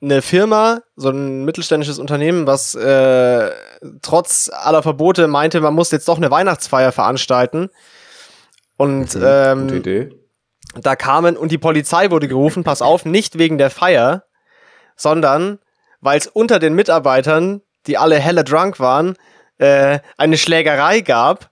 eine 0.00 0.22
Firma, 0.22 0.80
so 0.96 1.10
ein 1.10 1.44
mittelständisches 1.44 1.98
Unternehmen, 1.98 2.46
was 2.46 2.74
äh, 2.74 3.50
trotz 4.00 4.50
aller 4.52 4.82
Verbote 4.82 5.28
meinte, 5.28 5.60
man 5.60 5.74
muss 5.74 5.90
jetzt 5.90 6.08
doch 6.08 6.16
eine 6.16 6.30
Weihnachtsfeier 6.30 6.92
veranstalten. 6.92 7.68
Und 8.78 9.12
Gute 9.12 9.52
ähm, 9.52 9.68
Idee. 9.68 10.10
da 10.80 10.96
kamen 10.96 11.36
und 11.36 11.52
die 11.52 11.58
Polizei 11.58 12.10
wurde 12.10 12.26
gerufen, 12.26 12.64
pass 12.64 12.80
auf, 12.80 13.04
nicht 13.04 13.36
wegen 13.36 13.58
der 13.58 13.68
Feier, 13.68 14.24
sondern 14.96 15.58
weil 16.00 16.16
es 16.18 16.26
unter 16.26 16.58
den 16.58 16.74
Mitarbeitern, 16.74 17.60
die 17.86 17.98
alle 17.98 18.18
helle 18.18 18.44
drunk 18.44 18.80
waren, 18.80 19.16
äh, 19.58 19.98
eine 20.16 20.38
Schlägerei 20.38 21.02
gab. 21.02 21.50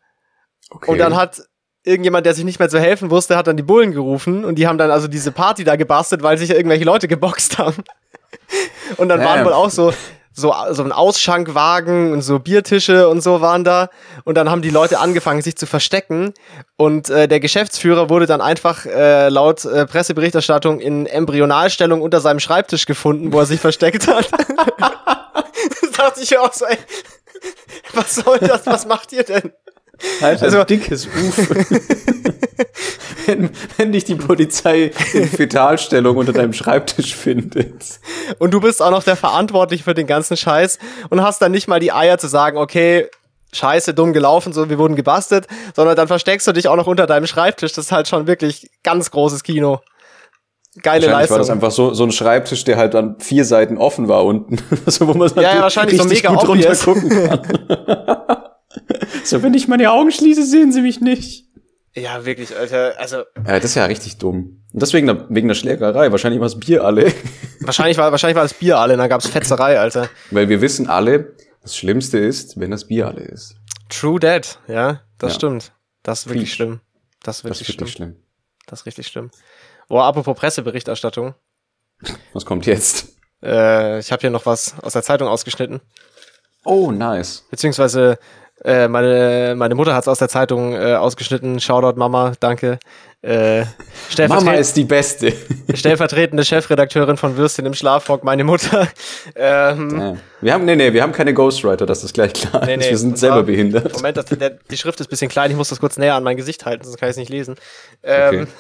Okay. 0.71 0.91
Und 0.91 0.99
dann 0.99 1.15
hat 1.15 1.43
irgendjemand, 1.89 2.27
der 2.27 2.35
sich 2.35 2.45
nicht 2.45 2.59
mehr 2.59 2.69
zu 2.69 2.79
helfen 2.79 3.11
wusste, 3.11 3.37
hat 3.37 3.47
dann 3.47 3.57
die 3.57 3.63
Bullen 3.63 3.93
gerufen 3.93 4.45
und 4.45 4.57
die 4.57 4.67
haben 4.67 4.79
dann 4.79 4.91
also 4.91 5.09
diese 5.09 5.33
Party 5.33 5.65
da 5.65 5.77
gebastelt, 5.77 6.23
weil 6.23 6.39
sich 6.39 6.51
irgendwelche 6.51 6.85
Leute 6.85 7.09
geboxt 7.09 7.59
haben. 7.59 7.83
Und 8.97 9.09
dann 9.11 9.23
waren 9.23 9.45
wohl 9.45 9.53
auch 9.53 9.69
so, 9.69 9.93
so, 10.39 10.55
so 10.71 10.83
ein 10.83 10.93
Ausschankwagen 10.93 12.13
und 12.13 12.23
so 12.23 12.39
Biertische 12.39 13.09
und 13.09 13.23
so 13.23 13.41
waren 13.41 13.65
da. 13.65 13.91
Und 14.25 14.37
dann 14.37 14.51
haben 14.51 14.63
die 14.63 14.71
Leute 14.71 14.99
angefangen, 14.99 15.43
sich 15.43 15.57
zu 15.57 15.67
verstecken. 15.67 16.33
Und 16.77 17.11
äh, 17.11 17.29
der 17.29 17.41
Geschäftsführer 17.41 18.09
wurde 18.09 18.27
dann 18.27 18.41
einfach 18.41 18.87
äh, 18.87 19.29
laut 19.29 19.65
äh, 19.65 19.85
Presseberichterstattung 19.87 20.81
in 20.81 21.07
Embryonalstellung 21.07 22.01
unter 22.01 22.21
seinem 22.21 22.41
Schreibtisch 22.41 22.87
gefunden, 22.87 23.33
wo 23.33 23.41
er 23.41 23.47
sich 23.47 23.61
versteckt 23.61 24.07
hat. 24.07 24.29
das 24.79 25.91
dachte 25.97 26.23
ich 26.23 26.39
auch 26.39 26.53
so, 26.53 26.67
ey, 26.67 26.79
was 27.93 28.15
soll 28.15 28.39
das? 28.39 28.67
Was 28.67 28.87
macht 28.87 29.13
ihr 29.13 29.25
denn? 29.25 29.53
Alter, 30.21 30.45
also- 30.45 30.65
dickes 30.65 31.07
Uf. 31.07 31.39
wenn, 33.27 33.51
wenn 33.77 33.93
dich 33.93 34.05
die 34.05 34.15
Polizei 34.15 34.91
in 35.13 35.29
Fetalstellung 35.29 36.17
unter 36.17 36.33
deinem 36.33 36.53
Schreibtisch 36.53 37.15
findet. 37.15 38.01
Und 38.39 38.53
du 38.53 38.61
bist 38.61 38.83
auch 38.83 38.91
noch 38.91 39.03
der 39.03 39.17
Verantwortliche 39.17 39.85
für 39.85 39.95
den 39.95 40.07
ganzen 40.07 40.37
Scheiß 40.37 40.79
und 41.11 41.23
hast 41.23 41.41
dann 41.43 41.53
nicht 41.53 41.69
mal 41.69 41.81
die 41.81 41.93
Eier 41.93 42.19
zu 42.19 42.27
sagen, 42.27 42.57
okay, 42.59 43.09
scheiße, 43.53 43.95
dumm 43.95 44.13
gelaufen, 44.13 44.53
so, 44.53 44.69
wir 44.69 44.79
wurden 44.79 44.97
gebastelt, 44.97 45.47
sondern 45.75 45.97
dann 45.97 46.09
versteckst 46.09 46.47
du 46.47 46.53
dich 46.53 46.69
auch 46.69 46.77
noch 46.77 46.87
unter 46.87 47.07
deinem 47.07 47.27
Schreibtisch. 47.27 47.73
Das 47.73 47.87
ist 47.87 47.93
halt 47.93 48.09
schon 48.09 48.27
wirklich 48.27 48.71
ganz 48.83 49.11
großes 49.11 49.43
Kino. 49.43 49.81
Geile 50.83 51.07
Wahrscheinlich 51.07 51.31
war 51.31 51.39
das 51.39 51.49
Leistung. 51.49 51.55
einfach 51.57 51.71
so, 51.73 51.93
so 51.95 52.05
ein 52.05 52.13
Schreibtisch, 52.13 52.63
der 52.65 52.77
halt 52.77 52.95
an 52.95 53.17
vier 53.19 53.45
Seiten 53.45 53.79
offen 53.79 54.07
war 54.09 54.25
unten. 54.25 54.59
so, 54.87 55.09
wo 55.09 55.15
man 55.15 55.31
Ja, 55.37 55.57
ja, 55.57 55.63
wahrscheinlich 55.63 56.01
so 56.01 56.05
mega 56.07 56.31
gut 56.33 56.49
obvious. 56.49 56.87
runter 56.87 57.01
gucken 57.01 57.29
kann. 57.29 58.39
so, 59.25 59.43
wenn 59.43 59.55
ich 59.55 59.69
meine 59.69 59.91
Augen 59.91 60.11
schließe, 60.11 60.45
sehen 60.45 60.73
sie 60.73 60.83
mich 60.83 61.01
nicht. 61.01 61.47
Ja, 61.95 62.25
wirklich, 62.25 62.57
Alter. 62.57 62.95
Also, 62.99 63.19
Ja, 63.37 63.55
das 63.57 63.65
ist 63.65 63.75
ja 63.75 63.87
richtig 63.87 64.19
dumm. 64.19 64.63
Und 64.73 64.83
deswegen 64.83 65.09
wegen 65.35 65.49
der 65.49 65.55
Schlägerei. 65.55 66.11
Wahrscheinlich 66.13 66.41
war 66.41 66.47
das 66.49 66.59
Bier 66.61 66.85
alle. 66.85 67.13
wahrscheinlich 67.61 67.97
war, 67.97 68.13
wahrscheinlich 68.13 68.37
war 68.37 68.43
das 68.45 68.55
Bier 68.55 68.79
alle, 68.79 68.93
und 68.95 68.99
dann 69.01 69.09
gab's 69.09 69.27
Fetzerei, 69.27 69.79
Alter. 69.81 70.09
Weil 70.31 70.49
wir 70.49 70.61
wissen 70.61 70.89
alle, 70.89 71.35
das 71.63 71.77
Schlimmste 71.77 72.19
ist, 72.19 72.61
wenn 72.61 72.71
das 72.71 72.87
Bier 72.87 73.09
alle 73.09 73.23
ist. 73.23 73.57
True 73.89 74.21
Dead, 74.21 74.59
ja, 74.69 75.01
das 75.19 75.33
Ja. 75.33 75.35
stimmt. 75.37 75.73
Das 76.03 76.21
ist 76.21 76.27
wirklich 76.29 76.45
Preach. 76.51 76.55
schlimm. 76.55 76.81
Das 77.23 77.37
ist 77.39 77.45
Das 77.45 77.51
wirklich 77.51 77.61
ist 77.71 77.75
wirklich 77.81 77.93
schlimm. 77.93 78.09
schlimm. 78.13 78.23
Das 78.67 78.81
ist 78.81 78.87
richtig 78.87 79.07
schlimm. 79.09 79.31
Boah, 79.89 80.05
apropos 80.05 80.37
Presseberichterstattung. 80.39 81.35
Was 82.35 82.45
kommt 82.45 82.67
jetzt? 82.67 83.17
Äh, 83.43 83.99
ich 83.99 84.13
habe 84.13 84.21
hier 84.21 84.31
noch 84.31 84.47
was 84.47 84.79
aus 84.83 84.93
der 84.93 85.03
Zeitung 85.03 85.27
ausgeschnitten. 85.27 85.81
Oh, 86.65 86.91
nice. 86.93 87.45
Beziehungsweise 87.51 88.19
äh, 88.65 88.89
meine, 88.89 89.55
meine 89.57 89.75
Mutter 89.75 89.95
hat 89.95 90.03
es 90.05 90.09
aus 90.09 90.19
der 90.19 90.29
Zeitung 90.29 90.73
äh, 90.75 90.95
ausgeschnitten. 90.95 91.61
Shoutout 91.61 91.99
Mama, 91.99 92.33
danke. 92.41 92.79
Äh, 93.23 93.65
Mama 94.29 94.53
ist 94.55 94.77
die 94.77 94.85
Beste. 94.85 95.33
stellvertretende 95.75 96.45
Chefredakteurin 96.45 97.17
von 97.17 97.37
Würstchen 97.37 97.67
im 97.67 97.75
Schlafrock, 97.75 98.23
meine 98.25 98.45
Mutter. 98.45 98.89
Ähm, 99.35 99.99
Ja. 100.01 100.17
Wir 100.41 100.53
haben, 100.55 100.65
nee, 100.65 100.77
nee, 100.77 100.93
wir 100.93 101.03
haben 101.03 101.13
keine 101.13 101.35
Ghostwriter, 101.35 101.85
das 101.85 102.05
ist 102.05 102.15
gleich 102.15 102.33
klar. 102.33 102.65
Nee, 102.65 102.77
nee, 102.77 102.91
wir 102.91 102.99
sind 102.99 103.19
selber 103.19 103.37
zwar- 103.37 103.43
behindert. 103.45 103.93
Moment, 103.95 104.17
das, 104.17 104.27
der, 104.27 104.51
die 104.71 104.77
Schrift 104.77 105.01
ist 105.01 105.09
ein 105.09 105.11
bisschen 105.11 105.29
klein, 105.31 105.51
ich 105.51 105.57
muss 105.57 105.69
das 105.69 105.81
kurz 105.81 105.97
näher 105.97 106.15
an 106.15 106.23
mein 106.23 106.37
Gesicht 106.37 106.65
halten, 106.65 106.85
sonst 106.85 106.97
kann 106.99 107.09
ich 107.09 107.13
es 107.15 107.17
nicht 107.17 107.31
lesen. 107.31 107.57
Ähm, 108.03 108.43
Okay. 108.43 108.47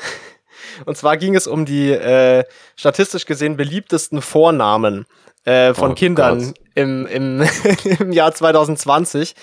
Und 0.84 0.96
zwar 0.96 1.16
ging 1.16 1.34
es 1.34 1.46
um 1.46 1.64
die 1.64 1.90
äh, 1.90 2.44
statistisch 2.76 3.26
gesehen 3.26 3.56
beliebtesten 3.56 4.20
Vornamen 4.22 5.06
äh, 5.44 5.72
von 5.74 5.92
Oh 5.92 5.94
Kindern 5.94 6.38
Gott. 6.38 6.54
im, 6.74 7.06
im, 7.06 7.42
im 8.00 8.12
Jahr 8.12 8.32
2020. 8.34 9.34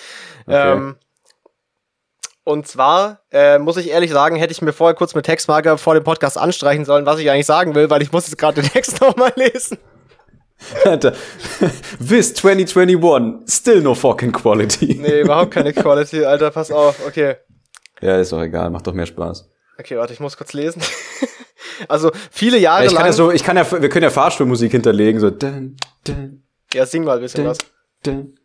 Okay. 0.47 0.73
Ähm, 0.73 0.95
und 2.43 2.67
zwar, 2.67 3.21
äh, 3.31 3.57
muss 3.57 3.77
ich 3.77 3.89
ehrlich 3.89 4.11
sagen, 4.11 4.35
hätte 4.35 4.51
ich 4.51 4.61
mir 4.61 4.71
vorher 4.73 4.93
kurz 4.95 5.15
mit 5.15 5.25
Textmarker 5.25 5.77
vor 5.79 5.95
dem 5.95 6.03
Podcast 6.03 6.37
anstreichen 6.37 6.85
sollen, 6.85 7.05
was 7.07 7.19
ich 7.19 7.31
eigentlich 7.31 7.47
sagen 7.47 7.73
will, 7.73 7.89
weil 7.89 8.03
ich 8.03 8.11
muss 8.11 8.27
jetzt 8.27 8.37
gerade 8.37 8.61
den 8.61 8.69
Text 8.69 9.01
nochmal 9.01 9.33
lesen. 9.35 9.79
Alter. 10.85 11.13
This 11.99 12.33
2021, 12.35 13.49
still 13.51 13.81
no 13.81 13.95
fucking 13.95 14.31
quality. 14.31 14.97
Nee, 15.01 15.21
überhaupt 15.21 15.51
keine 15.51 15.73
Quality, 15.73 16.23
Alter, 16.23 16.51
pass 16.51 16.71
auf. 16.71 17.05
Okay. 17.05 17.35
Ja, 18.01 18.19
ist 18.19 18.31
doch 18.31 18.41
egal, 18.41 18.69
macht 18.69 18.87
doch 18.87 18.93
mehr 18.93 19.05
Spaß. 19.05 19.49
Okay, 19.77 19.97
warte, 19.97 20.13
ich 20.13 20.19
muss 20.19 20.37
kurz 20.37 20.53
lesen. 20.53 20.81
also 21.87 22.11
viele 22.31 22.57
Jahre 22.57 22.83
Ich 22.85 22.91
kann 22.91 22.99
lang. 22.99 23.05
ja 23.07 23.13
so, 23.13 23.31
ich 23.31 23.43
kann 23.43 23.57
ja, 23.57 23.69
wir 23.69 23.89
können 23.89 24.03
ja 24.03 24.09
Fahrstuhlmusik 24.09 24.71
hinterlegen, 24.71 25.19
so. 25.19 25.29
Dun, 25.29 25.75
dun, 26.05 26.43
ja, 26.73 26.85
sing 26.85 27.03
mal 27.03 27.15
ein 27.17 27.21
bisschen 27.21 27.43
dun, 27.43 27.51
was. 27.51 27.57
dun. 28.03 28.35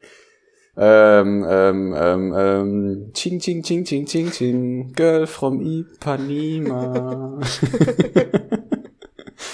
Ähm, 0.83 1.45
ähm, 1.47 1.95
ähm, 1.95 2.35
ähm, 2.35 3.11
ching, 3.13 3.39
ching, 3.39 3.63
ching, 3.63 3.85
ching, 3.85 4.07
ching, 4.07 4.31
ching, 4.31 4.93
girl 4.95 5.27
from 5.27 5.61
Ipanema. 5.61 7.39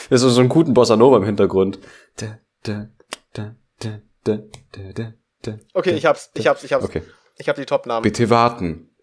das 0.09 0.23
ist 0.23 0.35
so 0.35 0.39
einen 0.39 0.49
guten 0.49 0.73
Bossa 0.73 0.97
Nova 0.97 1.17
im 1.17 1.25
Hintergrund. 1.25 1.81
Da, 2.15 2.39
da, 2.63 2.91
da, 3.33 3.57
da, 3.81 3.99
da, 4.23 4.39
da, 4.71 4.93
da, 4.95 5.15
da, 5.43 5.59
Okay, 5.75 5.95
ich 5.95 6.07
hab's, 6.07 6.31
ich 6.35 6.47
hab's, 6.47 6.63
ich 6.63 6.73
hab's. 6.73 6.85
Okay. 6.85 7.03
Ich 7.39 7.49
hab 7.49 7.57
die 7.57 7.67
Top-Namen. 7.67 8.05
Bitte 8.05 8.31
warten. 8.31 8.95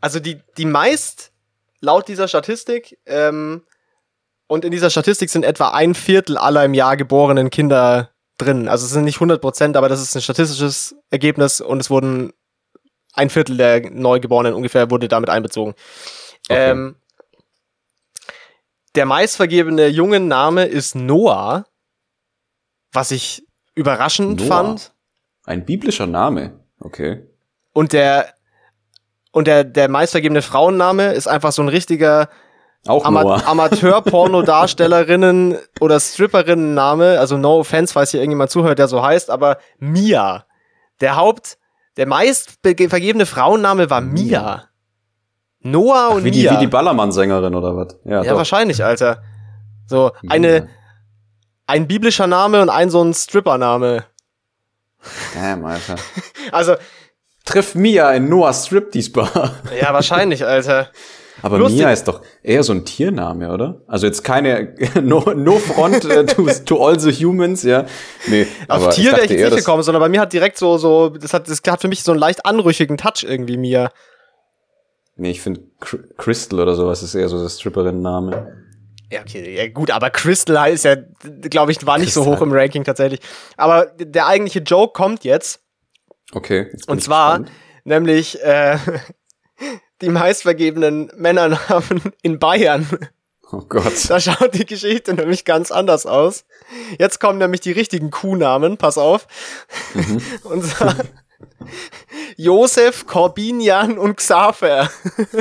Also 0.00 0.20
die, 0.20 0.40
die 0.56 0.66
meist 0.66 1.32
laut 1.80 2.06
dieser 2.06 2.28
Statistik, 2.28 2.96
ähm, 3.06 3.64
und 4.46 4.64
in 4.64 4.70
dieser 4.70 4.90
Statistik 4.90 5.30
sind 5.30 5.44
etwa 5.44 5.70
ein 5.70 5.94
Viertel 5.94 6.36
aller 6.36 6.64
im 6.64 6.74
Jahr 6.74 6.96
geborenen 6.96 7.50
Kinder 7.50 8.10
drin. 8.40 8.68
Also 8.68 8.86
es 8.86 8.92
sind 8.92 9.04
nicht 9.04 9.16
100 9.16 9.40
Prozent, 9.40 9.76
aber 9.76 9.88
das 9.88 10.00
ist 10.02 10.14
ein 10.14 10.22
statistisches 10.22 10.96
Ergebnis 11.10 11.60
und 11.60 11.80
es 11.80 11.90
wurden 11.90 12.32
ein 13.12 13.30
Viertel 13.30 13.56
der 13.56 13.90
Neugeborenen 13.90 14.54
ungefähr 14.54 14.90
wurde 14.90 15.08
damit 15.08 15.30
einbezogen. 15.30 15.74
Okay. 16.48 16.70
Ähm, 16.70 16.96
der 18.94 19.06
meistvergebene 19.06 19.86
jungen 19.88 20.28
Name 20.28 20.64
ist 20.64 20.94
Noah, 20.94 21.66
was 22.92 23.10
ich 23.10 23.46
überraschend 23.74 24.40
Noah. 24.40 24.48
fand. 24.48 24.92
Ein 25.44 25.64
biblischer 25.64 26.06
Name. 26.06 26.64
Okay. 26.80 27.26
Und 27.72 27.92
der 27.92 28.34
und 29.32 29.46
der, 29.46 29.62
der 29.62 29.88
meistvergebene 29.88 30.42
Frauenname 30.42 31.12
ist 31.12 31.28
einfach 31.28 31.52
so 31.52 31.62
ein 31.62 31.68
richtiger 31.68 32.28
Auch 32.86 33.04
Ama. 33.04 33.42
Amateur-Pornodarstellerinnen 33.44 35.58
oder 35.80 36.00
Stripperinnen-Name. 36.00 37.18
Also 37.18 37.36
no 37.36 37.58
offense, 37.60 37.92
falls 37.92 38.12
hier 38.12 38.20
irgendjemand 38.20 38.50
zuhört, 38.50 38.78
der 38.78 38.88
so 38.88 39.02
heißt, 39.02 39.28
aber 39.30 39.58
Mia. 39.78 40.46
Der 41.00 41.16
Haupt, 41.16 41.58
der 41.96 42.06
meist 42.06 42.58
vergebene 42.62 43.26
Frauenname 43.26 43.90
war 43.90 44.00
Mia. 44.00 44.68
Noah 45.60 46.14
und 46.14 46.24
wie, 46.24 46.30
die, 46.30 46.42
Mia. 46.42 46.54
wie 46.54 46.58
die 46.58 46.68
Ballermann-Sängerin 46.68 47.54
oder 47.54 47.76
was? 47.76 47.98
Ja, 48.04 48.22
ja, 48.22 48.34
wahrscheinlich, 48.34 48.82
Alter. 48.82 49.22
So, 49.86 50.12
eine, 50.26 50.70
ein 51.66 51.86
biblischer 51.86 52.26
Name 52.26 52.62
und 52.62 52.70
ein 52.70 52.88
so 52.88 53.04
ein 53.04 53.12
Stripper-Name. 53.12 54.04
Damn, 55.34 55.64
Alter. 55.64 55.96
Also, 56.52 56.74
Triff 57.44 57.74
Mia 57.74 58.12
in 58.12 58.28
Noah 58.28 58.52
Striptease 58.52 59.10
Bar. 59.12 59.52
ja, 59.80 59.92
wahrscheinlich, 59.92 60.46
Alter. 60.46 60.88
Aber 61.42 61.58
Lustig. 61.58 61.78
Mia 61.80 61.90
ist 61.92 62.04
doch 62.08 62.22
eher 62.42 62.62
so 62.62 62.72
ein 62.72 62.84
Tiername, 62.84 63.52
oder? 63.52 63.82
Also 63.86 64.06
jetzt 64.06 64.22
keine 64.24 64.74
no, 65.02 65.20
no 65.34 65.56
front 65.58 66.04
äh, 66.04 66.26
to, 66.26 66.46
to 66.64 66.84
all 66.86 66.98
the 66.98 67.10
humans, 67.12 67.62
ja. 67.62 67.86
Nee, 68.26 68.46
Auf 68.68 68.82
aber 68.82 68.90
Tier 68.90 69.12
wäre 69.12 69.24
ich 69.24 69.30
jetzt 69.30 69.50
nicht 69.52 69.64
gekommen, 69.64 69.82
sondern 69.82 70.00
bei 70.00 70.08
mir 70.08 70.20
hat 70.20 70.32
direkt 70.32 70.58
so, 70.58 70.78
so, 70.78 71.08
das 71.10 71.32
hat, 71.34 71.48
das 71.48 71.60
hat 71.66 71.80
für 71.80 71.88
mich 71.88 72.02
so 72.02 72.12
einen 72.12 72.20
leicht 72.20 72.44
anrüchigen 72.46 72.96
Touch 72.96 73.24
irgendwie, 73.24 73.56
Mia. 73.56 73.90
Nee, 75.16 75.32
ich 75.32 75.40
finde 75.42 75.60
Cr- 75.80 76.02
Crystal 76.16 76.60
oder 76.60 76.74
sowas 76.74 77.02
ist 77.02 77.14
eher 77.14 77.28
so 77.28 77.42
das 77.42 77.58
Stripperinnen-Name. 77.60 78.56
Ja, 79.12 79.20
okay, 79.22 79.56
ja, 79.56 79.68
gut, 79.68 79.90
aber 79.90 80.08
Crystal 80.10 80.70
ist 80.72 80.84
ja, 80.84 80.96
glaube 81.42 81.72
ich, 81.72 81.84
war 81.84 81.98
nicht 81.98 82.12
so 82.14 82.20
Crystal. 82.22 82.38
hoch 82.38 82.42
im 82.42 82.52
Ranking 82.52 82.84
tatsächlich. 82.84 83.20
Aber 83.56 83.86
der 83.98 84.26
eigentliche 84.28 84.60
Joke 84.60 84.92
kommt 84.92 85.24
jetzt, 85.24 85.60
Okay. 86.32 86.68
jetzt 86.72 86.88
und 86.88 87.02
zwar, 87.02 87.40
gespannt. 87.40 87.56
nämlich, 87.84 88.40
äh, 88.42 88.76
die 90.00 90.08
meistvergebenen 90.08 91.10
Männernamen 91.16 92.12
in 92.22 92.38
Bayern. 92.38 92.86
Oh 93.52 93.62
Gott. 93.68 94.08
Da 94.08 94.20
schaut 94.20 94.54
die 94.54 94.64
Geschichte 94.64 95.12
nämlich 95.14 95.44
ganz 95.44 95.70
anders 95.72 96.06
aus. 96.06 96.44
Jetzt 96.98 97.18
kommen 97.20 97.38
nämlich 97.38 97.60
die 97.60 97.72
richtigen 97.72 98.10
Kuhnamen, 98.10 98.76
pass 98.76 98.96
auf. 98.96 99.26
Mhm. 99.94 100.22
Und 100.44 100.64
zwar 100.64 100.94
Josef, 102.36 103.06
Corbinian 103.06 103.98
und 103.98 104.16
Xaver. 104.16 104.88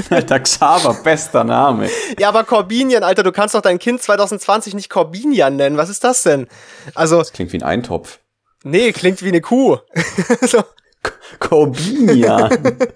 Alter 0.09 0.39
Xaver, 0.39 0.93
bester 1.03 1.43
Name. 1.43 1.89
Ja, 2.17 2.29
aber 2.29 2.43
Corbinian, 2.43 3.03
Alter, 3.03 3.23
du 3.23 3.31
kannst 3.31 3.55
doch 3.55 3.61
dein 3.61 3.79
Kind 3.79 4.01
2020 4.01 4.73
nicht 4.73 4.89
Corbinian 4.89 5.55
nennen. 5.55 5.77
Was 5.77 5.89
ist 5.89 6.03
das 6.03 6.23
denn? 6.23 6.47
Also, 6.95 7.19
Das 7.19 7.31
klingt 7.31 7.53
wie 7.53 7.57
ein 7.57 7.63
Eintopf. 7.63 8.19
nee, 8.63 8.91
klingt 8.91 9.21
wie 9.21 9.27
eine 9.29 9.41
Kuh. 9.41 9.77
so. 10.41 10.63
Corbinian. 11.39 12.77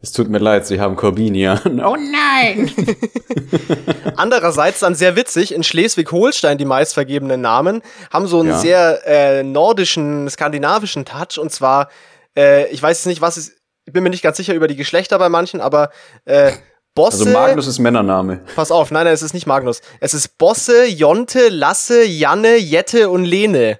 es 0.00 0.12
tut 0.12 0.28
mir 0.28 0.38
leid, 0.38 0.66
Sie 0.66 0.80
haben 0.80 0.94
Corbinian. 0.96 1.60
Oh 1.84 1.96
nein. 1.96 2.70
Andererseits 4.16 4.80
dann 4.80 4.94
sehr 4.94 5.16
witzig, 5.16 5.52
in 5.54 5.62
Schleswig-Holstein 5.62 6.58
die 6.58 6.64
meistvergebenen 6.64 7.40
Namen 7.40 7.82
haben 8.12 8.26
so 8.26 8.40
einen 8.40 8.50
Ja. 8.50 8.58
sehr 8.58 9.06
äh, 9.06 9.42
nordischen, 9.42 10.28
skandinavischen 10.28 11.04
Touch 11.04 11.38
und 11.38 11.50
zwar, 11.52 11.88
äh, 12.36 12.66
ich 12.68 12.82
weiß 12.82 12.98
jetzt 12.98 13.06
nicht, 13.06 13.20
was 13.20 13.36
ist, 13.36 13.52
ich 13.84 13.92
bin 13.92 14.02
mir 14.02 14.10
nicht 14.10 14.22
ganz 14.22 14.36
sicher 14.36 14.54
über 14.54 14.68
die 14.68 14.76
Geschlechter 14.76 15.18
bei 15.18 15.28
manchen, 15.28 15.60
aber 15.60 15.90
äh, 16.24 16.52
Bosse, 16.94 17.20
Also 17.24 17.30
Magnus 17.30 17.66
ist 17.66 17.78
Männername. 17.78 18.40
pass 18.54 18.70
auf, 18.70 18.90
nein, 18.90 19.04
nein, 19.04 19.12
es 19.14 19.22
ist 19.22 19.34
nicht 19.34 19.46
Magnus. 19.46 19.82
Es 20.00 20.14
ist 20.14 20.38
Bosse, 20.38 20.86
Jonte, 20.86 21.48
Lasse, 21.50 22.04
Janne, 22.04 22.56
Jette 22.56 23.10
und 23.10 23.24
Lene 23.24 23.78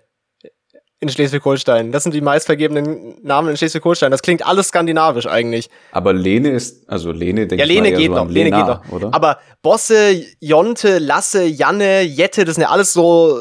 in 0.99 1.09
Schleswig-Holstein. 1.11 1.93
Das 1.93 2.05
sind 2.05 2.15
die 2.15 2.21
meistvergebenen 2.23 3.17
Namen 3.23 3.51
in 3.51 3.57
Schleswig-Holstein. 3.57 4.11
Das 4.11 4.23
klingt 4.23 4.47
alles 4.47 4.69
skandinavisch 4.69 5.27
eigentlich. 5.27 5.69
Aber 5.93 6.13
Lene 6.15 6.51
ist, 6.51 6.89
also 6.89 7.13
Lene 7.13 7.47
denke 7.47 7.57
Ja, 7.57 7.65
ich 7.65 7.75
Lene 7.75 7.91
mal 7.91 7.97
geht 7.99 8.09
so 8.09 8.15
noch, 8.15 8.29
Lene 8.31 8.45
Lena, 8.51 8.57
geht 8.59 8.67
noch. 8.67 8.93
oder? 8.93 9.15
Aber 9.15 9.39
Bosse, 9.63 10.23
Jonte, 10.41 10.99
Lasse, 10.99 11.45
Janne, 11.45 12.01
Jette, 12.03 12.45
das 12.47 12.55
sind 12.55 12.63
ja 12.63 12.71
alles 12.71 12.93
so 12.95 13.39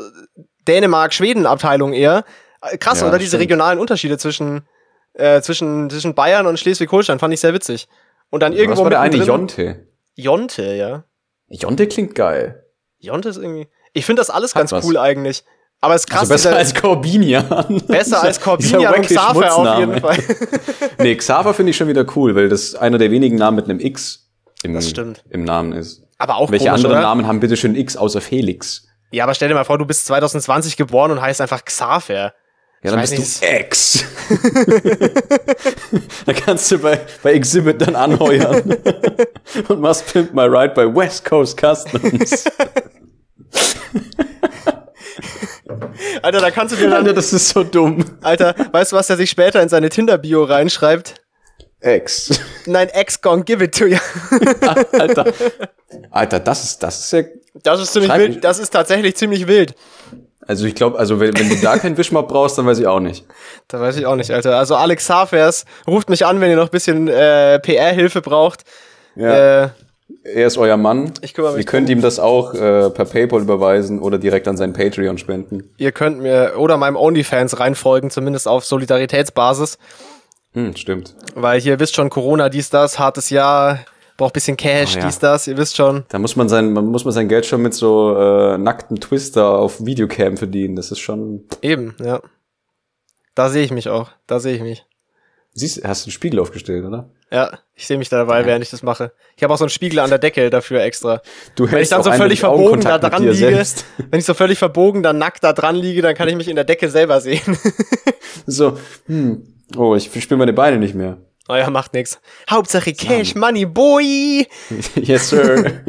Dänemark-Schweden-Abteilungen 0.67 1.93
eher. 1.93 2.25
Äh, 2.61 2.77
Krass, 2.77 3.01
Ja, 3.01 3.07
oder 3.07 3.17
diese 3.17 3.29
stimmt. 3.29 3.43
regionalen 3.43 3.79
Unterschiede 3.79 4.17
zwischen, 4.17 4.67
äh, 5.13 5.41
zwischen, 5.41 5.89
zwischen 5.89 6.13
Bayern 6.15 6.47
und 6.47 6.59
Schleswig-Holstein 6.59 7.19
fand 7.19 7.33
ich 7.33 7.39
sehr 7.39 7.53
witzig. 7.53 7.87
Und 8.29 8.41
dann 8.43 8.53
irgendwo 8.53 8.79
Was 8.79 8.83
war 8.83 8.89
der 8.89 9.01
eine? 9.01 9.17
Jonte. 9.17 9.87
Jonte, 10.15 10.73
ja. 10.75 11.03
Jonte 11.47 11.87
klingt 11.87 12.15
geil. 12.15 12.63
Jonte 12.99 13.29
ist 13.29 13.37
irgendwie. 13.37 13.67
Ich 13.93 14.05
finde 14.05 14.19
das 14.19 14.29
alles 14.29 14.55
Hat 14.55 14.61
ganz 14.61 14.71
was. 14.71 14.85
cool 14.85 14.97
eigentlich. 14.97 15.43
Aber 15.85 15.93
es 15.95 16.01
ist 16.01 16.09
krass, 16.09 16.21
also 16.21 16.33
besser 16.33 16.49
dieser- 16.49 16.57
als 16.59 16.73
Corbinian. 16.73 17.83
besser 17.87 18.23
als 18.23 18.39
Corbinian 18.41 18.93
und 18.95 19.05
Xaver 19.05 19.55
auf 19.55 19.79
jeden 19.79 19.99
Fall. 20.01 20.17
Nee, 20.97 21.15
Xaver 21.15 21.53
finde 21.53 21.69
ich 21.69 21.77
schon 21.77 21.87
wieder 21.87 22.05
cool, 22.15 22.35
weil 22.35 22.49
das 22.49 22.73
einer 22.73 22.97
der 22.97 23.11
wenigen 23.11 23.35
Namen 23.35 23.55
mit 23.57 23.65
einem 23.69 23.79
X 23.79 24.27
im, 24.63 24.73
Das 24.73 24.89
stimmt. 24.89 25.23
im 25.29 25.43
Namen 25.43 25.73
ist. 25.73 26.01
Aber 26.17 26.37
auch 26.37 26.49
Welche 26.49 26.65
komisch, 26.65 26.79
anderen 26.85 26.97
oder? 26.97 27.01
Namen 27.07 27.27
haben 27.27 27.39
bitte 27.39 27.55
schön 27.55 27.75
X 27.75 27.95
außer 27.97 28.19
Felix? 28.21 28.87
Ja, 29.11 29.25
aber 29.25 29.35
stell 29.35 29.49
dir 29.49 29.53
mal 29.53 29.63
vor, 29.65 29.77
du 29.77 29.85
bist 29.85 30.05
2020 30.07 30.75
geboren 30.77 31.11
und 31.11 31.21
heißt 31.21 31.39
einfach 31.41 31.63
Xaver. 31.63 32.33
Ja, 32.83 32.91
dann 32.91 32.99
bist 33.01 33.17
nicht. 33.17 33.43
du 33.43 33.47
X. 33.59 34.03
da 36.25 36.33
kannst 36.33 36.71
du 36.71 36.79
bei, 36.79 36.99
bei 37.21 37.33
Exhibit 37.33 37.81
dann 37.81 37.95
anheuern 37.95 38.75
und 39.67 39.79
machst 39.81 40.11
Pimp 40.11 40.33
My 40.33 40.43
Ride 40.43 40.73
bei 40.75 40.85
West 40.95 41.25
Coast 41.25 41.59
Customs. 41.59 42.45
Alter, 46.21 46.39
da 46.41 46.51
kannst 46.51 46.75
du 46.75 46.77
dir 46.77 46.89
dann 46.89 46.99
Alter, 46.99 47.13
das 47.13 47.33
ist 47.33 47.49
so 47.49 47.63
dumm. 47.63 48.03
Alter, 48.21 48.55
weißt 48.71 48.91
du, 48.91 48.95
was 48.95 49.09
er 49.09 49.17
sich 49.17 49.29
später 49.29 49.61
in 49.61 49.69
seine 49.69 49.89
Tinder-Bio 49.89 50.43
reinschreibt? 50.43 51.15
X. 51.81 52.39
Nein, 52.65 52.89
ex 52.89 53.21
gonna 53.21 53.43
give 53.43 53.63
it 53.63 53.77
to 53.77 53.85
you. 53.85 53.97
Alter. 54.91 55.25
Alter, 56.09 56.39
das 56.39 56.63
ist, 56.63 56.83
das 56.83 56.99
ist 56.99 57.11
ja. 57.11 57.23
Das 57.63 57.79
ist 57.79 57.93
ziemlich 57.93 58.13
wild. 58.13 58.43
Das 58.43 58.59
ist 58.59 58.71
tatsächlich 58.71 59.15
ziemlich 59.15 59.47
wild. 59.47 59.75
Also 60.47 60.65
ich 60.65 60.75
glaube, 60.75 60.99
also 60.99 61.19
wenn, 61.19 61.37
wenn 61.37 61.49
du 61.49 61.55
da 61.55 61.77
keinen 61.77 61.97
Wischmopp 61.97 62.27
brauchst, 62.27 62.57
dann 62.57 62.65
weiß 62.65 62.79
ich 62.79 62.87
auch 62.87 62.99
nicht. 62.99 63.25
Da 63.67 63.79
weiß 63.79 63.97
ich 63.97 64.05
auch 64.05 64.15
nicht, 64.15 64.31
Alter. 64.31 64.57
Also 64.57 64.75
Alex 64.75 65.09
Hafers, 65.09 65.65
ruft 65.87 66.09
mich 66.09 66.25
an, 66.25 66.39
wenn 66.39 66.49
ihr 66.49 66.55
noch 66.55 66.65
ein 66.65 66.71
bisschen 66.71 67.07
äh, 67.07 67.59
PR-Hilfe 67.59 68.21
braucht. 68.21 68.63
Ja. 69.15 69.63
Äh, 69.63 69.69
Er 70.23 70.47
ist 70.47 70.57
euer 70.57 70.77
Mann. 70.77 71.13
Ich 71.21 71.33
kümmere 71.33 71.53
mich 71.53 71.65
Ihr 71.65 71.65
könnt 71.65 71.89
ihm 71.89 72.01
das 72.01 72.19
auch 72.19 72.53
äh, 72.53 72.89
per 72.91 73.05
PayPal 73.05 73.41
überweisen 73.41 73.99
oder 73.99 74.17
direkt 74.17 74.47
an 74.47 74.57
sein 74.57 74.73
Patreon 74.73 75.17
spenden. 75.17 75.71
ihr 75.77 75.91
könnt 75.91 76.19
mir 76.19 76.53
oder 76.57 76.77
meinem 76.77 76.95
OnlyFans 76.95 77.59
reinfolgen, 77.59 78.09
zumindest 78.11 78.47
auf 78.47 78.65
Solidaritätsbasis. 78.65 79.77
Hm, 80.53 80.75
stimmt. 80.75 81.15
Weil 81.35 81.59
hier 81.59 81.79
wisst 81.79 81.95
schon, 81.95 82.09
Corona, 82.09 82.49
dies, 82.49 82.69
das, 82.69 82.97
hartes 82.99 83.29
Jahr, 83.29 83.79
braucht 84.17 84.33
bisschen 84.33 84.57
Cash, 84.57 84.95
Oh 84.95 84.99
ja. 84.99 85.05
dies, 85.05 85.19
das, 85.19 85.47
ihr 85.47 85.57
wisst 85.57 85.75
schon. 85.75 86.05
Da 86.09 86.19
muss 86.19 86.35
man 86.35 86.49
sein, 86.49 86.71
man 86.71 86.85
muss 86.85 87.03
man 87.03 87.13
sein 87.13 87.27
Geld 87.27 87.45
schon 87.45 87.61
mit 87.61 87.73
so 87.73 88.15
äh, 88.17 88.57
nackten 88.57 88.99
Twister 88.99 89.49
auf 89.57 89.85
Videocam 89.85 90.37
verdienen. 90.37 90.75
Das 90.75 90.91
ist 90.91 90.99
schon. 90.99 91.43
Eben, 91.61 91.95
ja. 92.01 92.21
Da 93.33 93.49
sehe 93.49 93.63
ich 93.63 93.71
mich 93.71 93.89
auch. 93.89 94.11
Da 94.27 94.39
sehe 94.39 94.55
ich 94.55 94.61
mich. 94.61 94.85
Siehst, 95.57 95.81
hast 95.85 96.03
du 96.03 96.07
einen 96.07 96.11
Spiegel 96.11 96.41
aufgestellt, 96.41 96.83
oder? 96.83 97.09
Ja, 97.31 97.59
ich 97.75 97.87
sehe 97.87 97.97
mich 97.97 98.09
da 98.09 98.17
dabei, 98.17 98.45
während 98.45 98.61
ich 98.61 98.71
das 98.71 98.83
mache. 98.83 99.13
Ich 99.37 99.43
habe 99.43 99.53
auch 99.53 99.57
so 99.57 99.63
einen 99.63 99.69
Spiegel 99.69 99.99
an 99.99 100.09
der 100.09 100.19
Decke 100.19 100.49
dafür 100.49 100.81
extra. 100.81 101.21
Du 101.55 101.71
Wenn 101.71 101.81
ich 101.81 101.87
dann 101.87 102.03
so 102.03 102.11
völlig 102.11 102.41
verbogen 102.41 102.81
da 102.81 102.97
dran 102.97 103.23
liege, 103.23 103.35
selbst. 103.35 103.85
wenn 104.11 104.19
ich 104.19 104.25
so 104.25 104.33
völlig 104.33 104.59
verbogen 104.59 105.01
da 105.01 105.13
nackt 105.13 105.45
da 105.45 105.53
dran 105.53 105.77
liege, 105.77 106.01
dann 106.01 106.13
kann 106.13 106.27
ich 106.27 106.35
mich 106.35 106.49
in 106.49 106.57
der 106.57 106.65
Decke 106.65 106.89
selber 106.89 107.21
sehen. 107.21 107.57
So, 108.47 108.77
hm, 109.07 109.55
oh, 109.75 109.95
ich 109.95 110.11
spüre 110.21 110.37
meine 110.37 110.53
Beine 110.53 110.77
nicht 110.77 110.93
mehr. 110.93 111.17
naja, 111.47 111.69
macht 111.69 111.93
nix. 111.93 112.19
Hauptsache 112.49 112.93
Cash, 112.93 113.33
Money, 113.33 113.65
Boy. 113.65 114.45
yes, 114.95 115.29
sir. 115.29 115.81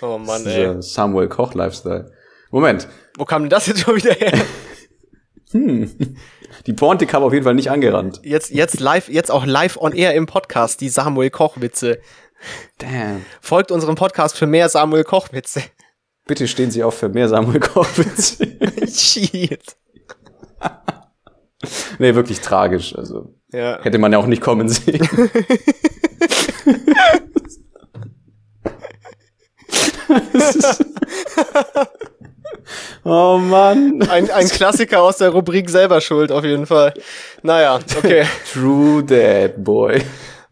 Oh 0.00 0.18
Mann, 0.18 0.44
ey. 0.46 0.82
Samuel 0.82 1.28
Koch 1.28 1.54
Lifestyle. 1.54 2.10
Moment, 2.50 2.88
Wo 3.16 3.26
kam 3.26 3.42
denn 3.42 3.50
das 3.50 3.66
jetzt 3.66 3.80
schon 3.80 3.96
wieder 3.96 4.14
her? 4.14 4.32
Die 5.52 6.72
Pointe 6.74 7.06
kam 7.06 7.22
auf 7.22 7.32
jeden 7.32 7.44
Fall 7.44 7.54
nicht 7.54 7.70
angerannt. 7.70 8.20
Jetzt, 8.22 8.50
jetzt 8.50 8.80
live, 8.80 9.08
jetzt 9.08 9.30
auch 9.30 9.44
live 9.46 9.76
on 9.76 9.92
air 9.92 10.14
im 10.14 10.26
Podcast, 10.26 10.80
die 10.80 10.88
Samuel 10.88 11.30
Koch-Witze. 11.30 12.00
Damn. 12.78 13.24
Folgt 13.40 13.70
unserem 13.70 13.94
Podcast 13.96 14.36
für 14.38 14.46
mehr 14.46 14.68
Samuel 14.68 15.04
Koch-Witze. 15.04 15.62
Bitte 16.26 16.46
stehen 16.46 16.70
Sie 16.70 16.84
auf 16.84 16.94
für 16.96 17.08
mehr 17.08 17.28
Samuel 17.28 17.58
Koch 17.60 17.88
Witze. 17.96 18.46
Shit. 18.86 19.76
nee, 21.98 22.14
wirklich 22.14 22.40
tragisch. 22.40 22.94
Also 22.96 23.34
Ja. 23.52 23.82
hätte 23.82 23.98
man 23.98 24.12
ja 24.12 24.18
auch 24.18 24.26
nicht 24.26 24.40
kommen 24.42 24.68
sehen. 24.68 25.08
Das 30.32 30.56
ist- 30.56 30.84
oh 33.04 33.38
Mann. 33.38 34.02
Ein, 34.10 34.30
ein 34.30 34.48
Klassiker 34.48 35.02
aus 35.02 35.18
der 35.18 35.30
Rubrik 35.30 35.70
selber 35.70 36.00
schuld, 36.00 36.32
auf 36.32 36.44
jeden 36.44 36.66
Fall. 36.66 36.94
Naja, 37.42 37.78
okay. 37.98 38.24
True 38.52 39.02
Dad 39.04 39.62
Boy. 39.62 40.02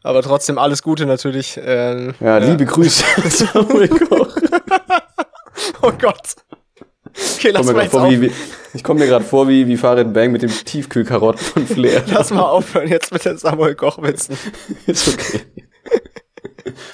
Aber 0.02 0.22
trotzdem 0.22 0.58
alles 0.58 0.82
Gute 0.82 1.06
natürlich. 1.06 1.58
Ähm, 1.62 2.14
Ja, 2.20 2.38
liebe 2.38 2.64
Grüße. 2.64 3.04
Samuel 3.30 3.88
Koch. 3.88 4.36
Oh 5.82 5.92
Gott. 5.98 6.36
Okay, 7.36 7.48
Ich 7.48 7.52
lass 7.52 7.66
komme 7.66 7.78
mal 7.78 7.88
vor 7.88 8.10
wie, 8.10 8.20
wie, 8.20 8.32
ich 8.74 8.84
komm 8.84 8.98
mir 8.98 9.06
gerade 9.06 9.24
vor 9.24 9.48
wie, 9.48 9.66
wie 9.66 9.76
Farid 9.76 10.12
Bang 10.12 10.30
mit 10.30 10.42
dem 10.42 10.50
Tiefkühlkarotten 10.50 11.40
von 11.44 11.66
Flair. 11.66 12.04
Lass 12.06 12.30
mal 12.30 12.42
aufhören 12.42 12.88
jetzt 12.88 13.12
mit 13.12 13.24
den 13.24 13.38
Samuel 13.38 13.74
Koch-Witzen. 13.74 14.38
Ist 14.86 15.08
okay. 15.08 15.40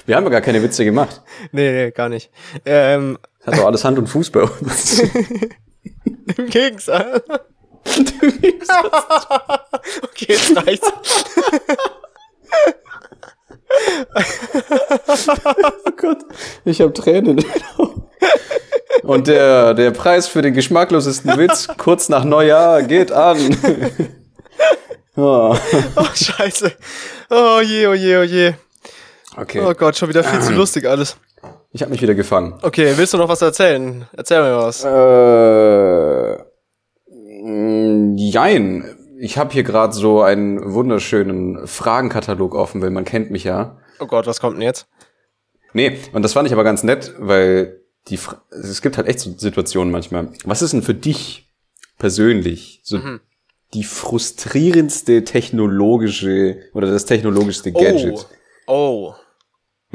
Wir 0.05 0.15
haben 0.15 0.23
ja 0.23 0.29
gar 0.29 0.41
keine 0.41 0.63
Witze 0.63 0.83
gemacht. 0.85 1.21
Nee, 1.51 1.71
nee, 1.71 1.91
gar 1.91 2.09
nicht. 2.09 2.31
Ähm, 2.65 3.17
hat 3.45 3.57
doch 3.57 3.65
alles 3.65 3.83
Hand 3.83 3.97
und 3.99 4.07
Fuß 4.07 4.29
bei 4.31 4.41
uns. 4.43 4.99
Im 6.37 6.47
Gegensatz. 6.47 7.21
okay, 10.03 10.25
jetzt 10.29 10.57
reicht's. 10.57 10.91
Oh 15.85 15.91
Gott, 15.97 16.17
ich 16.65 16.81
habe 16.81 16.93
Tränen. 16.93 17.43
Und 19.03 19.27
der, 19.27 19.73
der 19.73 19.91
Preis 19.91 20.27
für 20.27 20.41
den 20.41 20.53
geschmacklosesten 20.53 21.37
Witz 21.37 21.67
kurz 21.77 22.09
nach 22.09 22.23
Neujahr 22.23 22.83
geht 22.83 23.11
an. 23.11 23.37
Oh, 25.17 25.55
Oh, 25.95 26.05
scheiße. 26.13 26.73
Oh 27.29 27.61
je, 27.63 27.87
oh 27.87 27.93
je, 27.93 28.17
oh 28.17 28.23
je. 28.23 28.53
okay, 29.37 29.61
Oh 29.61 29.73
Gott, 29.73 29.95
schon 29.95 30.09
wieder 30.09 30.25
viel 30.25 30.41
zu 30.41 30.51
lustig 30.57 30.85
alles. 30.85 31.15
Ich 31.75 31.81
habe 31.81 31.91
mich 31.91 32.01
wieder 32.01 32.15
gefangen. 32.15 32.57
Okay, 32.61 32.93
willst 32.95 33.13
du 33.13 33.17
noch 33.17 33.27
was 33.27 33.41
erzählen? 33.41 34.07
Erzähl 34.13 34.41
mir 34.41 34.55
was. 34.55 34.85
Äh, 34.85 36.37
mh, 37.13 38.15
jein. 38.15 38.95
Ich 39.19 39.37
habe 39.37 39.51
hier 39.51 39.63
gerade 39.63 39.91
so 39.91 40.21
einen 40.21 40.73
wunderschönen 40.73 41.67
Fragenkatalog 41.67 42.55
offen, 42.55 42.81
weil 42.81 42.91
man 42.91 43.03
kennt 43.03 43.29
mich 43.29 43.43
ja. 43.43 43.77
Oh 43.99 44.05
Gott, 44.05 44.25
was 44.25 44.39
kommt 44.39 44.55
denn 44.55 44.61
jetzt? 44.61 44.87
Nee, 45.73 45.99
und 46.13 46.21
das 46.21 46.31
fand 46.31 46.47
ich 46.47 46.53
aber 46.53 46.63
ganz 46.63 46.83
nett, 46.83 47.13
weil 47.19 47.81
die 48.07 48.15
Fra 48.15 48.41
es 48.51 48.81
gibt 48.81 48.95
halt 48.95 49.09
echt 49.09 49.19
so 49.19 49.33
Situationen 49.37 49.91
manchmal. 49.91 50.29
Was 50.45 50.61
ist 50.61 50.71
denn 50.71 50.81
für 50.81 50.93
dich 50.93 51.51
persönlich 51.97 52.79
so 52.83 52.99
die 53.73 53.83
frustrierendste 53.83 55.25
technologische 55.25 56.57
oder 56.73 56.89
das 56.89 57.03
technologischste 57.03 57.73
Gadget? 57.73 58.27
Oh. 58.65 59.13
Oh. 59.13 59.15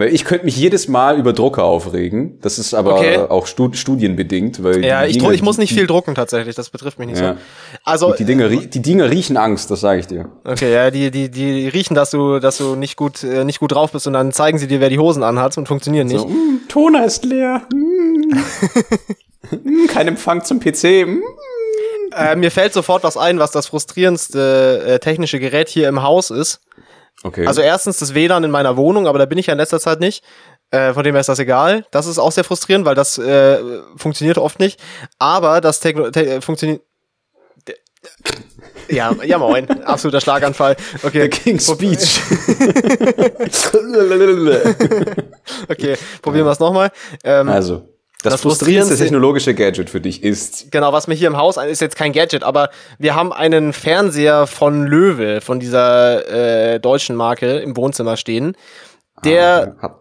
Weil 0.00 0.12
ich 0.14 0.24
könnte 0.24 0.44
mich 0.46 0.56
jedes 0.56 0.88
Mal 0.88 1.18
über 1.18 1.32
Drucker 1.32 1.62
aufregen. 1.64 2.38
Das 2.40 2.58
ist 2.58 2.74
aber 2.74 2.94
Okay. 2.96 3.18
auch 3.18 3.46
stu 3.46 3.72
studienbedingt, 3.72 4.62
weil 4.64 4.84
Ja, 4.84 5.02
die 5.04 5.10
ich, 5.10 5.18
Dinger, 5.18 5.30
dru- 5.30 5.34
ich 5.34 5.42
muss 5.42 5.58
nicht 5.58 5.72
viel 5.72 5.86
drucken 5.86 6.14
tatsächlich, 6.14 6.56
das 6.56 6.70
betrifft 6.70 6.98
mich 6.98 7.08
nicht 7.08 7.20
Ja. 7.20 7.34
so. 7.34 7.38
Also, 7.84 8.14
Die 8.14 8.24
Dinger, 8.24 8.50
rie- 8.50 8.66
die 8.66 8.82
Dinger 8.82 9.08
riechen 9.10 9.36
Angst, 9.36 9.70
das 9.70 9.80
sage 9.80 10.00
ich 10.00 10.06
dir. 10.06 10.28
okay, 10.44 10.72
ja, 10.72 10.90
die, 10.90 11.10
die, 11.10 11.30
die 11.30 11.68
riechen, 11.68 11.94
dass 11.94 12.10
du, 12.10 12.40
dass 12.40 12.58
du 12.58 12.74
nicht 12.74 12.96
gut, 12.96 13.22
äh, 13.22 13.44
nicht 13.44 13.60
gut 13.60 13.72
drauf 13.72 13.92
bist 13.92 14.06
und 14.06 14.14
dann 14.14 14.32
zeigen 14.32 14.58
sie 14.58 14.66
dir, 14.66 14.80
wer 14.80 14.88
die 14.88 14.98
Hosen 14.98 15.22
anhat 15.22 15.56
und 15.58 15.68
funktionieren 15.68 16.06
nicht. 16.08 16.20
So, 16.20 16.26
mm, 16.28 16.62
Toner 16.68 17.04
ist 17.04 17.24
leer. 17.24 17.62
Mm. 17.72 18.34
Mm, 19.50 19.86
Kein 19.88 20.08
Empfang 20.08 20.44
zum 20.44 20.60
PC. 20.60 21.04
Mm. 21.06 21.20
Äh, 22.16 22.36
mir 22.36 22.50
fällt 22.50 22.72
sofort 22.72 23.04
was 23.04 23.16
ein, 23.16 23.38
was 23.38 23.50
das 23.52 23.66
frustrierendste 23.68 24.82
äh, 24.86 24.98
technische 24.98 25.38
Gerät 25.38 25.68
hier 25.68 25.88
im 25.88 26.02
Haus 26.02 26.30
ist. 26.30 26.60
Okay. 27.22 27.46
Also 27.46 27.60
erstens 27.60 27.98
das 27.98 28.14
WLAN 28.14 28.44
in 28.44 28.50
meiner 28.50 28.76
Wohnung, 28.76 29.06
aber 29.06 29.18
da 29.18 29.26
bin 29.26 29.38
ich 29.38 29.46
ja 29.46 29.52
in 29.52 29.58
letzter 29.58 29.80
Zeit 29.80 30.00
nicht. 30.00 30.24
Äh, 30.70 30.94
von 30.94 31.02
dem 31.02 31.14
her 31.14 31.20
ist 31.20 31.28
das 31.28 31.38
egal. 31.38 31.84
Das 31.90 32.06
ist 32.06 32.18
auch 32.18 32.32
sehr 32.32 32.44
frustrierend, 32.44 32.86
weil 32.86 32.94
das 32.94 33.18
äh, 33.18 33.58
funktioniert 33.96 34.38
oft 34.38 34.60
nicht. 34.60 34.80
Aber 35.18 35.60
das 35.60 35.80
Techno 35.80 36.10
te 36.10 36.26
äh, 36.26 36.40
funktioniert. 36.40 36.82
Ja, 38.88 39.14
ja 39.22 39.38
moin. 39.38 39.68
Absoluter 39.84 40.20
Schlaganfall. 40.20 40.74
Okay. 41.04 41.18
der 41.18 41.28
King's 41.28 41.70
Speech. 41.70 42.18
Okay, 45.68 45.96
probieren 46.22 46.46
wir 46.46 46.52
es 46.52 46.58
nochmal. 46.58 46.90
Ähm, 47.22 47.48
also, 47.48 47.89
das, 48.22 48.32
Das 48.34 48.40
frustrierendste 48.42 48.96
technologische 48.96 49.54
Gadget 49.54 49.90
für 49.90 50.00
dich 50.00 50.22
ist. 50.22 50.70
Genau, 50.70 50.92
was 50.92 51.06
mir 51.06 51.14
hier 51.14 51.28
im 51.28 51.36
Haus 51.36 51.58
ein- 51.58 51.68
ist 51.68 51.80
jetzt 51.80 51.96
kein 51.96 52.12
Gadget, 52.12 52.42
aber 52.42 52.70
wir 52.98 53.14
haben 53.14 53.32
einen 53.32 53.72
Fernseher 53.72 54.46
von 54.46 54.86
Löwe, 54.86 55.40
von 55.40 55.60
dieser 55.60 56.28
äh, 56.74 56.80
deutschen 56.80 57.16
Marke 57.16 57.58
im 57.58 57.76
Wohnzimmer 57.76 58.16
stehen, 58.16 58.56
der 59.24 59.76
Hat- 59.80 59.96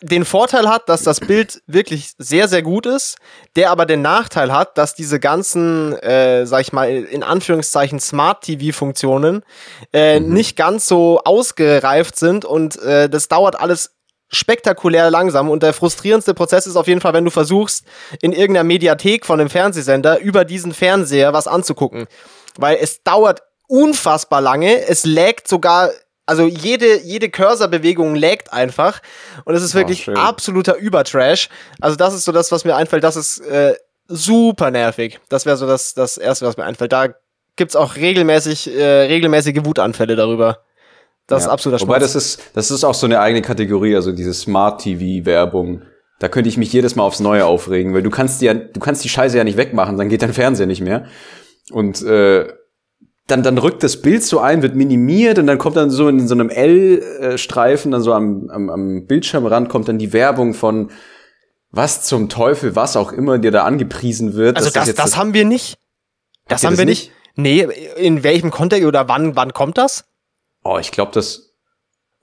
den 0.00 0.24
Vorteil 0.24 0.68
hat, 0.68 0.88
dass 0.88 1.02
das 1.02 1.18
Bild 1.18 1.60
wirklich 1.66 2.12
sehr, 2.16 2.46
sehr 2.46 2.62
gut 2.62 2.86
ist, 2.86 3.16
der 3.56 3.70
aber 3.72 3.84
den 3.84 4.00
Nachteil 4.00 4.52
hat, 4.52 4.78
dass 4.78 4.94
diese 4.94 5.18
ganzen, 5.18 5.94
äh, 5.98 6.46
sag 6.46 6.60
ich 6.60 6.72
mal, 6.72 6.88
in 6.88 7.24
Anführungszeichen 7.24 7.98
Smart-TV-Funktionen 7.98 9.42
äh, 9.92 10.20
nicht 10.20 10.56
ganz 10.56 10.86
so 10.86 11.20
ausgereift 11.24 12.16
sind 12.16 12.44
und 12.44 12.80
äh, 12.82 13.08
das 13.08 13.26
dauert 13.28 13.58
alles 13.58 13.96
spektakulär 14.32 15.10
langsam 15.10 15.50
und 15.50 15.62
der 15.62 15.72
frustrierendste 15.74 16.34
Prozess 16.34 16.66
ist 16.66 16.76
auf 16.76 16.86
jeden 16.86 17.00
Fall, 17.00 17.12
wenn 17.12 17.24
du 17.24 17.30
versuchst, 17.30 17.84
in 18.20 18.32
irgendeiner 18.32 18.64
Mediathek 18.64 19.26
von 19.26 19.38
einem 19.40 19.50
Fernsehsender 19.50 20.20
über 20.20 20.44
diesen 20.44 20.72
Fernseher 20.72 21.32
was 21.32 21.46
anzugucken. 21.46 22.06
Weil 22.56 22.78
es 22.80 23.02
dauert 23.02 23.42
unfassbar 23.68 24.40
lange, 24.40 24.86
es 24.86 25.04
laggt 25.06 25.48
sogar, 25.48 25.90
also 26.26 26.46
jede, 26.46 27.00
jede 27.02 27.30
Cursor-Bewegung 27.30 28.14
laggt 28.14 28.52
einfach 28.52 29.00
und 29.44 29.54
es 29.54 29.62
ist 29.62 29.74
Oh, 29.74 29.78
wirklich 29.78 30.04
schön. 30.04 30.16
absoluter 30.16 30.76
Übertrash. 30.76 31.48
Also 31.80 31.96
das 31.96 32.14
ist 32.14 32.24
so 32.24 32.32
das, 32.32 32.52
was 32.52 32.64
mir 32.64 32.74
einfällt, 32.76 33.04
das 33.04 33.16
ist 33.16 33.38
äh, 33.40 33.74
super 34.08 34.70
nervig. 34.70 35.20
Das 35.28 35.46
wäre 35.46 35.56
so 35.56 35.66
das, 35.66 35.94
das 35.94 36.16
Erste, 36.18 36.46
was 36.46 36.56
mir 36.56 36.64
einfällt. 36.64 36.92
Da 36.92 37.08
gibt's 37.56 37.76
auch 37.76 37.96
regelmäßig, 37.96 38.74
äh, 38.74 38.82
regelmäßige 39.06 39.64
Wutanfälle 39.64 40.16
darüber. 40.16 40.60
Das 41.26 41.42
ist 41.42 41.46
ja. 41.46 41.52
absoluter 41.52 41.80
Wobei 41.82 41.98
Schmutz. 41.98 42.12
das 42.12 42.24
ist, 42.24 42.42
das 42.54 42.70
ist 42.70 42.84
auch 42.84 42.94
so 42.94 43.06
eine 43.06 43.20
eigene 43.20 43.42
Kategorie, 43.42 43.94
also 43.94 44.12
diese 44.12 44.34
Smart 44.34 44.82
TV 44.82 45.24
Werbung. 45.24 45.82
Da 46.18 46.28
könnte 46.28 46.48
ich 46.48 46.56
mich 46.56 46.72
jedes 46.72 46.94
Mal 46.94 47.04
aufs 47.04 47.20
Neue 47.20 47.46
aufregen, 47.46 47.94
weil 47.94 48.02
du 48.02 48.10
kannst 48.10 48.40
die 48.40 48.46
ja, 48.46 48.54
du 48.54 48.80
kannst 48.80 49.04
die 49.04 49.08
Scheiße 49.08 49.36
ja 49.36 49.44
nicht 49.44 49.56
wegmachen, 49.56 49.96
dann 49.96 50.08
geht 50.08 50.22
dein 50.22 50.32
Fernseher 50.32 50.66
nicht 50.66 50.80
mehr. 50.80 51.06
Und 51.70 52.02
äh, 52.02 52.48
dann, 53.26 53.42
dann 53.42 53.58
rückt 53.58 53.82
das 53.82 54.02
Bild 54.02 54.22
so 54.24 54.40
ein, 54.40 54.62
wird 54.62 54.74
minimiert 54.74 55.38
und 55.38 55.46
dann 55.46 55.58
kommt 55.58 55.76
dann 55.76 55.90
so 55.90 56.08
in 56.08 56.26
so 56.26 56.34
einem 56.34 56.50
L-Streifen, 56.50 57.92
dann 57.92 58.02
so 58.02 58.12
am, 58.12 58.50
am, 58.50 58.68
am 58.68 59.06
Bildschirmrand 59.06 59.68
kommt 59.68 59.88
dann 59.88 59.98
die 59.98 60.12
Werbung 60.12 60.54
von 60.54 60.90
was 61.70 62.02
zum 62.04 62.28
Teufel, 62.28 62.76
was 62.76 62.96
auch 62.96 63.12
immer 63.12 63.38
dir 63.38 63.50
da 63.50 63.64
angepriesen 63.64 64.34
wird. 64.34 64.56
Also 64.56 64.70
das, 64.70 64.86
jetzt 64.86 64.98
das 64.98 65.16
haben 65.16 65.32
wir 65.34 65.44
nicht. 65.44 65.78
Das 66.48 66.64
haben 66.64 66.72
das 66.72 66.78
wir 66.78 66.86
nicht. 66.86 67.12
Nee, 67.34 67.66
in 67.96 68.22
welchem 68.22 68.50
Kontext 68.50 68.86
oder 68.86 69.08
wann, 69.08 69.36
wann 69.36 69.54
kommt 69.54 69.78
das? 69.78 70.04
Oh, 70.64 70.78
ich 70.80 70.90
glaube, 70.92 71.10
das, 71.12 71.54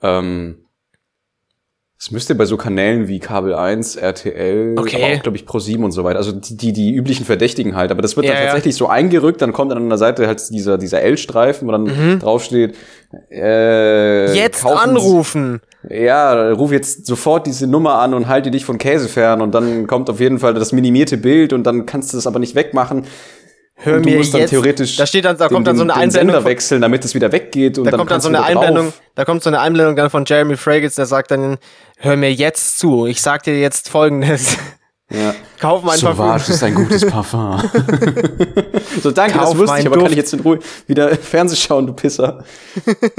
ähm, 0.02 0.64
es 1.98 2.10
müsste 2.10 2.34
bei 2.34 2.46
so 2.46 2.56
Kanälen 2.56 3.08
wie 3.08 3.18
Kabel 3.18 3.54
1, 3.54 3.96
RTL, 3.96 4.74
Okay. 4.78 4.96
aber 5.04 5.14
auch, 5.18 5.22
glaube 5.22 5.36
ich, 5.36 5.44
Pro7 5.44 5.84
und 5.84 5.92
so 5.92 6.02
weiter, 6.02 6.16
also 6.18 6.32
die, 6.32 6.56
die, 6.56 6.72
die 6.72 6.94
üblichen 6.94 7.26
Verdächtigen 7.26 7.76
halt, 7.76 7.90
aber 7.90 8.00
das 8.00 8.16
wird 8.16 8.24
Ja, 8.24 8.32
dann 8.32 8.40
ja. 8.42 8.46
tatsächlich 8.48 8.76
so 8.76 8.86
eingerückt, 8.88 9.42
dann 9.42 9.52
kommt 9.52 9.70
dann 9.70 9.76
an 9.76 9.88
der 9.90 9.98
Seite 9.98 10.26
halt 10.26 10.40
dieser, 10.48 10.78
dieser 10.78 11.02
L-Streifen, 11.02 11.68
wo 11.68 11.72
dann 11.72 12.18
draufsteht, 12.20 12.74
äh, 13.30 14.28
Mhm. 14.30 14.34
Jetzt 14.34 14.64
anrufen. 14.64 15.60
Ja, 15.88 16.50
ruf 16.52 16.72
jetzt 16.72 17.06
sofort 17.06 17.46
diese 17.46 17.66
Nummer 17.66 17.96
an 18.00 18.12
und 18.14 18.28
halte 18.28 18.50
dich 18.50 18.64
von 18.64 18.78
Käse 18.78 19.08
fern 19.08 19.40
und 19.42 19.54
dann 19.54 19.86
kommt 19.86 20.08
auf 20.10 20.20
jeden 20.20 20.38
Fall 20.38 20.52
das 20.54 20.72
minimierte 20.72 21.16
Bild 21.16 21.52
und 21.52 21.64
dann 21.64 21.84
kannst 21.86 22.12
du 22.12 22.16
das 22.18 22.26
aber 22.26 22.38
nicht 22.38 22.54
wegmachen. 22.54 23.04
Hör 23.82 23.96
und 23.96 24.04
du 24.04 24.10
mir 24.10 24.18
musst 24.18 24.34
dann 24.34 24.42
jetzt. 24.42 24.50
theoretisch 24.50 24.96
da 24.96 25.06
steht 25.06 25.24
dann, 25.24 25.38
da 25.38 25.48
den, 25.48 25.54
kommt 25.54 25.66
dann 25.66 25.76
so 25.76 25.82
eine 25.82 25.92
den, 25.92 25.98
den 25.98 26.02
Einblendung. 26.02 26.34
Sender 26.34 26.44
wechseln, 26.44 26.82
damit 26.82 27.04
es 27.04 27.14
wieder 27.14 27.32
weggeht 27.32 27.78
und 27.78 27.84
da 27.84 27.92
dann 27.92 27.98
kommt 27.98 28.10
dann 28.10 28.20
so 28.20 28.28
eine. 28.28 28.42
Einblendung. 28.42 28.92
Da 29.14 29.24
kommt 29.24 29.42
so 29.42 29.50
eine 29.50 29.60
Einblendung 29.60 29.96
dann 29.96 30.10
von 30.10 30.24
Jeremy 30.26 30.56
Fragrance, 30.56 30.96
der 30.96 31.06
sagt 31.06 31.30
dann, 31.30 31.58
hör 31.98 32.16
mir 32.16 32.32
jetzt 32.32 32.78
zu. 32.78 33.06
Ich 33.06 33.22
sag 33.22 33.42
dir 33.42 33.58
jetzt 33.58 33.88
Folgendes. 33.88 34.56
Ja. 35.10 35.34
Kauf 35.60 35.82
mein 35.82 35.98
Parfüm. 35.98 36.16
Sauvage 36.16 36.52
ist 36.52 36.62
ein 36.62 36.74
gutes 36.74 37.06
Parfum. 37.06 37.60
so, 39.02 39.10
danke, 39.10 39.38
Kauf 39.38 39.50
das 39.50 39.58
wusste 39.58 39.80
ich, 39.80 39.86
aber 39.86 39.96
kann 39.96 40.04
Duft. 40.04 40.10
ich 40.12 40.16
jetzt 40.16 40.32
in 40.32 40.40
Ruhe 40.40 40.58
wieder 40.86 41.08
Fernseh 41.16 41.56
schauen, 41.56 41.86
du 41.86 41.92
Pisser. 41.92 42.44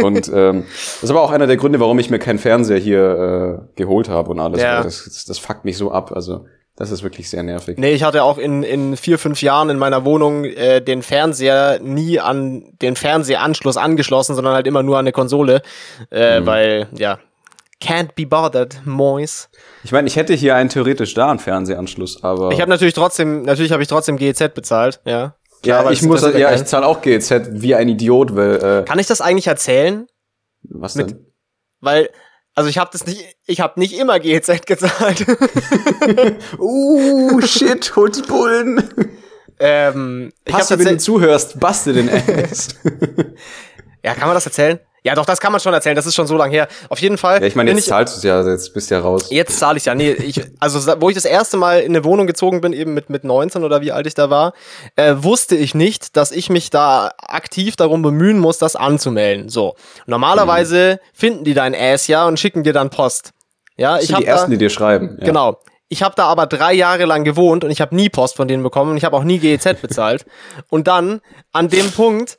Und 0.01 0.31
ähm, 0.33 0.63
das 0.65 1.03
ist 1.03 1.09
aber 1.09 1.21
auch 1.21 1.31
einer 1.31 1.47
der 1.47 1.57
Gründe, 1.57 1.79
warum 1.79 1.99
ich 1.99 2.09
mir 2.09 2.19
keinen 2.19 2.39
Fernseher 2.39 2.77
hier 2.77 3.61
äh, 3.75 3.79
geholt 3.79 4.09
habe 4.09 4.31
und 4.31 4.39
alles. 4.39 4.61
Ja. 4.61 4.81
Das, 4.81 5.03
das, 5.03 5.25
das 5.25 5.37
fuckt 5.37 5.65
mich 5.65 5.77
so 5.77 5.91
ab. 5.91 6.11
Also, 6.15 6.45
das 6.81 6.89
ist 6.91 7.03
wirklich 7.03 7.29
sehr 7.29 7.43
nervig. 7.43 7.77
Nee, 7.77 7.93
ich 7.93 8.03
hatte 8.03 8.23
auch 8.23 8.37
in, 8.39 8.63
in 8.63 8.97
vier, 8.97 9.19
fünf 9.19 9.41
Jahren 9.41 9.69
in 9.69 9.77
meiner 9.77 10.03
Wohnung 10.03 10.45
äh, 10.45 10.81
den 10.81 11.03
Fernseher 11.03 11.79
nie 11.81 12.19
an 12.19 12.73
den 12.81 12.95
Fernsehanschluss 12.95 13.77
angeschlossen, 13.77 14.33
sondern 14.35 14.55
halt 14.55 14.65
immer 14.65 14.81
nur 14.83 14.97
an 14.97 15.03
eine 15.03 15.11
Konsole. 15.11 15.61
Äh, 16.09 16.39
Mhm. 16.41 16.45
Weil, 16.47 16.87
ja, 16.93 17.19
can't 17.83 18.09
be 18.15 18.25
bothered, 18.25 18.81
Mois. 18.85 19.47
Ich 19.83 19.91
meine, 19.91 20.07
ich 20.07 20.15
hätte 20.15 20.33
hier 20.33 20.55
einen 20.55 20.69
theoretisch 20.69 21.13
da 21.13 21.29
einen 21.29 21.39
Fernsehanschluss, 21.39 22.23
aber. 22.23 22.51
Ich 22.51 22.59
habe 22.61 22.69
natürlich 22.69 22.93
trotzdem, 22.95 23.43
natürlich 23.43 23.71
habe 23.71 23.83
ich 23.83 23.87
trotzdem 23.89 24.17
GEZ 24.17 24.53
bezahlt, 24.53 24.99
ja. 25.05 25.35
Klar, 25.63 25.85
ja, 25.85 25.91
ich 25.91 26.01
muss, 26.01 26.23
ja, 26.23 26.51
ich 26.55 26.65
zahle 26.65 26.87
auch 26.87 27.01
GEZ 27.01 27.31
wie 27.51 27.75
ein 27.75 27.87
Idiot, 27.89 28.35
weil, 28.35 28.55
äh, 28.81 28.83
Kann 28.85 28.97
ich 28.97 29.05
das 29.05 29.21
eigentlich 29.21 29.45
erzählen? 29.47 30.07
was 30.63 30.95
mit- 30.95 31.11
denn? 31.11 31.25
Weil, 31.79 32.09
also 32.61 32.69
ich 32.69 32.77
habe 32.77 32.91
das 32.93 33.07
nicht, 33.07 33.25
ich 33.47 33.59
habe 33.59 33.79
nicht 33.79 33.97
immer 33.97 34.19
GEZ 34.19 34.61
gezahlt. 34.67 35.25
Uh, 36.59 37.41
shit, 37.41 37.95
holt 37.95 38.15
die 38.15 38.21
Bullen. 38.21 38.87
Ähm, 39.59 40.31
ich 40.45 40.53
Passt, 40.53 40.69
hab 40.69 40.77
wenn 40.77 40.85
du 40.85 40.97
zuhörst, 40.97 41.59
bastel 41.59 41.95
den 41.95 42.09
Ass. 42.09 42.67
ja, 44.03 44.13
kann 44.13 44.27
man 44.27 44.35
das 44.35 44.45
erzählen? 44.45 44.79
Ja, 45.03 45.15
doch, 45.15 45.25
das 45.25 45.39
kann 45.39 45.51
man 45.51 45.59
schon 45.59 45.73
erzählen. 45.73 45.95
Das 45.95 46.05
ist 46.05 46.13
schon 46.13 46.27
so 46.27 46.37
lange 46.37 46.51
her. 46.53 46.67
Auf 46.89 46.99
jeden 46.99 47.17
Fall. 47.17 47.41
ja, 47.41 47.47
ich 47.47 47.55
meine, 47.55 47.71
jetzt 47.71 47.87
zahlst 47.87 48.13
du 48.13 48.17
es 48.19 48.23
ja, 48.23 48.47
jetzt 48.47 48.71
bist 48.73 48.91
du 48.91 48.95
ja 48.95 49.01
raus. 49.01 49.27
Jetzt 49.31 49.57
zahle 49.57 49.77
ich 49.77 49.85
ja. 49.85 49.95
Nee, 49.95 50.11
ich, 50.11 50.41
also 50.59 51.01
wo 51.01 51.09
ich 51.09 51.15
das 51.15 51.25
erste 51.25 51.57
Mal 51.57 51.79
in 51.79 51.91
eine 51.95 52.03
Wohnung 52.03 52.27
gezogen 52.27 52.61
bin, 52.61 52.71
eben 52.71 52.93
mit, 52.93 53.09
mit 53.09 53.23
19 53.23 53.63
oder 53.63 53.81
wie 53.81 53.91
alt 53.91 54.05
ich 54.05 54.13
da 54.13 54.29
war, 54.29 54.53
äh, 54.95 55.15
wusste 55.17 55.55
ich 55.55 55.73
nicht, 55.73 56.15
dass 56.17 56.31
ich 56.31 56.49
mich 56.51 56.69
da 56.69 57.11
aktiv 57.17 57.75
darum 57.75 58.03
bemühen 58.03 58.37
muss, 58.37 58.59
das 58.59 58.75
anzumelden. 58.75 59.49
So. 59.49 59.75
Normalerweise 60.05 60.99
finden 61.13 61.43
die 61.43 61.55
dein 61.55 61.73
Ass 61.73 62.05
ja 62.07 62.27
und 62.27 62.39
schicken 62.39 62.63
dir 62.63 62.73
dann 62.73 62.91
Post. 62.91 63.31
Ja, 63.77 63.95
Das 63.95 64.03
ich 64.03 64.09
sind 64.09 64.19
die 64.19 64.25
ersten, 64.25 64.51
da, 64.51 64.55
die 64.55 64.59
dir 64.59 64.69
schreiben. 64.69 65.17
Ja. 65.19 65.25
Genau. 65.25 65.57
Ich 65.89 66.03
habe 66.03 66.15
da 66.15 66.25
aber 66.27 66.45
drei 66.45 66.73
Jahre 66.73 67.05
lang 67.05 67.23
gewohnt 67.23 67.63
und 67.63 67.71
ich 67.71 67.81
habe 67.81 67.95
nie 67.95 68.09
Post 68.09 68.37
von 68.37 68.47
denen 68.47 68.63
bekommen 68.63 68.91
und 68.91 68.97
ich 68.97 69.03
habe 69.03 69.17
auch 69.17 69.23
nie 69.23 69.39
GEZ 69.39 69.81
bezahlt. 69.81 70.25
und 70.69 70.87
dann 70.87 71.21
an 71.51 71.67
dem 71.67 71.91
Punkt, 71.91 72.37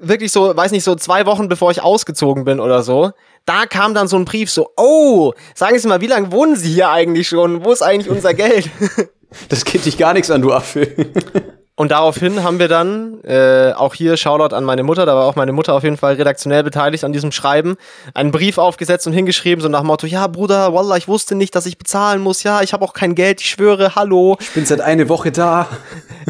wirklich 0.00 0.32
so, 0.32 0.56
weiß 0.56 0.72
nicht, 0.72 0.84
so 0.84 0.94
zwei 0.94 1.26
Wochen 1.26 1.48
bevor 1.48 1.70
ich 1.70 1.82
ausgezogen 1.82 2.44
bin 2.44 2.60
oder 2.60 2.82
so, 2.82 3.12
da 3.46 3.66
kam 3.66 3.94
dann 3.94 4.08
so 4.08 4.16
ein 4.16 4.24
Brief 4.24 4.50
so, 4.50 4.70
oh, 4.76 5.32
sagen 5.54 5.78
Sie 5.78 5.88
mal, 5.88 6.00
wie 6.00 6.06
lange 6.06 6.32
wohnen 6.32 6.56
Sie 6.56 6.72
hier 6.72 6.90
eigentlich 6.90 7.28
schon? 7.28 7.64
Wo 7.64 7.72
ist 7.72 7.82
eigentlich 7.82 8.10
unser 8.10 8.34
Geld? 8.34 8.70
Das 9.48 9.64
geht 9.64 9.86
dich 9.86 9.96
gar 9.96 10.12
nichts 10.12 10.28
an, 10.32 10.42
du 10.42 10.52
Affe. 10.52 10.88
Und 11.80 11.92
daraufhin 11.92 12.42
haben 12.42 12.58
wir 12.58 12.68
dann, 12.68 13.24
äh, 13.24 13.72
auch 13.72 13.94
hier 13.94 14.18
Shoutout 14.18 14.54
an 14.54 14.64
meine 14.64 14.82
Mutter, 14.82 15.06
da 15.06 15.14
war 15.14 15.24
auch 15.24 15.34
meine 15.34 15.52
Mutter 15.52 15.72
auf 15.72 15.82
jeden 15.82 15.96
Fall 15.96 16.12
redaktionell 16.12 16.62
beteiligt 16.62 17.04
an 17.04 17.12
diesem 17.14 17.32
Schreiben, 17.32 17.78
einen 18.12 18.32
Brief 18.32 18.58
aufgesetzt 18.58 19.06
und 19.06 19.14
hingeschrieben, 19.14 19.62
so 19.62 19.68
nach 19.70 19.80
dem 19.80 19.86
Motto, 19.86 20.06
ja 20.06 20.26
Bruder, 20.26 20.74
Wallah, 20.74 20.98
ich 20.98 21.08
wusste 21.08 21.34
nicht, 21.34 21.54
dass 21.54 21.64
ich 21.64 21.78
bezahlen 21.78 22.20
muss, 22.20 22.42
ja, 22.42 22.60
ich 22.60 22.74
habe 22.74 22.84
auch 22.84 22.92
kein 22.92 23.14
Geld, 23.14 23.40
ich 23.40 23.48
schwöre, 23.48 23.94
hallo, 23.94 24.36
Ich 24.40 24.50
bin 24.50 24.66
seit 24.66 24.82
eine 24.82 25.08
Woche 25.08 25.32
da. 25.32 25.68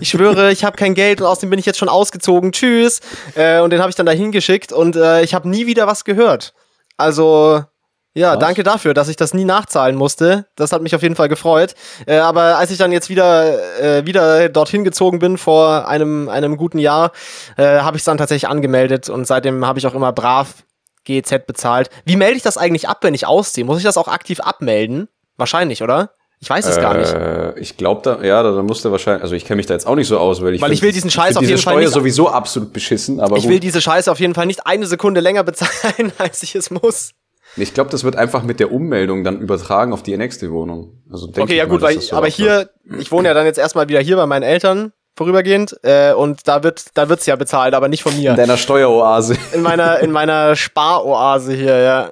ich 0.01 0.11
schwöre, 0.11 0.53
ich 0.53 0.63
habe 0.63 0.77
kein 0.77 0.95
Geld 0.95 1.21
und 1.21 1.27
außerdem 1.27 1.51
bin 1.51 1.59
ich 1.59 1.67
jetzt 1.67 1.81
schon 1.81 1.89
ausgezogen, 1.89 2.53
tschüss. 2.53 3.01
Äh, 3.35 3.59
und 3.59 3.71
den 3.71 3.81
habe 3.81 3.91
ich 3.91 3.97
dann 3.97 4.07
da 4.07 4.13
hingeschickt 4.13 4.73
und 4.73 4.95
äh, 4.95 5.23
ich 5.23 5.35
habe 5.35 5.49
nie 5.49 5.67
wieder 5.67 5.89
was 5.89 6.05
gehört. 6.05 6.55
Also, 6.97 7.65
ja, 8.15 8.33
Was? 8.33 8.39
danke 8.41 8.63
dafür, 8.63 8.93
dass 8.95 9.09
ich 9.09 9.17
das 9.17 9.35
nie 9.35 9.45
nachzahlen 9.45 9.97
musste. 9.97 10.47
Das 10.57 10.73
hat 10.73 10.83
mich 10.83 10.95
auf 10.95 11.03
jeden 11.03 11.15
Fall 11.17 11.29
gefreut. 11.29 11.75
Äh, 12.07 12.17
aber 12.19 12.59
als 12.59 12.71
ich 12.71 12.79
dann 12.79 12.91
jetzt 12.93 13.09
wieder, 13.09 13.81
äh, 13.81 14.07
wieder 14.07 14.49
dorthin 14.49 14.83
gezogen 14.85 15.19
bin 15.21 15.39
vor 15.39 15.87
einem, 15.89 16.29
einem 16.29 16.57
guten 16.57 16.79
Jahr, 16.79 17.13
äh, 17.57 17.81
habe 17.81 17.97
ich 17.97 18.01
es 18.01 18.05
dann 18.07 18.19
tatsächlich 18.19 18.49
angemeldet 18.51 19.09
und 19.09 19.27
seitdem 19.27 19.65
habe 19.67 19.79
ich 19.79 19.87
auch 19.87 19.95
immer 19.95 20.13
brav 20.13 20.65
GEZ 21.05 21.47
bezahlt. 21.47 21.89
Wie 22.05 22.17
melde 22.17 22.37
ich 22.37 22.43
das 22.43 22.59
eigentlich 22.59 22.89
ab, 22.89 22.99
wenn 23.03 23.15
ich 23.15 23.27
ausziehe? 23.27 23.65
Muss 23.65 23.79
ich 23.79 23.85
das 23.85 23.97
auch 23.97 24.09
aktiv 24.09 24.41
abmelden? 24.41 25.09
Wahrscheinlich, 25.37 25.83
oder? 25.83 26.11
Ich 26.43 26.49
weiß 26.49 26.65
es 26.67 26.77
gar 26.77 26.95
nicht. 26.97 27.13
Äh, 27.13 27.59
ich 27.59 27.77
glaube 27.77 28.01
da, 28.03 28.23
ja, 28.25 28.43
da, 28.43 28.53
da 28.53 28.63
musst 28.63 28.83
du 28.85 28.91
wahrscheinlich, 28.91 29.23
also 29.23 29.35
ich 29.35 29.45
kenne 29.45 29.57
mich 29.59 29.67
da 29.67 29.75
jetzt 29.75 29.87
auch 29.87 29.95
nicht 29.95 30.09
so 30.09 30.19
aus, 30.19 30.43
weil 30.43 30.55
ich 30.55 30.63
Weil 30.63 30.73
ich 30.73 30.81
will 30.83 30.91
diesen 30.93 31.11
Scheiß 31.11 31.29
find 31.29 31.37
auf 31.39 31.43
jeden 31.45 31.59
Fall 31.61 31.75
Steuer 31.75 31.81
nicht- 31.85 31.93
sowieso 31.93 32.29
absolut 32.31 32.73
beschissen, 32.73 33.21
aber 33.21 33.37
Ich 33.37 33.43
gut. 33.43 33.53
will 33.53 33.61
diese 33.61 33.81
Scheiße 33.83 34.11
auf 34.11 34.21
jeden 34.21 34.35
Fall 34.35 34.47
nicht 34.47 34.67
eine 34.67 34.87
Sekunde 34.87 35.21
länger 35.21 35.45
bezahlen, 35.45 36.13
als 36.19 36.43
ich 36.43 36.55
es 36.55 36.71
muss. 36.71 37.13
Ich 37.57 37.75
glaube, 37.75 37.91
das 37.91 38.05
wird 38.05 38.17
einfach 38.17 38.43
mit 38.43 38.61
der 38.61 38.73
Ummeldung 38.73 39.25
dann 39.25 39.41
übertragen 39.41 39.93
auf 39.93 40.03
die 40.03 40.17
nächste 40.17 40.51
Wohnung. 40.51 41.03
Also 41.11 41.29
Okay, 41.29 41.43
ich 41.45 41.51
ja 41.59 41.65
mal, 41.65 41.71
gut, 41.71 41.83
dass 41.83 41.95
weil 41.95 42.01
so 42.01 42.17
aber 42.17 42.27
hier, 42.29 42.71
ich 42.99 43.11
wohne 43.11 43.29
ja 43.29 43.35
dann 43.35 43.47
jetzt 43.47 43.59
erstmal 43.59 43.89
wieder 43.89 44.01
hier 44.01 44.17
bei 44.17 44.27
meinen 44.27 44.43
Eltern 44.43 44.93
vorübergehend 45.17 45.77
äh, 45.83 46.13
und 46.13 46.47
da 46.47 46.63
wird 46.63 46.97
da 46.97 47.09
wird's 47.09 47.27
ja 47.27 47.37
bezahlt, 47.37 47.75
aber 47.75 47.89
nicht 47.89 48.03
von 48.03 48.13
in 48.13 48.21
mir. 48.21 48.35
deiner 48.35 48.57
Steueroase. 48.57 49.37
In 49.53 49.63
meiner 49.63 50.01
in 50.01 50.13
meiner 50.13 50.57
Sparoase 50.57 51.53
hier, 51.53 51.79
ja. 51.79 52.11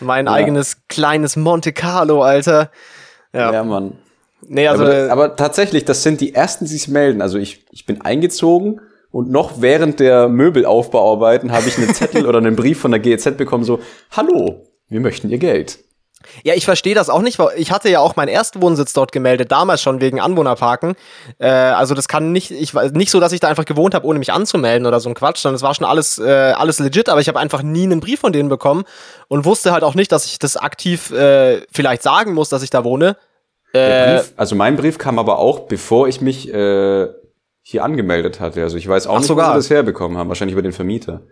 Mein 0.00 0.28
eigenes 0.28 0.86
kleines 0.88 1.36
Monte 1.36 1.72
Carlo, 1.72 2.22
Alter. 2.22 2.70
Ja. 3.32 3.52
Ja, 3.52 3.64
Mann. 3.64 3.98
Nee, 4.48 4.68
also 4.68 4.84
aber, 4.84 5.10
aber 5.10 5.36
tatsächlich, 5.36 5.84
das 5.84 6.02
sind 6.02 6.20
die 6.20 6.34
ersten, 6.34 6.66
die 6.66 6.70
sich 6.70 6.88
melden. 6.88 7.20
Also 7.20 7.38
ich, 7.38 7.66
ich 7.72 7.84
bin 7.84 8.00
eingezogen 8.00 8.80
und 9.10 9.30
noch 9.30 9.60
während 9.60 10.00
der 10.00 10.28
Möbelaufbauarbeiten 10.28 11.52
habe 11.52 11.68
ich 11.68 11.78
einen 11.78 11.94
Zettel 11.94 12.26
oder 12.26 12.38
einen 12.38 12.56
Brief 12.56 12.80
von 12.80 12.90
der 12.90 13.00
GEZ 13.00 13.36
bekommen, 13.36 13.64
so, 13.64 13.80
hallo, 14.10 14.66
wir 14.88 15.00
möchten 15.00 15.30
ihr 15.30 15.38
Geld. 15.38 15.78
Ja, 16.42 16.54
ich 16.54 16.64
verstehe 16.64 16.94
das 16.94 17.08
auch 17.08 17.22
nicht, 17.22 17.38
weil 17.38 17.50
ich 17.56 17.70
hatte 17.70 17.88
ja 17.88 18.00
auch 18.00 18.16
meinen 18.16 18.28
ersten 18.28 18.60
Wohnsitz 18.62 18.92
dort 18.92 19.12
gemeldet, 19.12 19.52
damals 19.52 19.82
schon 19.82 20.00
wegen 20.00 20.20
Anwohnerparken. 20.20 20.94
Äh, 21.38 21.48
also 21.48 21.94
das 21.94 22.08
kann 22.08 22.32
nicht, 22.32 22.50
ich 22.50 22.74
weiß 22.74 22.92
nicht 22.92 23.10
so, 23.10 23.20
dass 23.20 23.32
ich 23.32 23.40
da 23.40 23.48
einfach 23.48 23.64
gewohnt 23.64 23.94
habe, 23.94 24.06
ohne 24.06 24.18
mich 24.18 24.32
anzumelden 24.32 24.86
oder 24.86 25.00
so 25.00 25.08
ein 25.08 25.14
Quatsch, 25.14 25.38
sondern 25.38 25.56
es 25.56 25.62
war 25.62 25.74
schon 25.74 25.86
alles, 25.86 26.18
äh, 26.18 26.24
alles 26.56 26.78
legit, 26.78 27.08
aber 27.08 27.20
ich 27.20 27.28
habe 27.28 27.38
einfach 27.38 27.62
nie 27.62 27.84
einen 27.84 28.00
Brief 28.00 28.20
von 28.20 28.32
denen 28.32 28.48
bekommen 28.48 28.84
und 29.28 29.44
wusste 29.44 29.72
halt 29.72 29.84
auch 29.84 29.94
nicht, 29.94 30.10
dass 30.12 30.26
ich 30.26 30.38
das 30.38 30.56
aktiv 30.56 31.10
äh, 31.10 31.62
vielleicht 31.70 32.02
sagen 32.02 32.34
muss, 32.34 32.48
dass 32.48 32.62
ich 32.62 32.70
da 32.70 32.84
wohne. 32.84 33.16
Äh, 33.72 34.16
Brief, 34.16 34.32
also 34.36 34.56
mein 34.56 34.76
Brief 34.76 34.98
kam 34.98 35.18
aber 35.18 35.38
auch, 35.38 35.60
bevor 35.60 36.08
ich 36.08 36.20
mich 36.20 36.52
äh, 36.52 37.08
hier 37.68 37.82
angemeldet 37.82 38.38
hatte. 38.38 38.62
Also 38.62 38.76
ich 38.76 38.86
weiß 38.86 39.08
auch 39.08 39.14
Ach, 39.16 39.18
nicht, 39.18 39.26
sogar. 39.26 39.48
wo 39.48 39.52
sie 39.60 39.68
das 39.68 39.70
herbekommen 39.70 40.16
haben. 40.16 40.28
Wahrscheinlich 40.28 40.52
über 40.52 40.62
den 40.62 40.70
Vermieter. 40.72 41.22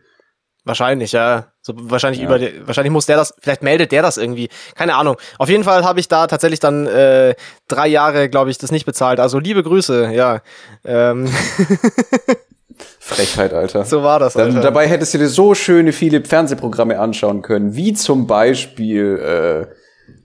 Wahrscheinlich, 0.65 1.13
ja. 1.13 1.53
So, 1.61 1.75
wahrscheinlich 1.77 2.23
Ja. 2.23 2.27
über 2.27 2.39
die, 2.41 2.67
wahrscheinlich 2.67 2.91
muss 2.93 3.07
der 3.07 3.17
das, 3.17 3.35
vielleicht 3.41 3.63
meldet 3.63 3.93
der 3.93 4.03
das 4.03 4.17
irgendwie. 4.17 4.49
Keine 4.75 4.97
Ahnung. 4.97 5.17
Auf 5.39 5.49
jeden 5.49 5.63
Fall 5.63 5.85
habe 5.85 6.01
ich 6.01 6.09
da 6.09 6.27
tatsächlich 6.27 6.59
dann 6.59 6.87
äh, 6.89 7.37
drei 7.69 7.87
Jahre, 7.87 8.29
glaube 8.29 8.51
ich, 8.51 8.59
das 8.59 8.73
nicht 8.73 8.85
bezahlt. 8.85 9.21
Also 9.21 9.39
liebe 9.39 9.63
Grüße, 9.63 10.11
ja. 10.13 10.41
Ähm, 10.85 11.29
Frechheit, 12.99 13.53
Alter. 13.53 13.85
so 13.85 14.03
war 14.03 14.19
das. 14.19 14.33
Dann, 14.35 14.49
Alter. 14.49 14.61
dabei 14.61 14.89
hättest 14.89 15.15
du 15.15 15.19
dir 15.19 15.29
so 15.29 15.55
schöne 15.55 15.93
viele 15.93 16.25
Fernsehprogramme 16.25 16.99
anschauen 16.99 17.43
können, 17.43 17.77
wie 17.77 17.93
zum 17.93 18.27
Beispiel, 18.27 19.69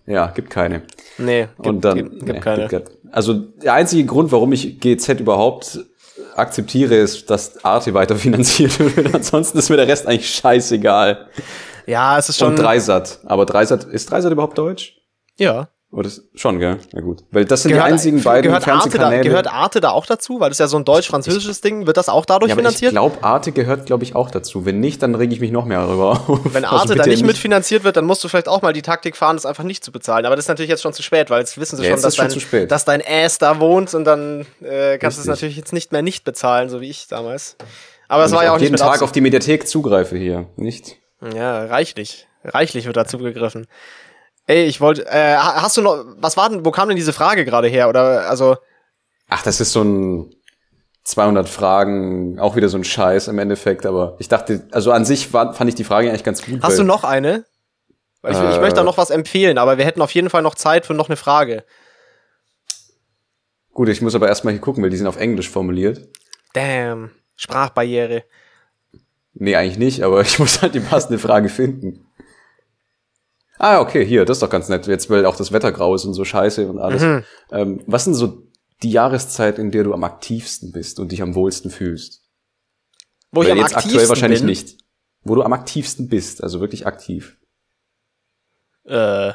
äh, 0.07 0.11
ja, 0.11 0.27
gibt 0.27 0.49
keine. 0.49 0.81
Nee, 1.19 1.41
gibt, 1.57 1.67
Und 1.67 1.85
dann, 1.85 1.97
gibt, 1.97 2.11
gibt 2.25 2.31
nee, 2.31 2.39
keine. 2.39 2.67
gibt- 2.67 2.91
also 3.11 3.33
der 3.33 3.73
einzige 3.73 4.05
Grund, 4.05 4.31
warum 4.31 4.51
ich 4.53 4.79
GZ 4.79 5.19
überhaupt 5.19 5.79
akzeptiere, 6.36 6.95
ist, 6.95 7.29
dass 7.29 7.63
Arte 7.63 7.93
weiter 7.93 8.15
finanziert 8.15 8.79
wird. 8.95 9.13
Ansonsten 9.13 9.58
ist 9.58 9.69
mir 9.69 9.77
der 9.77 9.88
Rest 9.88 10.08
eigentlich 10.08 10.29
scheißegal. 10.29 11.27
ja, 11.86 12.17
es 12.17 12.29
ist 12.29 12.39
schon. 12.39 12.49
Und 12.49 12.60
Dreisat. 12.60 13.19
Aber 13.25 13.45
Dreisat, 13.45 13.84
ist 13.86 14.10
Dreisat 14.12 14.32
überhaupt 14.32 14.58
deutsch? 14.58 14.95
ja. 15.38 15.69
Oder 15.91 16.08
schon, 16.36 16.60
gell? 16.60 16.78
Na 16.93 17.02
gut. 17.02 17.23
Weil 17.32 17.45
das 17.45 17.63
sind 17.63 17.73
die 17.73 17.80
einzigen 17.80 18.21
beiden 18.21 18.43
gehört 18.43 18.67
Arte, 18.67 18.69
da, 18.69 18.82
Fernsehkanäle. 18.82 19.23
gehört 19.23 19.52
Arte 19.52 19.82
da 19.82 19.89
auch 19.89 20.06
dazu? 20.06 20.39
Weil 20.39 20.49
das 20.49 20.58
ist 20.58 20.60
ja 20.60 20.67
so 20.67 20.78
ein 20.78 20.86
deutsch-französisches 20.86 21.62
Ding. 21.62 21.88
Wird 21.88 21.97
das 21.97 22.10
auch 22.10 22.25
dadurch 22.25 22.49
ja, 22.49 22.54
aber 22.54 22.62
ich 22.62 22.67
finanziert? 22.67 22.91
glaube, 22.91 23.23
Arte 23.23 23.52
gehört, 23.52 23.88
glaube 23.88 24.04
ich, 24.04 24.15
auch 24.15 24.30
dazu. 24.30 24.65
Wenn 24.65 24.80
nicht, 24.80 25.02
dann 25.02 25.15
reg 25.15 25.32
ich 25.32 25.39
mich 25.39 25.49
noch 25.49 25.65
mehr 25.65 25.80
darüber 25.80 26.12
auf. 26.12 26.54
Wenn 26.54 26.63
Also 26.63 26.78
Arte 26.78 26.88
da 26.89 26.93
bitte 26.93 27.10
nicht 27.10 27.25
mitfinanziert 27.25 27.84
wird, 27.84 27.97
dann 27.97 28.06
musst 28.06 28.23
du 28.23 28.28
vielleicht 28.28 28.47
auch 28.47 28.62
mal 28.62 28.71
die 28.71 28.84
Taktik 28.84 29.17
fahren, 29.17 29.36
das 29.36 29.47
einfach 29.47 29.63
nicht 29.63 29.84
zu 29.84 29.91
bezahlen. 29.91 30.28
Aber 30.28 30.36
das 30.36 30.45
ist 30.45 30.49
natürlich 30.49 30.69
jetzt 30.69 30.84
schon 30.84 30.93
zu 30.93 31.02
spät, 31.02 31.32
weil 31.32 31.39
jetzt 31.39 31.60
wissen 31.60 31.75
sie 31.75 31.84
Ja, 31.84 31.89
schon, 31.93 32.02
dass 32.04 32.15
schon 32.15 32.30
dein, 32.52 32.67
dass 32.67 32.86
dein 32.86 33.02
Ass 33.04 33.39
da 33.39 33.60
wohnt 33.60 33.95
und 33.95 34.06
dann 34.06 34.45
äh, 34.62 34.99
kannst 34.99 35.17
du 35.17 35.21
es 35.21 35.28
natürlich 35.28 35.58
jetzt 35.58 35.73
nicht 35.73 35.91
mehr 35.91 36.04
nicht 36.04 36.23
bezahlen, 36.23 36.69
so 36.69 36.82
wie 36.82 36.89
ich 36.89 37.08
damals. 37.08 37.56
Aber 38.08 38.25
es 38.25 38.32
war 38.32 38.43
ja 38.43 38.52
auch 38.52 38.58
nicht 38.58 38.65
jeden 38.65 38.78
Tag 38.78 39.02
auf 39.02 39.12
die 39.12 39.21
Mediathek 39.21 39.67
zugreife 39.67 40.17
hier, 40.17 40.45
nicht? 40.56 40.97
Ja, 41.36 41.65
reichlich. 41.65 42.28
Reichlich 42.43 42.86
wird 42.86 42.95
da 42.95 43.06
zugegriffen. 43.06 43.65
Ey, 44.49 44.65
ich 44.65 44.81
wollte, 44.81 45.05
äh, 45.05 45.35
ha- 45.35 45.62
hast 45.62 45.77
du 45.77 45.81
noch, 45.83 46.03
was 46.17 46.35
war 46.35 46.49
denn, 46.49 46.65
wo 46.65 46.71
kam 46.71 46.88
denn 46.89 46.95
diese 46.97 47.13
Frage 47.13 47.45
gerade 47.45 47.67
her? 47.67 47.88
Oder, 47.88 48.27
also, 48.27 48.57
Ach, 49.27 49.43
das 49.43 49.62
ist 49.62 49.71
so 49.73 49.83
ein 49.83 50.33
200 51.03 51.47
Fragen, 51.47 52.39
auch 52.39 52.55
wieder 52.55 52.67
so 52.67 52.77
ein 52.77 52.83
Scheiß 52.83 53.27
im 53.27 53.38
Endeffekt, 53.38 53.85
aber 53.85 54.15
ich 54.17 54.27
dachte, 54.27 54.67
also 54.71 54.91
an 54.91 55.05
sich 55.05 55.31
war, 55.33 55.53
fand 55.53 55.69
ich 55.69 55.75
die 55.75 55.83
Frage 55.83 56.09
eigentlich 56.09 56.23
ganz 56.23 56.43
gut. 56.43 56.63
hast 56.63 56.79
du 56.79 56.83
noch 56.83 57.03
eine? 57.03 57.45
Weil 58.23 58.31
ich, 58.33 58.39
ich 58.39 58.57
Äh. 58.57 58.59
möchte 58.62 58.77
da 58.77 58.83
noch 58.83 58.97
was 58.97 59.12
empfehlen, 59.12 59.59
aber 59.59 59.77
wir 59.77 59.85
hätten 59.85 60.01
auf 60.01 60.12
jeden 60.15 60.31
Fall 60.31 60.41
noch 60.41 60.55
Zeit 60.55 60.88
für 60.88 60.95
noch 60.95 61.09
eine 61.09 61.15
Frage. 61.15 61.63
Gut, 63.71 63.88
ich 63.89 64.01
muss 64.01 64.15
aber 64.15 64.27
erstmal 64.27 64.53
hier 64.53 64.62
gucken, 64.62 64.81
weil 64.83 64.89
die 64.89 64.97
sind 64.97 65.07
auf 65.07 65.17
Englisch 65.17 65.49
formuliert. 65.49 66.07
Damn, 66.53 67.12
Sprachbarriere. 67.35 68.23
Nee, 69.35 69.55
eigentlich 69.55 69.77
nicht, 69.77 70.01
aber 70.03 70.21
ich 70.23 70.39
muss 70.39 70.62
halt 70.63 70.73
die 70.73 70.79
passende 70.79 71.19
Frage 71.19 71.49
finden. 71.49 72.05
Ah, 73.59 73.81
okay, 73.81 74.05
hier, 74.05 74.23
das 74.25 74.37
ist 74.37 74.41
doch 74.41 74.49
ganz 74.49 74.69
nett. 74.69 74.87
Jetzt, 74.87 75.09
weil 75.09 75.25
auch 75.25 75.35
das 75.35 75.51
Wetter 75.51 75.71
grau 75.73 75.93
ist 75.93 76.05
und 76.05 76.13
so 76.13 76.23
scheiße 76.25 76.67
und 76.67 76.79
alles. 76.79 77.01
Mhm. 77.03 77.23
Ähm, 77.51 77.83
was 77.87 78.05
sind 78.05 78.13
so 78.15 78.43
die 78.81 78.91
Jahreszeit, 78.91 79.59
in 79.59 79.69
der 79.71 79.83
du 79.83 79.93
am 79.93 80.03
aktivsten 80.05 80.71
bist 80.71 80.99
und 80.99 81.11
dich 81.11 81.21
am 81.21 81.35
wohlsten 81.35 81.69
fühlst? 81.69 82.21
Wo 83.31 83.41
ich 83.41 83.49
Weil 83.49 83.57
am 83.57 83.57
jetzt 83.59 83.75
aktuell 83.75 84.07
wahrscheinlich 84.09 84.39
bin. 84.39 84.47
nicht. 84.47 84.77
Wo 85.23 85.35
du 85.35 85.43
am 85.43 85.51
aktivsten 85.53 86.07
bist, 86.07 86.41
also 86.41 86.61
wirklich 86.61 86.87
aktiv. 86.87 87.37
Äh, 88.85 89.33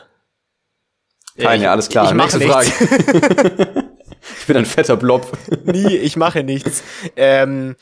Keine, 1.36 1.64
ich- 1.64 1.68
alles 1.68 1.88
klar. 1.90 2.06
Ich 2.06 2.14
mache 2.14 2.38
Nächste 2.38 2.60
nichts. 2.62 2.96
Frage. 2.96 3.84
ich 4.40 4.46
bin 4.46 4.56
ein 4.56 4.66
fetter 4.66 4.96
Blob. 4.96 5.30
Nie, 5.66 5.96
ich 5.96 6.16
mache 6.16 6.42
nichts. 6.42 6.82
Ähm, 7.16 7.76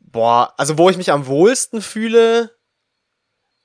boah, 0.00 0.52
also 0.58 0.76
wo 0.78 0.90
ich 0.90 0.96
mich 0.98 1.10
am 1.10 1.26
wohlsten 1.26 1.80
fühle. 1.80 2.50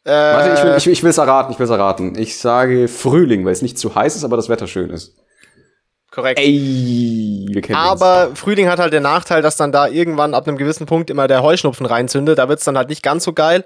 Äh, 0.05 0.11
Warte, 0.11 0.53
ich 0.53 0.63
will, 0.63 0.73
ich, 0.77 0.87
ich 0.87 1.03
will's 1.03 1.17
erraten, 1.17 1.53
ich 1.53 1.59
will's 1.59 1.69
erraten. 1.69 2.17
Ich 2.17 2.37
sage 2.37 2.87
Frühling, 2.87 3.45
weil 3.45 3.53
es 3.53 3.61
nicht 3.61 3.79
zu 3.79 3.95
heiß 3.95 4.15
ist, 4.15 4.23
aber 4.23 4.35
das 4.35 4.49
Wetter 4.49 4.67
schön 4.67 4.89
ist. 4.89 5.15
korrekt. 6.11 6.39
Ey, 6.39 7.47
wir 7.49 7.61
kennen 7.61 7.79
uns. 7.79 8.01
Aber 8.01 8.35
Frühling 8.35 8.67
hat 8.67 8.79
halt 8.79 8.93
den 8.93 9.03
Nachteil, 9.03 9.41
dass 9.41 9.55
dann 9.55 9.71
da 9.71 9.87
irgendwann 9.87 10.33
ab 10.33 10.47
einem 10.47 10.57
gewissen 10.57 10.85
Punkt 10.85 11.09
immer 11.09 11.27
der 11.27 11.41
Heuschnupfen 11.41 11.85
reinzündet. 11.85 12.37
Da 12.37 12.49
wird's 12.49 12.65
dann 12.65 12.77
halt 12.77 12.89
nicht 12.89 13.03
ganz 13.03 13.23
so 13.23 13.33
geil. 13.33 13.63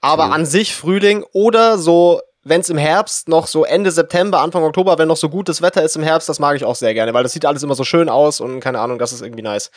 Aber 0.00 0.24
True. 0.24 0.34
an 0.34 0.46
sich 0.46 0.74
Frühling 0.74 1.24
oder 1.32 1.78
so 1.78 2.20
wenn 2.48 2.60
es 2.60 2.70
im 2.70 2.78
Herbst 2.78 3.28
noch 3.28 3.48
so 3.48 3.64
Ende 3.64 3.90
September, 3.90 4.40
Anfang 4.40 4.62
Oktober, 4.62 4.98
wenn 4.98 5.08
noch 5.08 5.16
so 5.16 5.28
gutes 5.28 5.62
Wetter 5.62 5.82
ist 5.82 5.96
im 5.96 6.04
Herbst, 6.04 6.28
das 6.28 6.38
mag 6.38 6.54
ich 6.54 6.64
auch 6.64 6.76
sehr 6.76 6.94
gerne, 6.94 7.12
weil 7.12 7.24
das 7.24 7.32
sieht 7.32 7.44
alles 7.44 7.64
immer 7.64 7.74
so 7.74 7.82
schön 7.82 8.08
aus 8.08 8.40
und 8.40 8.60
keine 8.60 8.78
Ahnung, 8.78 9.00
das 9.00 9.12
ist 9.12 9.20
irgendwie 9.20 9.42
nice. 9.42 9.72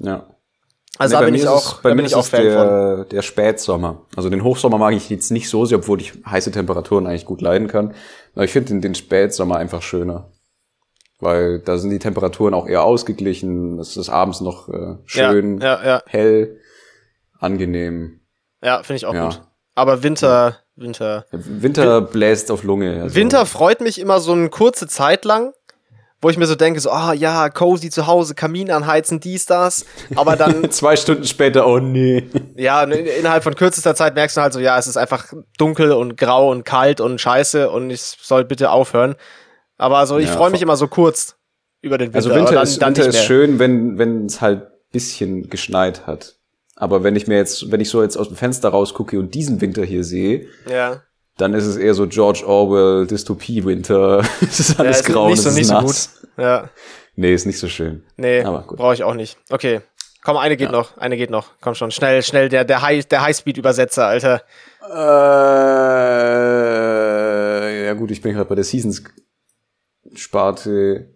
Ja. 0.00 0.26
Also 1.00 1.16
Nee, 1.16 1.20
da 1.20 1.26
bin 1.26 1.34
ich 1.34 1.48
auch, 1.48 1.76
es, 1.76 1.82
bei 1.82 1.94
mir 1.94 2.02
ist 2.02 2.14
auch 2.14 2.26
Fan 2.26 2.42
von. 2.42 2.50
der, 2.50 3.04
der 3.06 3.22
Spätsommer. 3.22 4.02
Also 4.16 4.28
den 4.28 4.44
Hochsommer 4.44 4.76
mag 4.76 4.92
ich 4.94 5.08
jetzt 5.08 5.30
nicht 5.30 5.48
so 5.48 5.64
sehr, 5.64 5.78
obwohl 5.78 5.98
ich 6.00 6.12
heiße 6.26 6.50
Temperaturen 6.50 7.06
eigentlich 7.06 7.24
gut 7.24 7.40
leiden 7.40 7.68
kann. 7.68 7.94
Aber 8.34 8.44
ich 8.44 8.52
finde 8.52 8.68
den, 8.68 8.80
den 8.82 8.94
Spätsommer 8.94 9.56
einfach 9.56 9.80
schöner. 9.80 10.30
Weil 11.18 11.58
da 11.60 11.78
sind 11.78 11.88
die 11.88 11.98
Temperaturen 11.98 12.52
auch 12.52 12.66
eher 12.66 12.84
ausgeglichen. 12.84 13.78
Es 13.78 13.96
ist 13.96 14.10
abends 14.10 14.42
noch 14.42 14.68
äh, 14.68 14.96
schön, 15.06 15.60
Ja, 15.60 15.82
ja, 15.82 15.86
ja, 15.86 16.02
hell, 16.06 16.58
angenehm. 17.38 18.20
ja 18.62 18.82
finde 18.82 18.98
ich 18.98 19.06
auch 19.06 19.14
gut. 19.14 19.40
Aber 19.74 20.02
Winter, 20.02 20.58
Winter. 20.76 21.24
Winter 21.30 22.00
bläst 22.02 22.50
auf 22.50 22.62
Lunge. 22.62 23.02
Also. 23.02 23.14
Winter 23.14 23.46
freut 23.46 23.80
mich 23.80 23.98
immer 23.98 24.20
so 24.20 24.32
eine 24.32 24.50
kurze 24.50 24.86
Zeit 24.86 25.24
lang, 25.24 25.52
wo 26.22 26.28
ich 26.28 26.36
mir 26.36 26.46
so 26.46 26.54
denke, 26.54 26.80
so, 26.80 26.90
ah 26.90 27.12
ja, 27.14 27.48
cozy 27.48 27.88
zu 27.90 28.06
Hause, 28.06 28.34
Kamin 28.34 28.70
anheizen, 28.70 29.20
dies, 29.20 29.46
das. 29.46 29.86
Aber 30.16 30.36
dann, 30.36 30.70
Zwei 30.70 30.96
Stunden 30.96 31.24
später, 31.24 31.66
oh 31.66 31.78
nee. 31.78 32.24
ja, 32.56 32.82
in- 32.82 33.06
innerhalb 33.06 33.42
von 33.42 33.54
kürzester 33.54 33.94
Zeit 33.94 34.14
merkst 34.14 34.36
du 34.36 34.40
halt 34.42 34.52
so, 34.52 34.60
ja, 34.60 34.78
es 34.78 34.86
ist 34.86 34.96
einfach 34.98 35.32
dunkel 35.58 35.92
und 35.92 36.16
grau 36.16 36.50
und 36.50 36.64
kalt 36.64 37.00
und 37.00 37.20
scheiße 37.20 37.70
und 37.70 37.88
ich 37.90 38.00
soll 38.02 38.44
bitte 38.44 38.70
aufhören. 38.70 39.14
Aber 39.78 39.96
also 39.98 40.18
ich 40.18 40.26
Ja, 40.28 40.36
freue 40.36 40.50
mich 40.50 40.60
immer 40.60 40.76
so 40.76 40.88
kurz 40.88 41.36
über 41.80 41.96
den 41.96 42.08
Winter. 42.08 42.16
Also 42.16 42.34
Winter 42.34 42.52
dann, 42.52 42.62
ist, 42.64 42.78
dann 42.82 42.94
Winter 42.96 43.08
ist 43.08 43.24
schön, 43.24 43.58
wenn 43.58 43.96
wenn 43.98 44.26
es 44.26 44.40
halt 44.42 44.66
bisschen 44.92 45.48
geschneit 45.48 46.06
hat. 46.06 46.36
Aber 46.76 47.02
wenn 47.04 47.14
ich 47.16 47.26
mir 47.28 47.36
jetzt, 47.36 47.70
wenn 47.70 47.80
ich 47.80 47.88
so 47.88 48.02
jetzt 48.02 48.16
aus 48.16 48.28
dem 48.28 48.36
Fenster 48.36 48.68
rausgucke 48.70 49.18
und 49.18 49.34
diesen 49.34 49.60
Winter 49.60 49.84
hier 49.84 50.02
sehe, 50.04 50.46
Ja. 50.68 51.02
Dann 51.40 51.54
ist 51.54 51.64
es 51.66 51.76
eher 51.76 51.94
so 51.94 52.06
George 52.06 52.44
Orwell 52.46 53.06
Dystopie-Winter. 53.06 54.22
es 54.40 54.60
ist 54.60 54.78
Ja, 54.78 54.84
alles 54.84 55.00
ist 55.00 55.06
grau 55.06 55.24
und 55.24 55.30
nicht 55.30 55.38
es 55.38 55.44
so, 55.44 55.50
ist 55.50 55.56
nicht 55.56 55.66
so 55.68 55.74
nass. 55.74 56.14
gut. 56.20 56.28
Ja. 56.38 56.68
Nee, 57.16 57.34
ist 57.34 57.46
nicht 57.46 57.58
so 57.58 57.68
schön. 57.68 58.04
Nee, 58.16 58.42
brauche 58.42 58.94
ich 58.94 59.04
auch 59.04 59.14
nicht. 59.14 59.36
Okay. 59.50 59.80
Komm, 60.22 60.36
eine 60.36 60.56
geht 60.56 60.66
Ja. 60.68 60.72
noch, 60.72 60.98
eine 60.98 61.16
geht 61.16 61.30
noch. 61.30 61.48
Komm 61.62 61.74
schon, 61.74 61.90
schnell, 61.90 62.22
schnell, 62.22 62.48
der, 62.50 62.64
der, 62.64 62.82
High, 62.82 63.06
der 63.06 63.22
Highspeed-Übersetzer, 63.22 64.06
Alter. 64.06 64.42
Äh, 66.50 67.86
ja 67.86 67.94
gut, 67.94 68.10
ich 68.10 68.20
bin 68.20 68.34
gerade 68.34 68.48
bei 68.48 68.54
der 68.54 68.64
Seasons-Sparte. 68.64 71.08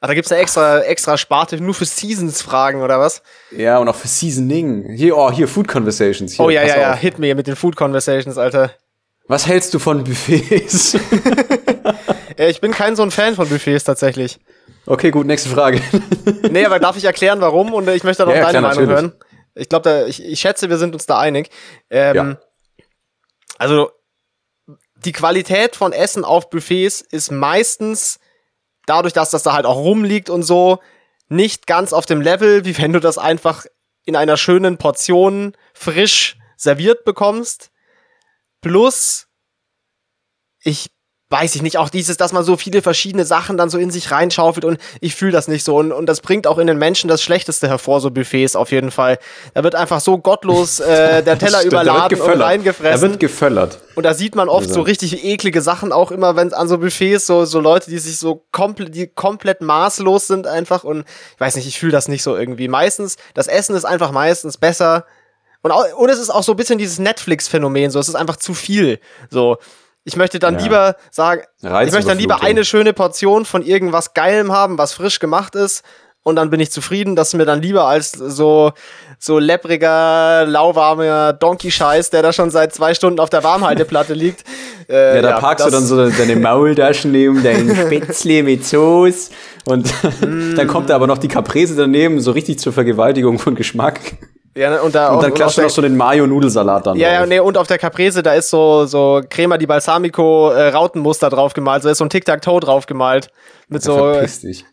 Ah, 0.00 0.06
da 0.06 0.14
gibt's 0.14 0.30
eine 0.30 0.40
extra, 0.40 0.78
extra 0.80 1.18
Sparte 1.18 1.60
nur 1.60 1.74
für 1.74 1.84
Seasons-Fragen, 1.84 2.82
oder 2.82 3.00
was? 3.00 3.20
Ja, 3.50 3.78
und 3.78 3.88
auch 3.88 3.96
für 3.96 4.06
Seasoning. 4.08 4.90
Hier, 4.92 5.16
oh, 5.16 5.30
hier, 5.32 5.48
Food 5.48 5.66
Conversations. 5.66 6.34
Hier, 6.34 6.44
oh 6.44 6.50
ja, 6.50 6.62
ja, 6.62 6.78
ja, 6.80 6.92
auf. 6.92 7.00
hit 7.00 7.18
me 7.18 7.34
mit 7.34 7.46
den 7.48 7.56
Food 7.56 7.74
Conversations, 7.76 8.38
Alter. 8.38 8.70
Was 9.28 9.46
hältst 9.46 9.72
du 9.74 9.78
von 9.78 10.04
Buffets? 10.04 10.96
Äh, 12.36 12.50
ich 12.50 12.60
bin 12.60 12.70
kein 12.70 12.94
so 12.94 13.02
ein 13.02 13.10
Fan 13.10 13.34
von 13.34 13.48
Buffets 13.48 13.82
tatsächlich. 13.82 14.38
okay, 14.86 15.10
gut, 15.10 15.26
nächste 15.26 15.48
Frage. 15.48 15.80
Nee, 16.50 16.64
aber 16.66 16.78
darf 16.78 16.96
ich 16.96 17.02
erklären, 17.04 17.40
warum? 17.40 17.72
Und 17.74 17.88
äh, 17.88 17.96
ich 17.96 18.04
möchte 18.04 18.22
dann 18.22 18.30
auch 18.30 18.36
Ja, 18.36 18.42
ja, 18.42 18.52
deine 18.52 18.58
klar, 18.68 18.74
Meinung 18.76 18.88
natürlich. 18.94 19.12
hören. 19.12 19.24
Ich 19.56 19.68
glaube, 19.68 20.04
ich, 20.08 20.22
ich 20.24 20.38
schätze, 20.38 20.70
wir 20.70 20.78
sind 20.78 20.94
uns 20.94 21.06
da 21.06 21.18
einig. 21.18 21.50
Ähm, 21.90 22.14
Ja. 22.14 22.38
Also, 23.58 23.90
die 25.04 25.10
Qualität 25.10 25.74
von 25.74 25.92
Essen 25.92 26.24
auf 26.24 26.48
Buffets 26.48 27.00
ist 27.00 27.32
meistens 27.32 28.20
dadurch, 28.86 29.14
dass 29.14 29.30
das 29.30 29.42
da 29.42 29.52
halt 29.54 29.66
auch 29.66 29.76
rumliegt 29.78 30.30
und 30.30 30.44
so, 30.44 30.78
nicht 31.28 31.66
ganz 31.66 31.92
auf 31.92 32.06
dem 32.06 32.20
Level, 32.20 32.64
wie 32.64 32.78
wenn 32.78 32.92
du 32.92 33.00
das 33.00 33.18
einfach 33.18 33.66
in 34.04 34.14
einer 34.14 34.36
schönen 34.36 34.78
Portion 34.78 35.56
frisch 35.74 36.36
serviert 36.56 37.04
bekommst. 37.04 37.72
Plus, 38.60 39.26
ich 40.62 40.90
weiß 41.30 41.54
ich 41.56 41.62
nicht, 41.62 41.76
auch 41.76 41.90
dieses, 41.90 42.16
dass 42.16 42.32
man 42.32 42.42
so 42.42 42.56
viele 42.56 42.80
verschiedene 42.80 43.26
Sachen 43.26 43.58
dann 43.58 43.68
so 43.68 43.76
in 43.76 43.90
sich 43.90 44.10
reinschaufelt 44.10 44.64
und 44.64 44.78
ich 45.00 45.14
fühle 45.14 45.32
das 45.32 45.46
nicht 45.46 45.62
so. 45.62 45.76
Und, 45.76 45.92
und 45.92 46.06
das 46.06 46.22
bringt 46.22 46.46
auch 46.46 46.56
in 46.56 46.66
den 46.66 46.78
Menschen 46.78 47.08
das 47.08 47.22
Schlechteste 47.22 47.68
hervor, 47.68 48.00
so 48.00 48.10
Buffets 48.10 48.56
auf 48.56 48.72
jeden 48.72 48.90
Fall. 48.90 49.18
Da 49.52 49.62
wird 49.62 49.74
einfach 49.74 50.00
so 50.00 50.16
gottlos 50.18 50.80
äh, 50.80 51.22
der 51.24 51.38
Teller 51.38 51.58
Stimmt, 51.58 51.72
überladen 51.74 52.18
und 52.18 52.40
reingefressen. 52.40 53.10
wird 53.10 53.20
geföllert. 53.20 53.78
Und 53.94 54.04
da 54.04 54.14
sieht 54.14 54.36
man 54.36 54.48
oft 54.48 54.68
Also. 54.68 54.74
so 54.76 54.80
richtig 54.82 55.22
eklige 55.22 55.60
Sachen 55.60 55.92
auch 55.92 56.10
immer, 56.12 56.34
wenn 56.36 56.52
an 56.54 56.66
so 56.66 56.78
Buffets 56.78 57.26
so 57.26 57.44
so 57.44 57.60
Leute, 57.60 57.90
die 57.90 57.98
sich 57.98 58.18
so 58.18 58.46
komplett 58.50 58.94
die 58.94 59.06
komplett 59.06 59.60
maßlos 59.60 60.28
sind 60.28 60.46
einfach 60.46 60.82
und 60.82 61.04
ich 61.34 61.40
weiß 61.40 61.56
nicht, 61.56 61.66
ich 61.66 61.78
fühle 61.78 61.92
das 61.92 62.08
nicht 62.08 62.22
so 62.22 62.36
irgendwie. 62.36 62.68
Meistens 62.68 63.16
das 63.34 63.48
Essen 63.48 63.76
ist 63.76 63.84
einfach 63.84 64.12
meistens 64.12 64.56
besser 64.56 65.04
und 65.62 65.70
auch, 65.72 65.84
und 65.96 66.08
es 66.08 66.18
ist 66.18 66.30
auch 66.30 66.42
so 66.42 66.52
ein 66.52 66.56
bisschen 66.56 66.78
dieses 66.78 66.98
Netflix 66.98 67.48
Phänomen, 67.48 67.90
so 67.90 67.98
es 67.98 68.08
ist 68.08 68.14
einfach 68.14 68.36
zu 68.36 68.54
viel. 68.54 68.98
So 69.30 69.58
ich 70.04 70.16
möchte 70.16 70.38
dann 70.38 70.54
Ja. 70.54 70.60
lieber 70.62 70.96
sagen, 71.10 71.42
ich 71.60 71.68
möchte 71.92 72.06
dann 72.06 72.18
lieber 72.18 72.42
eine 72.42 72.64
schöne 72.64 72.92
Portion 72.94 73.44
von 73.44 73.62
irgendwas 73.62 74.14
geilem 74.14 74.52
haben, 74.52 74.78
was 74.78 74.94
frisch 74.94 75.18
gemacht 75.18 75.54
ist 75.54 75.82
und 76.22 76.36
dann 76.36 76.48
bin 76.50 76.60
ich 76.60 76.70
zufrieden, 76.70 77.14
das 77.14 77.28
ist 77.28 77.34
mir 77.34 77.44
dann 77.44 77.60
lieber 77.60 77.84
als 77.84 78.12
so 78.12 78.72
so 79.18 79.38
leppriger, 79.38 80.46
lauwarmer 80.46 81.32
Donkey-Scheiß, 81.32 82.10
der 82.10 82.22
da 82.22 82.32
schon 82.32 82.50
seit 82.50 82.72
zwei 82.72 82.94
Stunden 82.94 83.18
auf 83.20 83.30
der 83.30 83.42
Warmhalteplatte 83.44 84.14
liegt. 84.14 84.44
Äh, 84.88 85.16
Ja, 85.16 85.22
da 85.22 85.40
packst 85.40 85.66
du 85.66 85.70
dann 85.70 85.84
so 85.84 86.08
deine 86.08 86.36
Maultaschen 86.36 87.12
neben 87.12 87.42
deinen 87.42 87.74
Spätzle 87.86 88.42
mit 88.44 88.64
Soße 88.64 89.30
und 89.66 89.92
dann 90.22 90.66
kommt 90.68 90.88
da 90.88 90.94
aber 90.94 91.06
noch 91.06 91.18
die 91.18 91.28
Caprese 91.28 91.74
daneben, 91.76 92.20
so 92.20 92.30
richtig 92.30 92.58
zur 92.60 92.72
Vergewaltigung 92.72 93.38
von 93.38 93.54
Geschmack. 93.56 93.98
Ja, 94.58 94.70
ne, 94.70 94.82
und, 94.82 94.92
da 94.92 95.10
Und 95.12 95.22
dann 95.22 95.32
klatscht 95.32 95.58
du 95.58 95.62
noch 95.62 95.70
so 95.70 95.82
den 95.82 95.96
Mayo-Nudelsalat 95.96 96.86
dann 96.86 96.96
Ja, 96.96 97.12
ja, 97.12 97.18
drauf. 97.20 97.28
nee, 97.28 97.38
und 97.38 97.56
auf 97.56 97.68
der 97.68 97.78
Caprese, 97.78 98.24
da 98.24 98.34
ist 98.34 98.50
so, 98.50 98.86
so 98.86 99.22
Crema 99.30 99.56
di 99.56 99.66
Balsamico 99.66 100.50
äh, 100.50 100.70
Rautenmuster 100.70 101.30
draufgemalt, 101.30 101.84
so 101.84 101.88
ist 101.88 101.98
so 101.98 102.04
ein 102.04 102.10
Tic-Tac-Toe 102.10 102.58
draufgemalt. 102.58 103.30
Mit 103.70 103.82
so, 103.82 103.94
Verpiss 103.96 104.40
dich. 104.40 104.64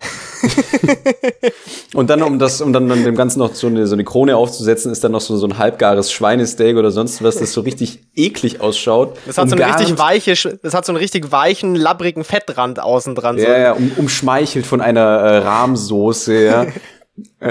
und 1.93 2.09
dann, 2.09 2.23
um 2.23 2.39
das, 2.39 2.61
um 2.61 2.71
dann, 2.71 2.87
dann 2.87 3.03
dem 3.03 3.15
Ganzen 3.15 3.39
noch 3.39 3.53
so 3.53 3.67
eine, 3.67 3.85
so 3.87 3.93
eine 3.93 4.05
Krone 4.05 4.37
aufzusetzen, 4.37 4.91
ist 4.91 5.03
dann 5.03 5.11
noch 5.11 5.21
so, 5.21 5.35
so 5.35 5.47
ein 5.47 5.57
halbgares 5.57 6.11
Schweinesteak 6.11 6.77
oder 6.77 6.91
sonst 6.91 7.21
was, 7.21 7.37
das 7.37 7.51
so 7.51 7.61
richtig 7.61 7.99
eklig 8.15 8.61
ausschaut. 8.61 9.17
das 9.25 9.37
hat 9.37 9.49
so 9.49 9.55
einen 9.55 9.69
richtig 9.69 9.99
weiche, 9.99 10.57
das 10.63 10.73
hat 10.73 10.85
so 10.85 10.93
einen 10.93 10.97
richtig 10.97 11.31
weichen, 11.31 11.75
labbrigen 11.75 12.23
Fettrand 12.23 12.79
außen 12.79 13.15
dran. 13.15 13.37
So. 13.37 13.43
Ja, 13.45 13.57
ja, 13.57 13.71
um, 13.73 13.91
umschmeichelt 13.97 14.65
von 14.65 14.79
einer 14.81 15.01
äh, 15.01 15.37
Rahmsoße, 15.39 16.43
ja. 16.43 16.65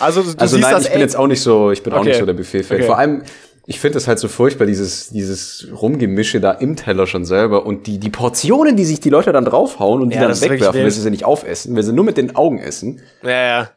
Also 0.00 0.22
du, 0.22 0.30
Also 0.38 0.56
siehst 0.56 0.62
nein, 0.62 0.72
das 0.74 0.86
ich 0.86 0.92
bin 0.92 1.00
jetzt 1.00 1.16
auch 1.16 1.26
nicht 1.26 1.40
so, 1.40 1.70
ich 1.70 1.82
bin 1.82 1.92
auch 1.92 2.00
Okay. 2.00 2.08
nicht 2.10 2.18
so 2.18 2.26
der 2.26 2.32
Buffet-Fan. 2.32 2.78
Okay. 2.78 2.86
Vor 2.86 2.98
allem, 2.98 3.22
ich 3.66 3.78
finde 3.78 3.98
es 3.98 4.08
halt 4.08 4.18
so 4.18 4.26
furchtbar, 4.28 4.66
dieses, 4.66 5.10
dieses 5.10 5.68
Rumgemische 5.80 6.40
da 6.40 6.52
im 6.52 6.74
Teller 6.76 7.06
schon 7.06 7.24
selber 7.24 7.64
und 7.64 7.86
die, 7.86 7.98
die 7.98 8.10
Portionen, 8.10 8.76
die 8.76 8.84
sich 8.84 9.00
die 9.00 9.10
Leute 9.10 9.32
dann 9.32 9.44
draufhauen 9.44 10.02
und 10.02 10.10
die 10.10 10.14
Ja, 10.16 10.22
dann 10.22 10.30
das 10.30 10.42
wegwerfen, 10.42 10.80
wild. 10.82 10.92
sie 10.92 11.00
sie 11.00 11.10
nicht 11.10 11.24
aufessen, 11.24 11.76
weil 11.76 11.82
sie 11.84 11.92
nur 11.92 12.04
mit 12.04 12.16
den 12.16 12.34
Augen 12.34 12.58
essen. 12.58 13.00
Ja, 13.22 13.30
ja. 13.30 13.70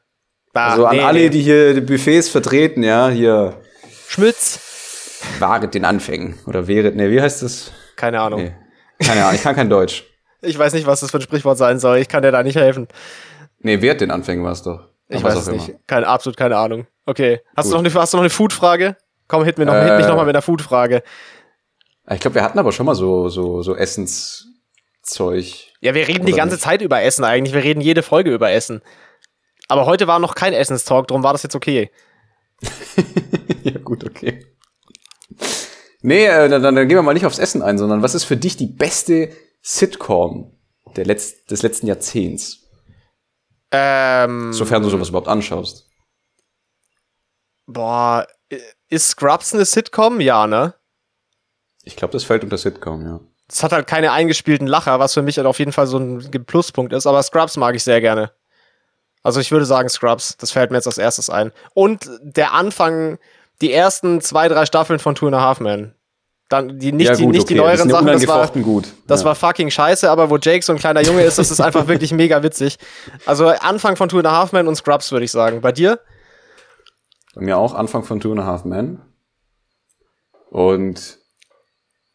Bah, 0.54 0.70
Also 0.70 0.86
an 0.86 0.96
nee, 0.96 1.04
alle, 1.04 1.30
die 1.30 1.42
hier 1.42 1.74
die 1.76 1.82
Buffets 1.82 2.30
vertreten, 2.30 2.82
ja, 2.82 3.10
hier 3.10 3.54
Schmitz. 4.08 4.60
waret 5.40 5.74
den 5.76 5.86
Anfängen. 5.86 6.36
Oder 6.48 6.68
wäret, 6.68 6.96
ne, 6.96 7.12
wie 7.12 7.22
heißt 7.22 7.44
das? 7.44 7.72
Keine 7.98 8.22
Ahnung. 8.22 8.42
Nee. 8.42 8.54
Keine 9.06 9.22
Ahnung, 9.24 9.36
ich 9.36 9.44
kann 9.44 9.56
kein 9.56 9.70
Deutsch. 9.70 10.06
Ich 10.42 10.58
weiß 10.58 10.74
nicht, 10.74 10.88
was 10.88 11.02
das 11.02 11.12
für 11.12 11.18
ein 11.18 11.22
Sprichwort 11.22 11.58
sein 11.58 11.80
soll. 11.80 11.98
Ich 11.98 12.08
kann 12.08 12.24
dir 12.24 12.32
da 12.32 12.42
nicht 12.44 12.56
helfen. 12.56 12.88
Nee, 13.66 13.82
wert 13.82 14.00
den 14.00 14.12
Anfängen 14.12 14.46
war 14.46 14.52
es 14.52 14.62
doch. 14.62 14.90
Ich 15.08 15.24
weiß 15.24 15.38
auch 15.38 15.42
es 15.42 15.48
immer. 15.48 15.58
nicht. 15.58 15.74
Keine, 15.88 16.06
absolut 16.06 16.38
keine 16.38 16.56
Ahnung. 16.56 16.86
Okay. 17.08 17.42
Hast, 17.58 17.66
du 17.66 17.76
Gut. 17.76 17.84
noch 17.84 17.92
eine, 17.92 18.00
hast 18.00 18.14
du 18.14 18.18
noch 18.18 18.22
eine 18.22 18.30
Food-Frage? 18.30 18.96
Komm, 19.28 19.44
hit, 19.44 19.58
mir 19.58 19.66
noch, 19.66 19.74
hit 19.74 19.90
Äh. 19.90 19.98
mich 19.98 20.06
noch 20.06 20.16
mal 20.16 20.26
mit 20.28 20.36
einer 20.36 20.44
Food-Frage. 20.44 21.02
Ich 22.12 22.20
glaube, 22.20 22.36
wir 22.36 22.44
hatten 22.44 22.60
aber 22.60 22.72
schon 22.72 22.86
mal 22.86 22.94
so, 22.94 23.28
so, 23.30 23.64
so 23.64 23.76
Essenszeug. 23.76 25.46
Ja, 25.82 25.96
wir 25.96 26.08
reden 26.08 26.28
die 26.28 26.34
ganze 26.34 26.58
nicht? 26.58 26.64
Zeit 26.64 26.84
über 26.84 27.02
Essen 27.02 27.24
eigentlich. 27.24 27.56
Wir 27.56 27.64
reden 27.64 27.82
jede 27.82 28.04
Folge 28.04 28.32
über 28.32 28.52
Essen. 28.52 28.84
Aber 29.68 29.88
heute 29.88 30.06
war 30.06 30.20
noch 30.20 30.36
kein 30.36 30.54
Essenstalk, 30.54 31.08
drum 31.08 31.24
war 31.24 31.34
das 31.34 31.42
jetzt 31.42 31.56
okay. 31.56 31.90
ja, 33.64 33.80
gut, 33.80 34.04
okay. 34.04 34.46
Nee, 36.04 36.28
äh, 36.28 36.50
dann, 36.50 36.62
dann 36.62 36.76
gehen 36.76 37.00
wir 37.00 37.02
mal 37.02 37.16
nicht 37.16 37.26
aufs 37.26 37.40
Essen 37.40 37.64
ein, 37.64 37.80
sondern 37.80 38.04
was 38.04 38.14
ist 38.14 38.26
für 38.26 38.38
dich 38.38 38.58
die 38.58 38.68
beste 38.68 39.30
Sitcom 39.64 40.56
der 40.96 41.06
Letz 41.06 41.46
des 41.46 41.64
letzten 41.64 41.88
Jahrzehnts? 41.88 42.65
Ähm, 43.72 44.54
Sofern 44.54 44.84
du 44.84 44.90
sowas 44.90 45.10
überhaupt 45.10 45.28
anschaust. 45.28 45.90
boah, 47.68 48.28
ist 48.90 49.10
Scrubs 49.10 49.54
eine 49.54 49.66
Sitcom? 49.66 50.22
Ja, 50.22 50.46
ne? 50.48 50.76
Ich 51.84 51.96
glaube, 51.96 52.12
das 52.14 52.24
fällt 52.24 52.44
unter 52.44 52.58
Sitcom, 52.58 53.06
ja. 53.06 53.20
Es 53.50 53.64
hat 53.64 53.72
halt 53.72 53.88
keine 53.88 54.12
eingespielten 54.12 54.68
Lacher, 54.68 55.00
was 55.00 55.14
für 55.14 55.22
mich 55.22 55.38
halt 55.38 55.48
auf 55.48 55.60
jeden 55.60 55.72
Fall 55.72 55.88
so 55.88 55.98
ein 55.98 56.20
Pluspunkt 56.46 56.94
ist. 56.94 57.06
Aber 57.08 57.22
Scrubs 57.22 57.58
mag 57.58 57.76
ich 57.76 57.84
sehr 57.84 58.02
gerne. 58.02 58.32
Also 59.24 59.40
ich 59.40 59.52
würde 59.52 59.66
sagen 59.66 59.90
Scrubs. 59.90 60.38
Das 60.38 60.52
fällt 60.52 60.70
mir 60.70 60.78
jetzt 60.78 60.88
als 60.88 61.00
erstes 61.00 61.30
ein. 61.32 61.52
Und 61.74 62.08
der 62.22 62.54
Anfang, 62.54 63.18
die 63.62 63.72
ersten 63.74 64.22
zwei, 64.22 64.48
drei 64.48 64.66
Staffeln 64.68 65.00
von 65.00 65.16
Two 65.16 65.26
and 65.28 65.36
a 65.36 65.42
Half 65.42 65.60
Men. 65.60 65.95
Dann 66.50 66.78
die 66.78 66.92
nicht, 66.92 67.08
ja, 67.08 67.16
die, 67.16 67.26
nicht 67.26 67.50
die 67.50 67.56
das 67.56 67.64
neueren 67.64 67.90
ja 67.90 67.96
Sachen. 67.96 68.08
Das 68.08 68.28
war, 68.28 68.48
gut. 68.62 68.94
das 69.08 69.22
ja. 69.22 69.26
war 69.26 69.36
fucking 69.36 69.72
scheiße, 69.72 70.10
aber 70.10 70.30
wo 70.30 70.38
Jake 70.38 70.64
so 70.64 70.74
ein 70.74 70.80
kleiner 70.80 71.02
Junge 71.02 71.24
ist, 71.24 71.40
das 71.40 71.50
ist 71.50 71.60
einfach 71.60 71.88
wirklich 71.88 72.12
mega 72.12 72.44
witzig. 72.44 72.78
Also 73.26 73.48
Anfang 73.48 73.96
von 73.96 74.10
Two 74.10 74.18
and 74.18 74.28
a 74.28 74.32
Half 74.32 74.52
Men 74.52 74.68
und 74.68 74.76
Scrubs, 74.76 75.12
würde 75.12 75.26
ich 75.26 75.32
sagen. 75.32 75.62
Bei 75.62 75.72
dir? 75.72 76.00
Bei 77.34 77.42
mir 77.42 77.58
auch 77.58 77.74
Anfang 77.74 78.04
von 78.04 78.20
Two 78.20 78.32
and 78.32 78.42
a 78.42 78.46
Half 78.46 78.64
Men. 78.66 79.02
Und 80.52 81.18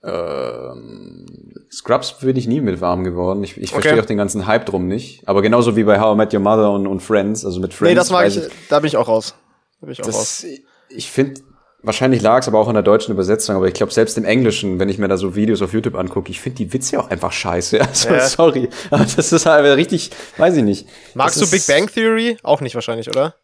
Ähm, 0.03 1.27
Scrubs 1.71 2.21
bin 2.21 2.35
ich 2.35 2.47
nie 2.49 2.63
mit 2.63 2.81
warm 2.81 3.05
geworden. 3.05 3.45
Ich, 3.45 3.59
ich 3.59 3.71
Okay. 3.73 3.83
verstehe 3.83 4.03
auch 4.03 4.07
den 4.07 4.17
ganzen 4.17 4.47
Hype 4.47 4.65
drum 4.65 4.87
nicht. 4.87 5.29
Aber 5.29 5.43
genauso 5.43 5.77
wie 5.77 5.85
bei 5.85 6.01
How 6.01 6.15
I 6.15 6.17
Met 6.17 6.33
Your 6.33 6.41
Mother 6.41 6.71
und, 6.71 6.87
und 6.87 7.01
Friends, 7.01 7.45
also 7.45 7.61
mit 7.61 7.75
Friends. 7.75 7.91
Nee, 7.91 7.95
das 7.95 8.11
mag 8.11 8.25
weiß 8.25 8.37
ich, 8.37 8.53
da 8.71 8.79
bin 8.81 8.89
ich 8.89 8.97
auch 8.97 9.09
raus. 9.09 9.35
Da 9.81 9.87
bin 9.87 9.93
ich 9.93 10.03
auch 10.03 10.07
raus. 10.07 10.15
Das, 10.43 10.47
ich 10.89 11.11
finde, 11.11 11.43
wahrscheinlich 11.83 12.23
lag 12.23 12.41
es 12.41 12.49
aber 12.49 12.59
auch 12.59 12.69
in 12.69 12.75
der 12.75 12.83
deutschen 12.83 13.13
Übersetzung, 13.13 13.57
aber 13.57 13.67
ich 13.69 13.75
glaube, 13.75 13.93
selbst 13.93 14.17
im 14.19 14.25
Englischen, 14.25 14.79
wenn 14.79 14.89
ich 14.89 14.99
mir 14.99 15.09
da 15.09 15.17
so 15.17 15.35
Videos 15.37 15.63
auf 15.63 15.73
YouTube 15.73 15.95
angucke, 15.97 16.31
ich 16.31 16.41
finde 16.41 16.57
die 16.59 16.73
Witze 16.73 16.99
auch 17.01 17.09
einfach 17.11 17.33
scheiße. 17.33 17.81
Also, 17.89 18.09
Ja. 18.11 18.27
sorry. 18.27 18.69
Aber 18.91 19.05
das 19.05 19.33
ist 19.33 19.47
halt 19.47 19.65
richtig, 19.77 20.11
weiß 20.37 20.57
ich 20.57 20.63
nicht. 20.65 20.87
Magst 21.15 21.41
das 21.41 21.51
du 21.51 21.57
Big 21.57 21.67
Bang 21.67 21.87
Theory? 21.93 22.37
Auch 22.43 22.61
nicht 22.61 22.75
wahrscheinlich, 22.75 23.09
oder? 23.09 23.35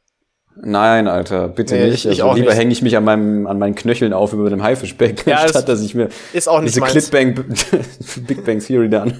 Nein, 0.59 1.07
Alter, 1.07 1.49
bitte 1.49 1.75
Nee, 1.75 1.85
nicht. 1.91 1.95
ich- 1.95 2.05
ich 2.07 2.11
also 2.23 2.31
auch 2.31 2.35
lieber 2.35 2.55
hänge 2.55 2.73
ich 2.73 2.81
mich 2.81 2.97
an 2.97 3.05
meinem, 3.05 3.47
an 3.47 3.59
meinen 3.59 3.75
Knöcheln 3.75 4.15
auf 4.15 4.33
über 4.33 4.49
dem 4.49 4.63
Haifischbecken, 4.63 5.31
Ja, 5.31 5.37
anstatt 5.43 5.69
dass 5.69 5.83
ich 5.83 5.95
mir 5.95 6.09
Ist 6.33 6.49
auch 6.49 6.61
nicht 6.63 6.75
diese. 6.75 6.87
Clipbang, 6.87 7.35
Big 8.27 8.43
Bang 8.45 8.61
Theory 8.61 8.89
da 8.89 9.03
an. 9.03 9.15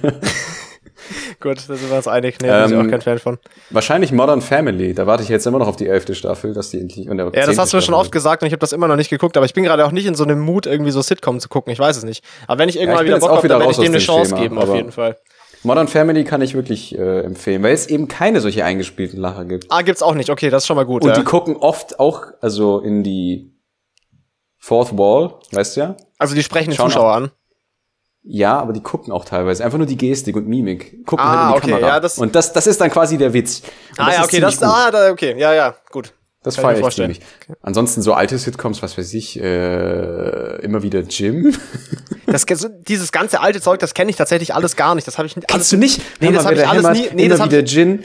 Gut, 1.39 1.57
da 1.67 1.75
sind 1.75 1.89
wir 1.89 1.97
uns 1.97 2.07
einig. 2.07 2.37
Nee, 2.41 2.47
bin 2.47 2.65
ich 2.65 2.71
Ähm, 2.71 2.87
auch 2.87 2.89
kein 2.89 3.01
Fan 3.01 3.19
von. 3.19 3.37
Wahrscheinlich 3.69 4.11
Modern 4.11 4.41
Family. 4.41 4.93
Da 4.93 5.07
warte 5.07 5.23
ich 5.23 5.29
jetzt 5.29 5.45
immer 5.45 5.59
noch 5.59 5.67
auf 5.67 5.75
die 5.75 5.87
elfte 5.87 6.15
Staffel, 6.15 6.53
dass 6.53 6.69
die 6.69 6.79
endlich. 6.79 7.09
Und 7.09 7.17
Ja, 7.17 7.29
das 7.29 7.57
hast 7.57 7.73
du 7.73 7.77
mir 7.77 7.81
schon 7.81 7.93
oft 7.93 8.11
gesagt 8.11 8.41
und 8.41 8.47
ich 8.47 8.53
habe 8.53 8.59
das 8.59 8.73
immer 8.73 8.87
noch 8.87 8.95
nicht 8.95 9.09
geguckt, 9.09 9.37
aber 9.37 9.45
ich 9.45 9.53
bin 9.53 9.63
gerade 9.63 9.85
auch 9.85 9.91
nicht 9.91 10.05
in 10.05 10.15
so 10.15 10.23
einem 10.23 10.39
Mut, 10.39 10.65
irgendwie 10.65 10.91
so 10.91 11.01
Sitcom 11.01 11.39
zu 11.39 11.49
gucken. 11.49 11.71
Ich 11.71 11.79
weiß 11.79 11.97
es 11.97 12.03
nicht. 12.03 12.23
Aber 12.47 12.59
wenn 12.59 12.69
ich 12.69 12.77
irgendwann 12.77 13.05
ich 13.05 13.11
bin 13.11 13.17
wieder 13.17 13.27
Bock 13.27 13.37
habe, 13.37 13.47
dann 13.47 13.59
werde 13.59 13.71
ich 13.71 13.77
dem 13.77 13.87
eine 13.87 13.99
Chance 13.99 14.29
Schema, 14.29 14.41
geben, 14.41 14.57
auf 14.57 14.73
jeden 14.75 14.91
Fall. 14.91 15.17
Modern 15.63 15.87
Family 15.87 16.23
kann 16.23 16.41
ich 16.41 16.53
wirklich 16.53 16.97
äh, 16.97 17.21
empfehlen, 17.21 17.63
weil 17.63 17.73
es 17.73 17.87
eben 17.87 18.07
keine 18.07 18.41
solche 18.41 18.63
eingespielten 18.63 19.19
Lacher 19.19 19.45
gibt. 19.45 19.65
Ah, 19.69 19.81
gibt's 19.81 20.03
auch 20.03 20.13
nicht. 20.13 20.29
Okay, 20.29 20.49
das 20.49 20.63
ist 20.63 20.67
schon 20.67 20.75
mal 20.75 20.85
gut. 20.85 21.03
Und 21.03 21.09
ja. 21.09 21.15
die 21.17 21.23
gucken 21.23 21.57
oft 21.57 21.99
auch, 21.99 22.25
also 22.41 22.79
in 22.79 23.03
die 23.03 23.53
Fourth 24.57 24.97
Wall, 24.97 25.35
weißt 25.51 25.77
du 25.77 25.81
ja? 25.81 25.97
also 26.17 26.35
die 26.35 26.43
sprechen 26.43 26.71
den 26.71 26.77
Zuschauer 26.77 27.13
an. 27.13 27.31
Ja, 28.29 28.59
aber 28.59 28.73
die 28.73 28.81
gucken 28.81 29.13
auch 29.13 29.23
teilweise. 29.23 29.63
Einfach 29.63 29.77
nur 29.77 29.87
die 29.87 29.95
Gestik 29.97 30.35
und 30.35 30.47
Mimik. 30.49 31.05
Gucken 31.05 31.25
Ah, 31.25 31.29
halt 31.29 31.39
in 31.39 31.47
die 31.47 31.57
okay, 31.57 31.71
Kamera. 31.81 31.87
ja, 31.95 31.99
das- 32.01 32.17
und 32.17 32.35
das, 32.35 32.51
das 32.51 32.67
ist 32.67 32.81
dann 32.81 32.89
quasi 32.91 33.17
der 33.17 33.31
Witz. 33.33 33.61
Und 33.97 33.99
Ah 34.05 34.11
ja, 34.11 34.23
okay, 34.25 34.39
das, 34.41 34.55
gut. 34.57 34.63
ah, 34.67 34.91
da, 34.91 35.11
okay, 35.11 35.35
ja, 35.37 35.53
ja, 35.53 35.75
gut. 35.91 36.13
Das 36.43 36.55
kann 36.55 36.65
feiere 36.75 36.87
ich 36.87 36.93
ziemlich. 36.95 37.19
Ansonsten 37.61 38.01
so 38.01 38.13
alte 38.13 38.37
Sitcoms, 38.37 38.81
was 38.83 38.97
weiß 38.97 39.13
ich, 39.13 39.39
äh, 39.41 40.61
immer 40.61 40.83
wieder 40.83 40.99
Jim. 41.01 41.55
Das, 42.29 42.45
dieses 42.85 43.13
ganze 43.13 43.39
alte 43.39 43.61
Zeug, 43.61 43.79
das 43.79 43.93
kenne 43.93 44.09
ich 44.09 44.17
tatsächlich 44.17 44.53
alles 44.53 44.75
gar 44.75 44.95
nicht. 44.95 45.07
Das 45.07 45.17
habe 45.17 45.27
ich 45.27 45.37
nicht. 45.37 45.47
Kennst 45.47 45.71
du 45.71 45.77
nicht? 45.77 46.01
Nee, 46.19 46.27
Hör 46.27 46.33
das 46.33 46.43
mal, 46.43 46.49
hab 46.49 46.57
wer 46.57 46.63
ich 46.65 46.69
alles 46.69 46.99
nie- 46.99 47.09
nee, 47.15 47.25
immer 47.27 47.45
wieder 47.45 47.63
Gin. 47.63 48.03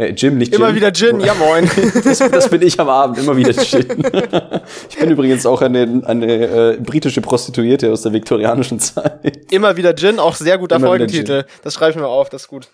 Äh, 0.00 0.14
Jim, 0.16 0.38
nicht 0.38 0.52
Jim. 0.52 0.62
Immer 0.62 0.74
wieder 0.74 0.92
Gin, 0.92 1.20
ja 1.20 1.34
moin. 1.34 1.68
Das, 2.04 2.18
das 2.18 2.48
bin 2.48 2.62
ich 2.62 2.80
am 2.80 2.88
Abend, 2.88 3.18
immer 3.18 3.36
wieder 3.36 3.52
Gin. 3.52 3.86
ich 4.88 4.98
bin 4.98 5.10
übrigens 5.10 5.44
auch 5.44 5.60
eine, 5.60 6.02
eine 6.06 6.72
äh, 6.72 6.76
britische 6.80 7.20
Prostituierte 7.20 7.92
aus 7.92 8.00
der 8.00 8.14
viktorianischen 8.14 8.80
Zeit. 8.80 9.52
Immer 9.52 9.76
wieder 9.76 9.94
Gin, 9.94 10.18
auch 10.18 10.34
sehr 10.34 10.56
guter 10.56 10.76
Immer 10.76 10.94
wieder 10.94 11.06
Folgentitel. 11.06 11.44
Das 11.62 11.74
schreibe 11.74 11.90
ich 11.90 11.96
mir 11.98 12.06
auf, 12.06 12.30
das 12.30 12.42
ist 12.42 12.48
gut. 12.48 12.68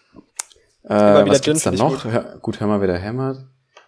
Äh, 0.85 0.95
wieder 0.95 1.27
was 1.27 1.41
Gin 1.41 1.55
gibt's 1.55 1.64
da 1.64 1.70
find 1.70 1.74
ich 1.74 1.81
noch? 1.81 2.05
Hör, 2.05 2.39
gut, 2.41 2.61
hör 2.61 2.68
mal, 2.68 2.81
wer 2.81 2.89
da 2.89 2.95
hämmert. 2.95 3.39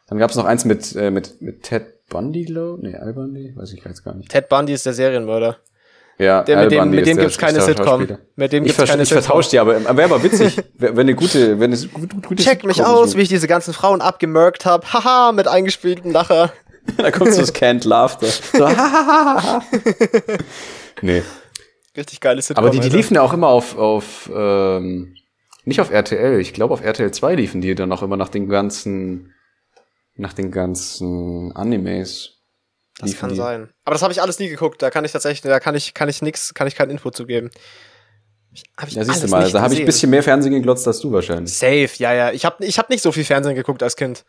Dann 0.08 0.18
gab's 0.18 0.34
noch 0.34 0.44
eins 0.44 0.64
mit, 0.64 0.96
äh, 0.96 1.12
mit, 1.12 1.40
mit 1.40 1.62
Ted 1.62 2.08
Bundy, 2.08 2.44
glaub 2.44 2.82
Nee, 2.82 2.96
Al 2.96 3.12
Bundy? 3.12 3.52
Weiß 3.54 3.72
ich 3.72 3.84
jetzt 3.84 4.02
gar 4.02 4.14
nicht. 4.14 4.30
Ted 4.30 4.48
Bundy 4.48 4.72
ist 4.72 4.84
der 4.84 4.94
Serienmörder. 4.94 5.58
Ja, 6.18 6.42
Der, 6.42 6.62
mit 6.62 6.72
dem, 6.72 6.90
mit 6.90 7.06
dem 7.06 7.16
gibt's 7.16 7.38
keine. 7.38 7.60
Sitcom. 7.60 8.08
Mit 8.34 8.52
dem 8.52 8.64
Ich, 8.64 8.70
gibt's 8.70 8.74
ver 8.76 8.86
keine 8.86 9.02
ich 9.04 9.08
Sitcom. 9.08 9.22
vertausche 9.22 9.50
die, 9.50 9.58
aber 9.60 9.80
wäre 9.96 10.04
aber 10.12 10.22
witzig, 10.24 10.56
wenn 10.74 10.98
eine 10.98 11.14
gute, 11.14 11.60
wenn 11.60 11.72
es 11.72 11.92
gut, 11.92 12.12
gut, 12.12 12.26
gute 12.26 12.42
Check 12.42 12.64
mich 12.64 12.76
Sitcom 12.76 12.92
aus, 12.92 13.12
so- 13.12 13.18
wie 13.18 13.22
ich 13.22 13.28
diese 13.28 13.46
ganzen 13.46 13.72
Frauen 13.72 14.00
abgemerkt 14.00 14.66
habe. 14.66 14.92
Haha, 14.92 15.30
mit 15.32 15.46
eingespielten 15.46 16.10
Lacher. 16.10 16.52
da 16.96 17.10
kommt 17.12 17.32
so 17.32 17.40
das 17.40 17.52
Canned 17.52 17.84
Laughter. 17.84 18.26
So, 18.26 18.68
nee. 21.02 21.22
Richtig 21.96 22.20
geile 22.20 22.42
Sitcom. 22.42 22.64
Aber 22.64 22.72
die, 22.72 22.80
die 22.80 22.88
liefen 22.94 23.14
ja 23.14 23.22
auch 23.22 23.32
immer 23.32 23.48
auf, 23.48 23.76
auf 23.76 24.30
ähm, 24.34 25.14
nicht 25.64 25.80
auf 25.80 25.90
RTL, 25.90 26.40
ich 26.40 26.52
glaube 26.52 26.74
auf 26.74 26.82
RTL 26.84 27.10
2 27.10 27.34
liefen 27.34 27.60
die 27.60 27.74
dann 27.74 27.92
auch 27.92 28.02
immer 28.02 28.16
nach 28.16 28.28
den 28.28 28.48
ganzen, 28.48 29.34
nach 30.14 30.32
den 30.32 30.50
ganzen 30.50 31.52
Animes. 31.54 32.37
Das 32.98 33.16
kann 33.16 33.30
die. 33.30 33.36
sein. 33.36 33.68
Aber 33.84 33.94
das 33.94 34.02
habe 34.02 34.12
ich 34.12 34.20
alles 34.20 34.38
nie 34.38 34.48
geguckt. 34.48 34.82
Da 34.82 34.90
kann 34.90 35.04
ich 35.04 35.12
tatsächlich, 35.12 35.40
da 35.42 35.60
kann 35.60 35.74
ich, 35.74 35.94
kann 35.94 36.08
ich 36.08 36.20
nix, 36.22 36.52
kann 36.54 36.66
ich 36.66 36.74
kein 36.74 36.90
Info 36.90 37.10
zu 37.10 37.26
geben. 37.26 37.50
Hab 38.76 38.88
ich 38.88 38.94
Ja, 38.94 39.04
siehst 39.04 39.22
du 39.22 39.28
mal, 39.28 39.50
da 39.50 39.60
habe 39.60 39.74
ich 39.74 39.80
ein 39.80 39.86
bisschen 39.86 40.10
mehr 40.10 40.22
Fernsehen 40.22 40.52
geglotzt 40.52 40.86
als 40.86 41.00
du 41.00 41.12
wahrscheinlich. 41.12 41.52
Safe, 41.56 41.90
ja, 41.98 42.12
ja. 42.12 42.32
Ich 42.32 42.44
habe 42.44 42.64
ich 42.64 42.78
hab 42.78 42.90
nicht 42.90 43.02
so 43.02 43.12
viel 43.12 43.24
Fernsehen 43.24 43.54
geguckt 43.54 43.82
als 43.82 43.94
Kind. 43.94 44.24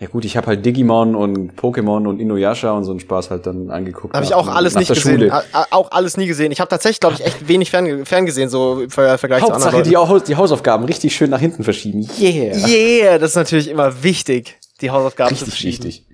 Ja 0.00 0.06
gut, 0.06 0.24
ich 0.24 0.36
habe 0.36 0.46
halt 0.46 0.64
Digimon 0.64 1.16
und 1.16 1.54
Pokémon 1.60 2.06
und 2.06 2.20
Inuyasha 2.20 2.70
und 2.70 2.84
so 2.84 2.92
einen 2.92 3.00
Spaß 3.00 3.30
halt 3.30 3.46
dann 3.46 3.68
angeguckt. 3.70 4.14
Habe 4.14 4.24
ich 4.24 4.32
auch 4.32 4.46
alles 4.46 4.76
nicht 4.76 4.86
gesehen. 4.86 5.32
Auch 5.70 5.90
alles 5.90 6.16
nie 6.16 6.28
gesehen. 6.28 6.52
Ich 6.52 6.60
habe 6.60 6.68
tatsächlich, 6.68 7.00
glaube 7.00 7.16
ich, 7.16 7.24
echt 7.24 7.48
wenig 7.48 7.70
fern, 7.70 8.06
ferngesehen, 8.06 8.48
so 8.48 8.82
im 8.82 8.90
Ver 8.90 9.18
Vergleich 9.18 9.40
zu 9.40 9.50
Hauptsache 9.50 9.76
anderen 9.76 10.20
die, 10.20 10.24
die 10.26 10.36
Hausaufgaben 10.36 10.84
richtig 10.84 11.16
schön 11.16 11.30
nach 11.30 11.40
hinten 11.40 11.64
verschieben. 11.64 12.08
Yeah. 12.20 12.56
Yeah, 12.68 13.18
das 13.18 13.30
ist 13.30 13.36
natürlich 13.36 13.66
immer 13.68 14.04
wichtig, 14.04 14.60
die 14.80 14.90
Hausaufgaben 14.92 15.34
zu 15.34 15.46
Richtig 15.46 15.60
verschieben. 15.60 15.84
wichtig. 15.84 16.07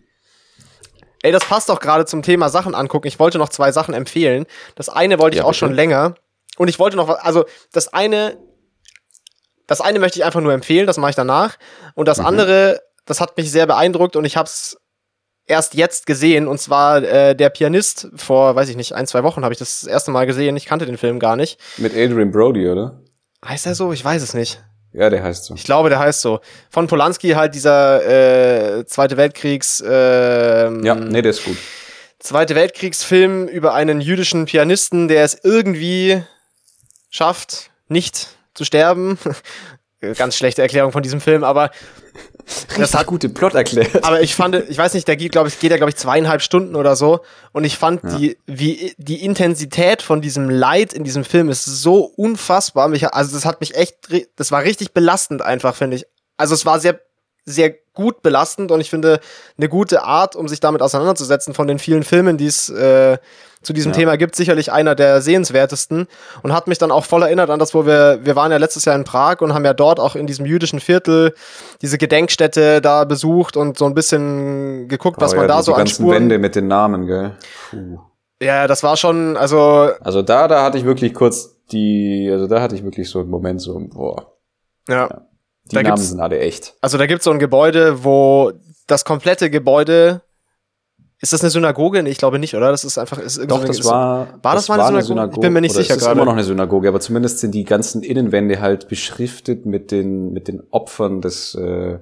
Ey, 1.24 1.32
das 1.32 1.44
passt 1.46 1.70
doch 1.70 1.80
gerade 1.80 2.04
zum 2.04 2.22
Thema 2.22 2.50
Sachen 2.50 2.74
angucken. 2.74 3.06
Ich 3.08 3.18
wollte 3.18 3.38
noch 3.38 3.48
zwei 3.48 3.72
Sachen 3.72 3.94
empfehlen. 3.94 4.44
Das 4.74 4.90
eine 4.90 5.18
wollte 5.18 5.36
ich 5.36 5.38
Ja, 5.38 5.44
auch 5.44 5.48
bitte. 5.48 5.58
schon 5.60 5.72
länger. 5.72 6.16
Und 6.58 6.68
ich 6.68 6.78
wollte 6.78 6.96
noch, 6.98 7.08
was- 7.08 7.18
also 7.20 7.46
das 7.72 7.88
eine, 7.94 8.36
das 9.66 9.80
eine 9.80 9.98
möchte 10.00 10.18
ich 10.18 10.24
einfach 10.24 10.42
nur 10.42 10.52
empfehlen, 10.52 10.86
das 10.86 10.98
mache 10.98 11.10
ich 11.10 11.16
danach. 11.16 11.56
Und 11.94 12.08
das 12.08 12.18
Mhm. 12.18 12.26
andere, 12.26 12.82
das 13.06 13.20
hat 13.22 13.36
mich 13.38 13.50
sehr 13.50 13.66
beeindruckt 13.66 14.16
und 14.16 14.26
ich 14.26 14.36
habe 14.36 14.46
es 14.48 14.76
erst 15.46 15.72
jetzt 15.74 16.04
gesehen. 16.04 16.46
Und 16.46 16.58
zwar 16.60 17.02
äh, 17.02 17.34
der 17.34 17.48
Pianist 17.48 18.08
vor, 18.16 18.54
weiß 18.54 18.68
ich 18.68 18.76
nicht, 18.76 18.92
ein, 18.94 19.06
zwei 19.06 19.22
Wochen 19.22 19.44
habe 19.44 19.54
ich 19.54 19.58
das, 19.58 19.80
das 19.80 19.88
erste 19.90 20.10
Mal 20.10 20.26
gesehen. 20.26 20.56
Ich 20.58 20.66
kannte 20.66 20.84
den 20.84 20.98
Film 20.98 21.18
gar 21.18 21.36
nicht. 21.36 21.58
Mit 21.78 21.92
Adrian 21.92 22.30
Brody, 22.32 22.68
oder? 22.68 23.00
Heißt 23.42 23.64
er 23.64 23.74
so? 23.74 23.92
Ich 23.92 24.04
weiß 24.04 24.22
es 24.22 24.34
nicht. 24.34 24.62
Ja, 24.94 25.10
der 25.10 25.22
heißt 25.24 25.44
so. 25.46 25.54
Ich 25.54 25.64
glaube, 25.64 25.88
der 25.88 25.98
heißt 25.98 26.20
so. 26.20 26.40
Von 26.70 26.86
Polanski 26.86 27.30
halt 27.30 27.54
dieser 27.54 28.78
äh, 28.78 28.86
Zweite 28.86 29.16
Weltkriegs. 29.16 29.82
ähm, 29.86 30.84
Ja, 30.84 30.94
nee, 30.94 31.20
der 31.20 31.30
ist 31.30 31.44
gut. 31.44 31.56
Zweite 32.20 32.54
Weltkriegsfilm 32.54 33.48
über 33.48 33.74
einen 33.74 34.00
jüdischen 34.00 34.46
Pianisten, 34.46 35.08
der 35.08 35.24
es 35.24 35.38
irgendwie 35.42 36.22
schafft, 37.10 37.70
nicht 37.88 38.28
zu 38.54 38.64
sterben. 38.64 39.18
Ganz 40.16 40.36
schlechte 40.36 40.62
Erklärung 40.62 40.92
von 40.92 41.02
diesem 41.02 41.20
Film, 41.20 41.44
aber 41.44 41.70
Das 42.76 42.94
hat 42.94 43.06
gute 43.06 43.28
Plot 43.28 43.54
erklärt. 43.54 44.04
aber 44.04 44.20
ich 44.20 44.34
fand, 44.34 44.56
ich 44.68 44.76
weiß 44.76 44.94
nicht, 44.94 45.06
der 45.06 45.16
geht, 45.16 45.32
glaube 45.32 45.48
ich, 45.48 45.58
geht 45.60 45.70
ja, 45.70 45.76
glaube 45.76 45.90
ich, 45.90 45.96
zweieinhalb 45.96 46.42
Stunden 46.42 46.76
oder 46.76 46.96
so. 46.96 47.20
Und 47.52 47.64
ich 47.64 47.76
fand 47.76 48.02
die, 48.18 48.36
wie, 48.46 48.94
die 48.98 49.24
Intensität 49.24 50.02
von 50.02 50.20
diesem 50.20 50.50
Leid 50.50 50.92
in 50.92 51.04
diesem 51.04 51.24
Film 51.24 51.48
ist 51.48 51.64
so 51.64 52.04
unfassbar. 52.04 52.88
Mich, 52.88 53.06
also 53.12 53.34
das 53.34 53.44
hat 53.44 53.60
mich 53.60 53.74
echt, 53.76 53.96
das 54.36 54.50
war 54.50 54.62
richtig 54.62 54.92
belastend 54.92 55.42
einfach, 55.42 55.74
finde 55.74 55.96
ich. 55.96 56.06
Also 56.36 56.54
es 56.54 56.66
war 56.66 56.80
sehr, 56.80 57.00
sehr 57.44 57.74
gut 57.94 58.22
belastend 58.22 58.70
und 58.70 58.80
ich 58.80 58.90
finde 58.90 59.20
eine 59.56 59.68
gute 59.68 60.02
Art, 60.02 60.36
um 60.36 60.48
sich 60.48 60.60
damit 60.60 60.82
auseinanderzusetzen 60.82 61.54
von 61.54 61.66
den 61.68 61.78
vielen 61.78 62.02
Filmen, 62.02 62.36
die 62.36 62.46
es 62.46 62.68
äh, 62.68 63.18
zu 63.62 63.72
diesem 63.72 63.92
Ja. 63.92 63.98
Thema 63.98 64.16
gibt, 64.16 64.36
sicherlich 64.36 64.70
einer 64.72 64.94
der 64.94 65.22
sehenswertesten 65.22 66.06
und 66.42 66.52
hat 66.52 66.66
mich 66.66 66.76
dann 66.78 66.90
auch 66.90 67.04
voll 67.04 67.22
erinnert 67.22 67.48
an 67.48 67.58
das, 67.58 67.72
wo 67.72 67.86
wir, 67.86 68.18
wir 68.22 68.36
waren 68.36 68.52
ja 68.52 68.58
letztes 68.58 68.84
Jahr 68.84 68.94
in 68.94 69.04
Prag 69.04 69.40
und 69.40 69.54
haben 69.54 69.64
ja 69.64 69.72
dort 69.72 69.98
auch 70.00 70.16
in 70.16 70.26
diesem 70.26 70.44
jüdischen 70.44 70.80
Viertel 70.80 71.32
diese 71.80 71.96
Gedenkstätte 71.96 72.82
da 72.82 73.04
besucht 73.04 73.56
und 73.56 73.78
so 73.78 73.86
ein 73.86 73.94
bisschen 73.94 74.88
geguckt, 74.88 75.18
was 75.20 75.32
Oh 75.32 75.36
man 75.36 75.44
ja, 75.48 75.54
da 75.56 75.62
so 75.62 75.72
an 75.72 75.78
ganzen 75.78 76.02
Spuren. 76.02 76.14
Wände 76.14 76.38
mit 76.38 76.56
den 76.56 76.66
Namen, 76.68 77.06
gell? 77.06 77.32
Puh. 77.70 78.00
Ja, 78.42 78.66
das 78.66 78.82
war 78.82 78.96
schon, 78.98 79.36
also, 79.38 79.90
Also 80.00 80.20
da, 80.20 80.48
da 80.48 80.62
hatte 80.64 80.76
ich 80.76 80.84
wirklich 80.84 81.14
kurz 81.14 81.56
die, 81.72 82.28
also 82.30 82.46
da 82.46 82.60
hatte 82.60 82.74
ich 82.74 82.84
wirklich 82.84 83.08
so 83.08 83.20
einen 83.20 83.30
Moment 83.30 83.62
so, 83.62 83.80
boah, 83.94 84.32
ja. 84.88 85.22
Die 85.70 85.76
Da 85.76 85.82
Namen 85.82 85.96
sind 85.96 86.20
alle 86.20 86.38
echt. 86.38 86.74
Also 86.80 86.98
da 86.98 87.06
gibt's 87.06 87.24
so 87.24 87.30
ein 87.30 87.38
Gebäude, 87.38 88.04
wo 88.04 88.52
das 88.86 89.04
komplette 89.04 89.50
Gebäude. 89.50 90.22
Ist 91.20 91.32
das 91.32 91.40
eine 91.40 91.48
Synagoge? 91.50 92.02
Nee, 92.02 92.10
ich 92.10 92.18
glaube 92.18 92.38
nicht, 92.38 92.54
oder? 92.54 92.70
Das 92.70 92.84
ist 92.84 92.98
einfach. 92.98 93.18
Ist 93.18 93.38
Doch, 93.38 93.48
so 93.48 93.54
eine- 93.56 93.66
das 93.68 93.84
war, 93.84 94.28
war 94.42 94.54
das 94.54 94.68
mal 94.68 94.78
eine 94.80 95.00
Synagoge? 95.02 95.36
Ich 95.36 95.40
bin 95.40 95.52
mir 95.54 95.60
nicht 95.62 95.74
oder 95.74 95.82
sicher 95.82 95.94
Es 95.94 95.98
ist 96.00 96.04
gerade. 96.04 96.18
immer 96.18 96.26
noch 96.26 96.34
eine 96.34 96.44
Synagoge, 96.44 96.88
aber 96.88 97.00
zumindest 97.00 97.38
sind 97.38 97.52
die 97.54 97.64
ganzen 97.64 98.02
Innenwände 98.02 98.60
halt 98.60 98.88
beschriftet 98.88 99.64
mit 99.64 99.90
den, 99.90 100.32
mit 100.34 100.48
den 100.48 100.62
Opfern 100.70 101.22
des, 101.22 101.54
äh, 101.54 101.98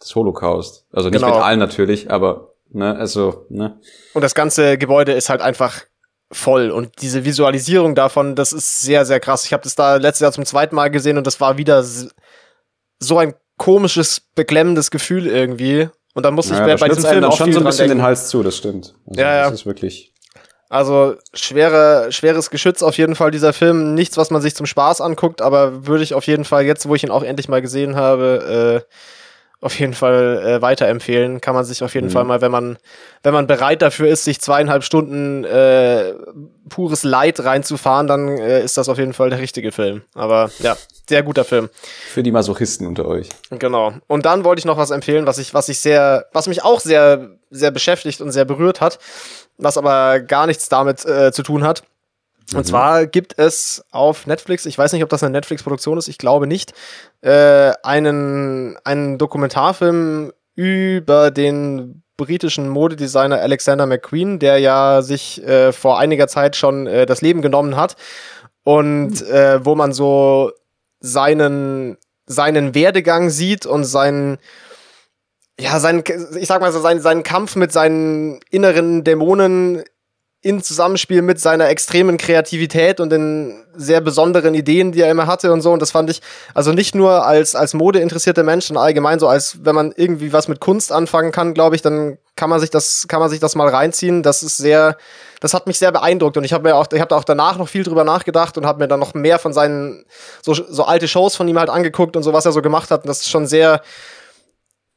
des 0.00 0.14
Holocaust. 0.14 0.86
Also 0.92 1.10
nicht 1.10 1.20
Genau. 1.20 1.34
mit 1.34 1.44
allen 1.44 1.58
natürlich, 1.58 2.10
aber, 2.10 2.54
ne, 2.70 2.96
also, 2.96 3.44
ne. 3.50 3.78
Und 4.14 4.22
das 4.22 4.34
ganze 4.34 4.78
Gebäude 4.78 5.12
ist 5.12 5.28
halt 5.28 5.42
einfach 5.42 5.82
voll. 6.32 6.70
Und 6.70 7.02
diese 7.02 7.24
Visualisierung 7.26 7.94
davon, 7.94 8.34
das 8.34 8.54
ist 8.54 8.80
sehr, 8.80 9.04
sehr 9.04 9.20
krass. 9.20 9.44
Ich 9.44 9.52
habe 9.52 9.64
das 9.64 9.74
da 9.74 9.96
letztes 9.96 10.20
Jahr 10.20 10.32
zum 10.32 10.46
zweiten 10.46 10.74
Mal 10.74 10.90
gesehen 10.90 11.18
und 11.18 11.26
das 11.26 11.38
war 11.40 11.58
wieder 11.58 11.84
so 12.98 13.18
ein 13.18 13.34
komisches, 13.56 14.20
beklemmendes 14.34 14.90
Gefühl 14.90 15.26
irgendwie. 15.26 15.88
Und 16.14 16.24
dann 16.24 16.34
musste 16.34 16.54
Naja, 16.54 16.74
ich 16.74 16.80
bei, 16.80 16.88
diesem 16.88 17.04
Film 17.04 17.24
auch 17.24 17.36
schon 17.36 17.52
so 17.52 17.60
ein 17.60 17.64
bisschen 17.64 17.88
den 17.88 18.02
Hals 18.02 18.28
zu, 18.28 18.42
das 18.42 18.56
stimmt. 18.56 18.94
Also, 19.06 19.20
Ja, 19.20 19.36
ja. 19.36 19.44
Das 19.44 19.60
ist 19.60 19.66
wirklich, 19.66 20.12
Also 20.68 21.14
schwere, 21.32 22.10
schweres 22.10 22.50
Geschütz 22.50 22.82
auf 22.82 22.98
jeden 22.98 23.14
Fall 23.14 23.30
dieser 23.30 23.52
Film. 23.52 23.94
Nichts, 23.94 24.16
was 24.16 24.30
man 24.30 24.42
sich 24.42 24.54
zum 24.54 24.66
Spaß 24.66 25.00
anguckt, 25.00 25.42
aber 25.42 25.86
würde 25.86 26.02
ich 26.02 26.14
auf 26.14 26.26
jeden 26.26 26.44
Fall 26.44 26.64
jetzt, 26.64 26.88
wo 26.88 26.94
ich 26.94 27.04
ihn 27.04 27.10
auch 27.10 27.22
endlich 27.22 27.48
mal 27.48 27.62
gesehen 27.62 27.96
habe, 27.96 28.84
äh, 28.86 28.94
auf 29.60 29.78
jeden 29.78 29.92
Fall 29.94 30.42
äh, 30.44 30.62
weiterempfehlen. 30.62 31.40
Kann 31.40 31.54
man 31.54 31.64
sich 31.64 31.82
auf 31.82 31.94
jeden 31.94 32.06
Mhm. 32.08 32.12
Fall 32.12 32.24
mal, 32.24 32.40
wenn 32.40 32.52
man, 32.52 32.78
wenn 33.24 33.34
man 33.34 33.46
bereit 33.48 33.82
dafür 33.82 34.08
ist, 34.08 34.24
sich 34.24 34.40
zweieinhalb 34.40 34.84
Stunden 34.84 35.44
äh, 35.44 36.14
pures 36.68 37.02
Leid 37.02 37.40
reinzufahren, 37.44 38.06
dann 38.06 38.28
äh, 38.38 38.62
ist 38.62 38.76
das 38.76 38.88
auf 38.88 38.98
jeden 38.98 39.12
Fall 39.14 39.30
der 39.30 39.40
richtige 39.40 39.72
Film. 39.72 40.02
Aber 40.14 40.50
ja, 40.60 40.76
sehr 41.08 41.22
guter 41.24 41.44
Film. 41.44 41.70
Für 42.12 42.22
die 42.22 42.30
Masochisten 42.30 42.86
unter 42.86 43.06
euch. 43.06 43.30
Genau. 43.50 43.94
Und 44.06 44.26
dann 44.26 44.44
wollte 44.44 44.60
ich 44.60 44.64
noch 44.64 44.76
was 44.78 44.90
empfehlen, 44.92 45.26
was 45.26 45.38
ich, 45.38 45.54
was 45.54 45.68
ich 45.68 45.80
sehr, 45.80 46.26
was 46.32 46.46
mich 46.46 46.62
auch 46.62 46.78
sehr, 46.80 47.30
sehr 47.50 47.70
beschäftigt 47.72 48.20
und 48.20 48.30
sehr 48.30 48.44
berührt 48.44 48.80
hat, 48.80 48.98
was 49.56 49.76
aber 49.76 50.20
gar 50.20 50.46
nichts 50.46 50.68
damit 50.68 51.04
äh, 51.04 51.32
zu 51.32 51.42
tun 51.42 51.64
hat. 51.64 51.82
Und 52.54 52.60
mhm. 52.60 52.64
zwar 52.64 53.06
gibt 53.06 53.38
es 53.38 53.84
auf 53.90 54.26
Netflix, 54.26 54.66
ich 54.66 54.78
weiß 54.78 54.92
nicht, 54.92 55.02
ob 55.02 55.10
das 55.10 55.22
eine 55.22 55.32
Netflix-Produktion 55.32 55.98
ist, 55.98 56.08
ich 56.08 56.18
glaube 56.18 56.46
nicht, 56.46 56.72
äh, 57.20 57.72
einen, 57.82 58.76
einen 58.84 59.18
Dokumentarfilm 59.18 60.32
über 60.54 61.30
den 61.30 62.02
britischen 62.16 62.68
Modedesigner 62.68 63.40
Alexander 63.40 63.86
McQueen, 63.86 64.38
der 64.38 64.58
ja 64.58 65.02
sich 65.02 65.42
äh, 65.46 65.72
vor 65.72 65.98
einiger 65.98 66.28
Zeit 66.28 66.56
schon 66.56 66.86
äh, 66.86 67.06
das 67.06 67.22
Leben 67.22 67.42
genommen 67.42 67.76
hat 67.76 67.96
und 68.64 69.22
äh, 69.28 69.64
wo 69.64 69.74
man 69.74 69.92
so 69.92 70.50
seinen 71.00 71.96
seinen 72.26 72.74
Werdegang 72.74 73.30
sieht 73.30 73.64
und 73.64 73.84
seinen 73.84 74.38
ja 75.58 75.78
seinen 75.78 76.02
ich 76.38 76.48
sag 76.48 76.60
mal 76.60 76.72
so 76.72 76.80
seinen 76.80 77.00
seinen 77.00 77.22
Kampf 77.22 77.56
mit 77.56 77.72
seinen 77.72 78.40
inneren 78.50 79.04
Dämonen 79.04 79.84
in 80.40 80.62
Zusammenspiel 80.62 81.20
mit 81.20 81.40
seiner 81.40 81.68
extremen 81.68 82.16
Kreativität 82.16 83.00
und 83.00 83.10
den 83.10 83.64
sehr 83.74 84.00
besonderen 84.00 84.54
Ideen, 84.54 84.92
die 84.92 85.00
er 85.00 85.10
immer 85.10 85.26
hatte 85.26 85.52
und 85.52 85.62
so. 85.62 85.72
Und 85.72 85.82
das 85.82 85.90
fand 85.90 86.10
ich, 86.10 86.22
also 86.54 86.72
nicht 86.72 86.94
nur 86.94 87.26
als, 87.26 87.56
als 87.56 87.74
Mode 87.74 87.98
interessierte 87.98 88.44
Mensch, 88.44 88.66
sondern 88.66 88.84
allgemein 88.84 89.18
so 89.18 89.26
als, 89.26 89.58
wenn 89.64 89.74
man 89.74 89.92
irgendwie 89.96 90.32
was 90.32 90.46
mit 90.46 90.60
Kunst 90.60 90.92
anfangen 90.92 91.32
kann, 91.32 91.54
glaube 91.54 91.74
ich, 91.74 91.82
dann 91.82 92.18
kann 92.36 92.50
man 92.50 92.60
sich 92.60 92.70
das, 92.70 93.06
kann 93.08 93.18
man 93.18 93.30
sich 93.30 93.40
das 93.40 93.56
mal 93.56 93.68
reinziehen. 93.68 94.22
Das 94.22 94.44
ist 94.44 94.58
sehr, 94.58 94.96
das 95.40 95.54
hat 95.54 95.66
mich 95.66 95.78
sehr 95.80 95.90
beeindruckt 95.90 96.36
und 96.36 96.44
ich 96.44 96.52
habe 96.52 96.68
mir 96.68 96.76
auch, 96.76 96.86
ich 96.92 97.00
habe 97.00 97.08
da 97.08 97.16
auch 97.16 97.24
danach 97.24 97.58
noch 97.58 97.68
viel 97.68 97.82
drüber 97.82 98.04
nachgedacht 98.04 98.56
und 98.56 98.64
habe 98.64 98.78
mir 98.78 98.86
dann 98.86 99.00
noch 99.00 99.14
mehr 99.14 99.40
von 99.40 99.52
seinen, 99.52 100.04
so, 100.40 100.54
so 100.54 100.84
alte 100.84 101.08
Shows 101.08 101.34
von 101.34 101.48
ihm 101.48 101.58
halt 101.58 101.68
angeguckt 101.68 102.14
und 102.14 102.22
so, 102.22 102.32
was 102.32 102.46
er 102.46 102.52
so 102.52 102.62
gemacht 102.62 102.92
hat. 102.92 103.02
Und 103.02 103.08
das 103.08 103.22
ist 103.22 103.30
schon 103.30 103.48
sehr, 103.48 103.82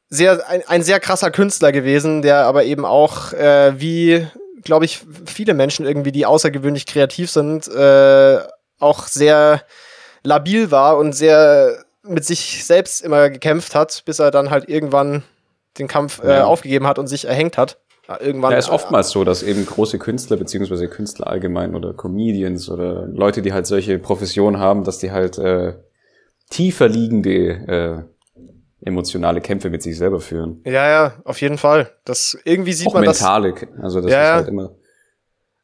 sehr, 0.07 0.47
ein, 0.47 0.61
ein 0.67 0.83
sehr 0.83 0.99
krasser 0.99 1.31
Künstler 1.31 1.71
gewesen, 1.71 2.21
der 2.21 2.45
aber 2.45 2.63
eben 2.65 2.85
auch, 2.85 3.33
äh, 3.33 3.73
wie, 3.79 4.27
glaube 4.63 4.85
ich, 4.85 5.01
viele 5.25 5.53
Menschen 5.53 5.85
irgendwie, 5.85 6.11
die 6.11 6.25
außergewöhnlich 6.25 6.85
kreativ 6.85 7.29
sind, 7.31 7.67
äh, 7.67 8.39
auch 8.79 9.07
sehr 9.07 9.61
labil 10.23 10.71
war 10.71 10.97
und 10.97 11.13
sehr 11.13 11.83
mit 12.03 12.25
sich 12.25 12.63
selbst 12.65 13.01
immer 13.01 13.29
gekämpft 13.29 13.75
hat, 13.75 14.03
bis 14.05 14.19
er 14.19 14.31
dann 14.31 14.49
halt 14.49 14.67
irgendwann 14.67 15.23
den 15.77 15.87
Kampf 15.87 16.23
äh, 16.23 16.29
ja. 16.29 16.45
aufgegeben 16.45 16.87
hat 16.87 16.99
und 16.99 17.07
sich 17.07 17.25
erhängt 17.25 17.57
hat. 17.57 17.77
Irgendwann, 18.19 18.51
ja, 18.51 18.57
ist 18.57 18.69
oftmals 18.69 19.11
so, 19.11 19.23
dass 19.23 19.41
eben 19.41 19.65
große 19.65 19.97
Künstler 19.97 20.35
beziehungsweise 20.35 20.89
Künstler 20.89 21.27
allgemein 21.27 21.75
oder 21.75 21.93
Comedians 21.93 22.69
oder 22.69 23.07
Leute, 23.07 23.41
die 23.41 23.53
halt 23.53 23.67
solche 23.67 23.99
Professionen 23.99 24.59
haben, 24.59 24.83
dass 24.83 24.97
die 24.97 25.11
halt 25.11 25.37
äh, 25.37 25.75
tiefer 26.49 26.89
liegende 26.89 27.31
äh, 27.31 28.03
emotionale 28.83 29.41
Kämpfe 29.41 29.69
mit 29.69 29.83
sich 29.83 29.97
selber 29.97 30.19
führen. 30.19 30.61
Ja, 30.65 30.89
ja, 30.89 31.13
auf 31.23 31.39
jeden 31.41 31.57
Fall. 31.57 31.91
Das 32.03 32.37
irgendwie 32.45 32.73
sieht 32.73 32.87
auch 32.87 32.93
man 32.93 33.03
mentale, 33.05 33.53
das. 33.53 33.63
also 33.81 34.01
das 34.01 34.11
ja, 34.11 34.23
ist 34.23 34.35
halt 34.35 34.47
immer. 34.47 34.71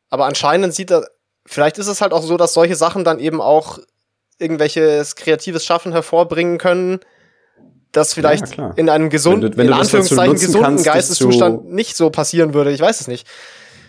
Aber 0.09 0.25
anscheinend 0.25 0.73
sieht 0.73 0.91
er, 0.91 1.07
vielleicht 1.45 1.77
ist 1.77 1.87
es 1.87 2.01
halt 2.01 2.13
auch 2.13 2.23
so, 2.23 2.37
dass 2.37 2.53
solche 2.53 2.75
Sachen 2.75 3.03
dann 3.03 3.19
eben 3.19 3.41
auch 3.41 3.79
irgendwelches 4.39 5.15
kreatives 5.15 5.65
Schaffen 5.65 5.91
hervorbringen 5.91 6.59
können, 6.59 6.99
das 7.91 8.13
vielleicht 8.13 8.57
ja, 8.57 8.71
in 8.75 8.89
einem 8.89 9.09
gesunden, 9.09 9.43
wenn 9.43 9.51
du, 9.51 9.57
wenn 9.57 9.67
in 9.67 9.73
Anführungszeichen 9.73 10.33
gesunden 10.33 10.63
kannst, 10.63 10.85
Geisteszustand 10.85 11.65
nicht 11.73 11.97
so 11.97 12.11
passieren 12.11 12.53
würde. 12.53 12.71
Ich 12.71 12.81
weiß 12.81 13.01
es 13.01 13.07
nicht. 13.07 13.27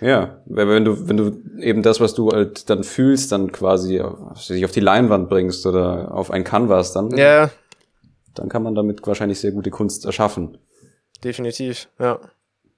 Ja, 0.00 0.40
wenn 0.46 0.84
du, 0.84 1.08
wenn 1.08 1.16
du 1.16 1.42
eben 1.60 1.82
das, 1.82 2.00
was 2.00 2.14
du 2.14 2.30
halt 2.30 2.70
dann 2.70 2.84
fühlst, 2.84 3.32
dann 3.32 3.52
quasi 3.52 4.00
sich 4.36 4.64
auf 4.64 4.70
die 4.70 4.80
Leinwand 4.80 5.28
bringst 5.28 5.66
oder 5.66 6.14
auf 6.14 6.30
ein 6.30 6.44
Canvas, 6.44 6.92
dann 6.92 7.10
ja 7.10 7.50
dann 8.39 8.49
kann 8.49 8.62
man 8.62 8.74
damit 8.74 9.07
wahrscheinlich 9.07 9.41
sehr 9.41 9.53
gute 9.53 9.70
Kunst 9.70 10.05
erschaffen. 10.05 10.59
Definitiv, 11.22 11.89
ja. 11.99 12.20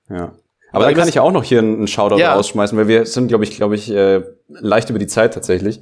Ja. 0.09 0.33
Aber 0.73 0.85
dann 0.85 0.95
kann 0.95 1.09
ich 1.09 1.19
auch 1.19 1.33
noch 1.33 1.45
hier 1.45 1.59
einen 1.59 1.87
Shoutout 1.87 2.19
ja. 2.19 2.35
rausschmeißen, 2.35 2.77
weil 2.79 2.89
wir 2.89 3.07
sind, 3.07 3.29
glaube 3.29 3.45
ich, 3.45 3.57
glaube 3.57 3.75
ich, 3.75 3.91
äh, 3.91 4.23
leicht 4.49 4.91
über 4.91 4.99
die 4.99 5.07
Zeit 5.07 5.35
tatsächlich. 5.35 5.81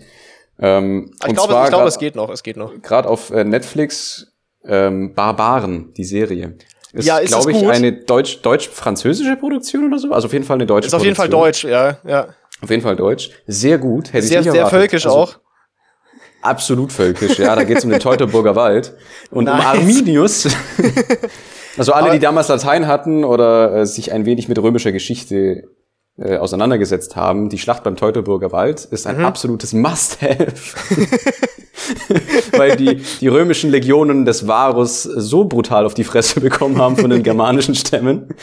Ähm, 0.59 1.11
ich 1.27 1.35
glaube, 1.35 1.61
ich 1.63 1.69
glaube, 1.69 1.89
es 1.89 1.99
geht 1.99 2.17
noch, 2.17 2.31
es 2.31 2.43
geht 2.43 2.57
noch. 2.57 2.73
Gerade 2.83 3.09
auf 3.09 3.31
äh, 3.31 3.45
Netflix 3.45 4.33
ähm, 4.65 5.15
Barbaren, 5.15 5.93
die 5.95 6.05
Serie. 6.05 6.57
Ist, 6.93 7.07
ja, 7.07 7.19
ist 7.19 7.33
glaube 7.33 7.53
ich, 7.53 7.59
gut? 7.59 7.71
eine 7.71 7.93
deutsch, 7.93 8.41
deutsch-französische 8.41 9.37
Produktion 9.37 9.87
oder 9.87 9.99
so. 9.99 10.11
Also 10.11 10.27
auf 10.27 10.33
jeden 10.33 10.45
Fall 10.45 10.57
eine 10.57 10.67
deutsche 10.67 10.87
Ist 10.87 10.95
auf 10.95 11.05
jeden 11.05 11.17
Fall 11.17 11.29
deutsch, 11.29 11.65
ja, 11.65 11.99
ja. 12.05 12.29
Auf 12.63 12.71
jeden 12.71 12.83
Fall 12.83 12.97
deutsch. 12.97 13.31
Sehr 13.47 13.79
gut. 13.79 14.13
Hätte 14.13 14.27
sehr, 14.27 14.41
ich 14.41 14.47
nicht 14.47 14.53
sehr 14.53 14.63
erwartet. 14.63 14.81
völkisch 14.81 15.07
also, 15.07 15.19
auch. 15.19 15.39
Absolut 16.41 16.93
völkisch, 16.93 17.39
ja. 17.39 17.57
Da 17.57 17.65
geht 17.65 17.79
es 17.79 17.85
um 17.85 17.91
den 17.91 18.01
Teutoburger 18.01 18.55
Wald. 18.55 18.95
Und 19.31 19.45
nice. 19.45 19.61
um 19.61 19.67
Arminius. 19.67 20.49
also 21.77 21.93
alle, 21.93 22.13
die 22.13 22.21
damals 22.21 22.49
Latein 22.49 22.87
hatten 22.87 23.25
oder 23.25 23.79
äh, 23.79 23.87
sich 23.87 24.13
ein 24.13 24.25
wenig 24.25 24.49
mit 24.49 24.59
römischer 24.59 24.93
Geschichte 24.93 25.65
äh, 26.21 26.37
auseinandergesetzt 26.37 27.17
haben, 27.17 27.49
die 27.49 27.59
Schlacht 27.59 27.85
beim 27.85 27.97
Teutoburger 27.97 28.53
Wald 28.53 28.85
ist 28.85 29.07
ein 29.07 29.19
mhm. 29.19 29.25
absolutes 29.25 29.73
Must-Have. 29.73 30.77
Weil 32.57 32.77
die, 32.77 33.03
die 33.21 33.29
römischen 33.29 33.71
Legionen 33.71 34.25
des 34.25 34.47
Varus 34.47 35.05
so 35.05 35.45
brutal 35.45 35.87
auf 35.87 35.95
die 35.95 36.05
Fresse 36.05 36.41
bekommen 36.41 36.79
haben 36.79 36.97
von 36.97 37.11
den 37.11 37.23
germanischen 37.23 37.75
Stämmen, 37.75 38.35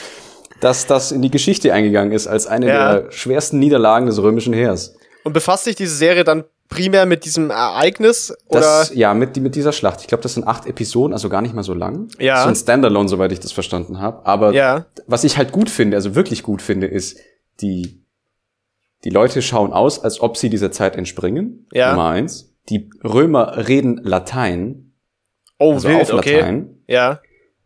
dass 0.62 0.88
das 0.88 1.12
in 1.12 1.22
die 1.22 1.30
Geschichte 1.30 1.74
eingegangen 1.74 2.14
ist 2.14 2.28
als 2.28 2.48
eine 2.48 2.68
ja. 2.68 2.93
der 2.93 3.12
schwersten 3.12 3.60
Niederlagen 3.60 4.06
des 4.06 4.22
römischen 4.22 4.54
Heers. 4.54 4.96
Und 5.24 5.34
befasst 5.34 5.66
sich 5.66 5.76
diese 5.76 5.96
Serie 5.96 6.24
dann 6.24 6.46
primär 6.76 7.05
mit 7.05 7.26
diesem 7.26 7.49
Ereignis? 7.49 8.34
Oder? 8.47 8.59
Das, 8.59 8.93
ja, 8.93 9.13
mit, 9.13 9.38
mit 9.38 9.55
dieser 9.55 9.71
Schlacht. 9.71 10.01
Ich 10.01 10.07
glaube, 10.07 10.21
das 10.21 10.34
sind 10.34 10.45
acht 10.45 10.65
Episoden, 10.65 11.13
also 11.13 11.30
gar 11.30 11.41
nicht 11.41 11.55
mal 11.55 11.63
so 11.63 11.73
lang. 11.73 12.09
Ja. 12.19 12.43
So 12.43 12.49
ein 12.49 12.55
Standalone, 12.55 13.07
soweit 13.07 13.32
ich 13.32 13.39
das 13.39 13.51
verstanden 13.51 13.99
habe. 13.99 14.26
Aber 14.26 14.51
ja. 14.53 14.86
was 15.07 15.23
ich 15.23 15.38
halt 15.38 15.51
gut 15.51 15.69
finde, 15.69 15.97
also 15.97 16.15
wirklich 16.15 16.43
gut 16.43 16.61
finde, 16.61 16.88
ist, 16.88 17.17
die, 17.61 18.01
die 19.03 19.09
Leute 19.09 19.41
schauen 19.41 19.71
aus, 19.71 20.03
als 20.03 20.19
ob 20.19 20.38
sie 20.38 20.49
dieser 20.49 20.71
Zeit 20.71 20.95
entspringen. 20.95 21.67
Ja. 21.71 21.91
Nummer 21.91 22.09
eins. 22.09 22.53
Die 22.69 22.89
Römer 23.03 23.67
reden 23.67 23.99
Latein. 24.03 24.91
Oh, 25.57 25.73
also 25.73 25.88
wild, 25.88 26.01
auf 26.01 26.11
Latein. 26.11 26.78
Okay. 26.84 26.93
Ja. 26.93 27.19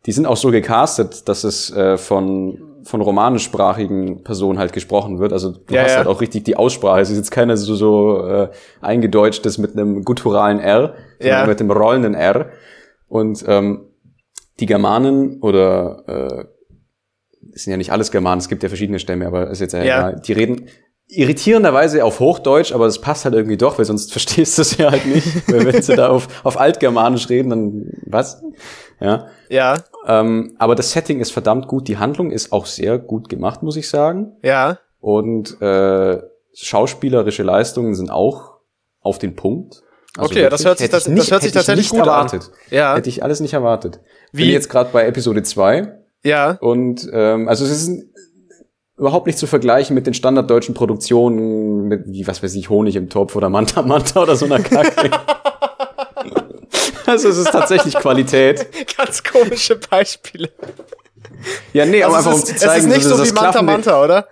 Die 0.05 0.11
sind 0.11 0.25
auch 0.25 0.37
so 0.37 0.51
gecastet, 0.51 1.27
dass 1.27 1.43
es 1.43 1.71
äh, 1.71 1.97
von 1.97 2.68
von 2.89 3.01
romanischsprachigen 3.01 4.23
Personen 4.23 4.57
halt 4.57 4.73
gesprochen 4.73 5.19
wird. 5.19 5.31
Also 5.31 5.51
du 5.51 5.75
ja, 5.75 5.83
hast 5.83 5.91
ja. 5.91 5.97
halt 5.97 6.07
auch 6.07 6.21
richtig 6.21 6.43
die 6.45 6.57
Aussprache. 6.57 7.01
Es 7.01 7.11
ist 7.11 7.17
jetzt 7.17 7.29
keine 7.29 7.55
so, 7.55 7.75
so 7.75 8.25
äh, 8.25 8.49
eingedeutschtes 8.81 9.59
mit 9.59 9.73
einem 9.73 10.03
gutturalen 10.03 10.59
R, 10.59 10.95
sondern 11.19 11.41
ja. 11.41 11.45
mit 11.45 11.59
dem 11.59 11.69
rollenden 11.69 12.15
R. 12.15 12.49
Und 13.07 13.45
ähm, 13.47 13.85
die 14.59 14.65
Germanen 14.65 15.39
oder 15.41 16.03
äh, 16.07 16.45
es 17.53 17.63
sind 17.63 17.71
ja 17.71 17.77
nicht 17.77 17.91
alles 17.91 18.09
Germanen, 18.09 18.39
es 18.39 18.49
gibt 18.49 18.63
ja 18.63 18.69
verschiedene 18.69 18.97
Stämme, 18.97 19.27
aber 19.27 19.51
ist 19.51 19.61
jetzt 19.61 19.73
ja, 19.73 19.81
egal. 19.81 20.21
Die 20.25 20.33
reden 20.33 20.67
irritierenderweise 21.09 22.05
auf 22.05 22.19
Hochdeutsch, 22.19 22.71
aber 22.71 22.85
das 22.85 23.01
passt 23.01 23.25
halt 23.25 23.33
irgendwie 23.33 23.57
doch, 23.57 23.77
weil 23.77 23.85
sonst 23.85 24.11
verstehst 24.13 24.57
du 24.57 24.61
es 24.61 24.77
ja 24.77 24.91
halt 24.91 25.05
nicht. 25.05 25.51
weil 25.51 25.65
wenn 25.65 25.81
sie 25.81 25.95
da 25.95 26.09
auf, 26.09 26.27
auf 26.43 26.59
Altgermanisch 26.59 27.29
reden, 27.29 27.49
dann 27.49 27.91
was? 28.05 28.41
Ja. 28.99 29.27
Ja. 29.49 29.77
Ähm, 30.05 30.55
aber 30.59 30.75
das 30.75 30.91
Setting 30.91 31.19
ist 31.19 31.31
verdammt 31.31 31.67
gut. 31.67 31.87
Die 31.87 31.97
Handlung 31.97 32.31
ist 32.31 32.51
auch 32.51 32.65
sehr 32.65 32.99
gut 32.99 33.29
gemacht, 33.29 33.63
muss 33.63 33.75
ich 33.75 33.89
sagen. 33.89 34.33
Ja. 34.43 34.79
Und 34.99 35.59
äh, 35.61 36.21
schauspielerische 36.53 37.43
Leistungen 37.43 37.95
sind 37.95 38.11
auch 38.11 38.57
auf 39.01 39.17
den 39.17 39.35
Punkt. 39.35 39.81
Also 40.17 40.31
okay, 40.31 40.41
wirklich, 40.41 40.49
das 40.49 40.65
hört 40.65 40.77
sich, 40.79 40.89
das, 40.89 41.07
nicht, 41.07 41.19
das 41.19 41.31
hört 41.31 41.43
sich 41.43 41.51
tatsächlich 41.51 41.89
gut 41.89 41.99
erwartet. 41.99 42.43
an. 42.43 42.49
Ja. 42.71 42.95
Hätte 42.95 43.09
ich 43.09 43.23
alles 43.23 43.39
nicht 43.39 43.53
erwartet. 43.53 44.01
Wie? 44.31 44.43
Bin 44.43 44.51
jetzt 44.51 44.69
gerade 44.69 44.89
bei 44.91 45.05
Episode 45.05 45.43
2. 45.43 45.93
Ja. 46.23 46.57
Und 46.59 47.07
ähm, 47.13 47.47
also 47.47 47.63
es 47.63 47.71
ist 47.71 48.05
überhaupt 48.99 49.27
nicht 49.27 49.39
zu 49.39 49.47
vergleichen 49.47 49.95
mit 49.95 50.05
den 50.05 50.13
standarddeutschen 50.13 50.75
Produktionen, 50.75 51.87
mit 51.87 52.03
wie 52.05 52.27
was 52.27 52.43
weiß 52.43 52.53
ich, 52.55 52.69
Honig 52.69 52.95
im 52.95 53.09
Topf 53.09 53.35
oder 53.35 53.49
Manta 53.49 53.81
Manta 53.81 54.21
oder 54.21 54.35
so 54.35 54.45
einer 54.45 54.59
Kacke. 54.59 55.09
Also 57.05 57.29
es 57.29 57.37
ist 57.37 57.51
tatsächlich 57.51 57.95
Qualität. 57.95 58.67
Ganz 58.97 59.23
komische 59.23 59.77
Beispiele. 59.77 60.49
Ja, 61.73 61.85
nee, 61.85 62.03
also 62.03 62.15
aber 62.15 62.17
einfach 62.17 62.39
um 62.39 62.45
zu 62.45 62.55
zeigen, 62.55 62.85
es 62.87 62.91
ist 62.91 62.97
nicht 62.97 63.07
so, 63.07 63.15
so 63.15 63.25
wie 63.25 63.31
Manta 63.31 63.61
Manta, 63.61 64.03
oder? 64.03 64.27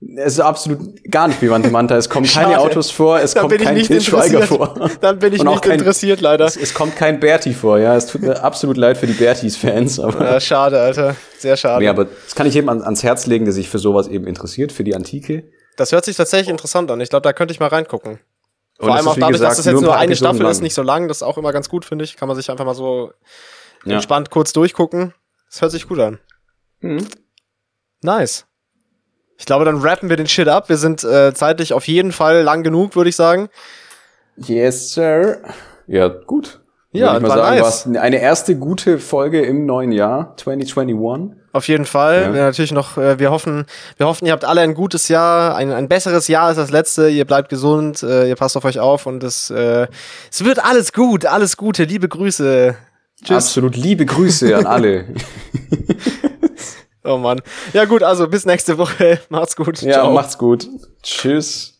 Es 0.00 0.34
ist 0.34 0.40
absolut 0.40 1.02
gar 1.10 1.26
nicht 1.26 1.42
wie 1.42 1.48
Manta 1.48 1.70
Manta. 1.70 1.96
Es 1.96 2.08
kommen 2.08 2.26
keine 2.32 2.60
Autos 2.60 2.90
vor, 2.90 3.18
es 3.18 3.34
Dann 3.34 3.48
kommt 3.48 3.60
kein 3.60 3.82
Til 3.82 4.00
Schweiger 4.00 4.42
vor. 4.42 4.90
Dann 5.00 5.18
bin 5.18 5.32
ich 5.32 5.42
nicht 5.42 5.62
kein, 5.62 5.78
interessiert, 5.78 6.20
leider. 6.20 6.44
Es, 6.44 6.56
es, 6.56 6.72
kommt 6.72 6.94
kein 6.94 7.18
Berti 7.18 7.52
vor, 7.52 7.78
ja. 7.78 7.96
Es 7.96 8.06
tut 8.06 8.22
mir 8.22 8.42
absolut 8.44 8.76
leid 8.76 8.96
für 8.96 9.08
die 9.08 9.14
Bertis-Fans. 9.14 9.96
Ja, 9.96 10.40
schade, 10.40 10.80
Alter. 10.80 11.16
Sehr 11.38 11.56
schade. 11.56 11.82
Nee, 11.82 11.88
aber 11.88 12.04
das 12.04 12.34
kann 12.36 12.46
ich 12.46 12.54
jedem 12.54 12.68
ans 12.68 13.02
Herz 13.02 13.26
legen, 13.26 13.44
der 13.44 13.52
sich 13.52 13.68
für 13.68 13.80
sowas 13.80 14.06
eben 14.06 14.26
interessiert, 14.26 14.70
für 14.70 14.84
die 14.84 14.94
Antike. 14.94 15.50
Das 15.76 15.90
hört 15.90 16.04
sich 16.04 16.16
tatsächlich 16.16 16.48
interessant 16.48 16.90
an. 16.90 17.00
Ich 17.00 17.10
glaube, 17.10 17.22
da 17.22 17.32
könnte 17.32 17.52
ich 17.52 17.60
mal 17.60 17.68
reingucken. 17.68 18.20
Vor 18.78 18.94
allem 18.94 19.08
auch 19.08 19.14
dadurch, 19.14 19.32
gesagt, 19.32 19.50
dass 19.50 19.56
das 19.56 19.66
jetzt 19.66 19.72
nur, 19.74 19.82
nur 19.82 19.96
eine 19.96 20.14
Staffel 20.14 20.42
lang. 20.42 20.52
ist, 20.52 20.60
nicht 20.60 20.74
so 20.74 20.82
lang. 20.82 21.08
Das 21.08 21.18
ist 21.18 21.22
auch 21.22 21.38
immer 21.38 21.52
ganz 21.52 21.68
gut, 21.68 21.84
finde 21.84 22.04
ich. 22.04 22.16
Kann 22.16 22.28
man 22.28 22.36
sich 22.36 22.50
einfach 22.50 22.64
mal 22.64 22.74
so 22.74 23.12
ja. 23.84 23.94
entspannt 23.94 24.30
kurz 24.30 24.52
durchgucken. 24.52 25.14
Das 25.50 25.60
hört 25.60 25.72
sich 25.72 25.88
gut 25.88 25.98
an. 25.98 26.20
Mhm. 26.80 27.08
Nice. 28.02 28.47
Ich 29.38 29.46
glaube, 29.46 29.64
dann 29.64 29.76
rappen 29.76 30.10
wir 30.10 30.16
den 30.16 30.26
Shit 30.26 30.48
ab. 30.48 30.68
Wir 30.68 30.76
sind 30.76 31.04
äh, 31.04 31.32
zeitlich 31.32 31.72
auf 31.72 31.86
jeden 31.86 32.12
Fall 32.12 32.42
lang 32.42 32.64
genug, 32.64 32.96
würde 32.96 33.08
ich 33.08 33.16
sagen. 33.16 33.48
Yes, 34.36 34.92
sir. 34.92 35.38
Ja, 35.86 36.08
gut. 36.08 36.60
Ja, 36.90 37.16
ich 37.16 37.22
mal 37.22 37.28
war 37.28 37.56
sagen, 37.56 37.92
nice. 37.92 38.02
eine 38.02 38.20
erste 38.20 38.56
gute 38.56 38.98
Folge 38.98 39.42
im 39.42 39.66
neuen 39.66 39.92
Jahr 39.92 40.34
2021. 40.38 41.36
Auf 41.52 41.68
jeden 41.68 41.84
Fall. 41.84 42.22
Ja. 42.22 42.34
Ja. 42.34 42.44
natürlich 42.46 42.72
noch, 42.72 42.98
äh, 42.98 43.18
wir 43.18 43.30
hoffen, 43.30 43.66
wir 43.96 44.06
hoffen, 44.06 44.26
ihr 44.26 44.32
habt 44.32 44.44
alle 44.44 44.62
ein 44.62 44.74
gutes 44.74 45.08
Jahr, 45.08 45.54
ein, 45.54 45.70
ein 45.70 45.88
besseres 45.88 46.28
Jahr 46.28 46.46
als 46.46 46.56
das 46.56 46.70
letzte. 46.70 47.08
Ihr 47.08 47.24
bleibt 47.24 47.48
gesund, 47.48 48.02
äh, 48.02 48.28
ihr 48.28 48.36
passt 48.36 48.56
auf 48.56 48.64
euch 48.64 48.80
auf 48.80 49.06
und 49.06 49.22
es, 49.22 49.50
äh, 49.50 49.86
es 50.30 50.44
wird 50.44 50.64
alles 50.64 50.92
gut, 50.92 51.26
alles 51.26 51.56
Gute. 51.56 51.84
Liebe 51.84 52.08
Grüße. 52.08 52.74
Tschüss. 53.22 53.36
Absolut 53.36 53.76
liebe 53.76 54.06
Grüße 54.06 54.56
an 54.56 54.66
alle. 54.66 55.04
Oh 57.08 57.16
Mann. 57.16 57.40
Ja 57.72 57.86
gut, 57.86 58.02
also 58.02 58.28
bis 58.28 58.44
nächste 58.44 58.76
Woche. 58.78 59.20
Macht's 59.30 59.56
gut. 59.56 59.80
ja, 59.82 60.08
macht's 60.10 60.36
gut. 60.36 60.68
Tschüss. 61.02 61.77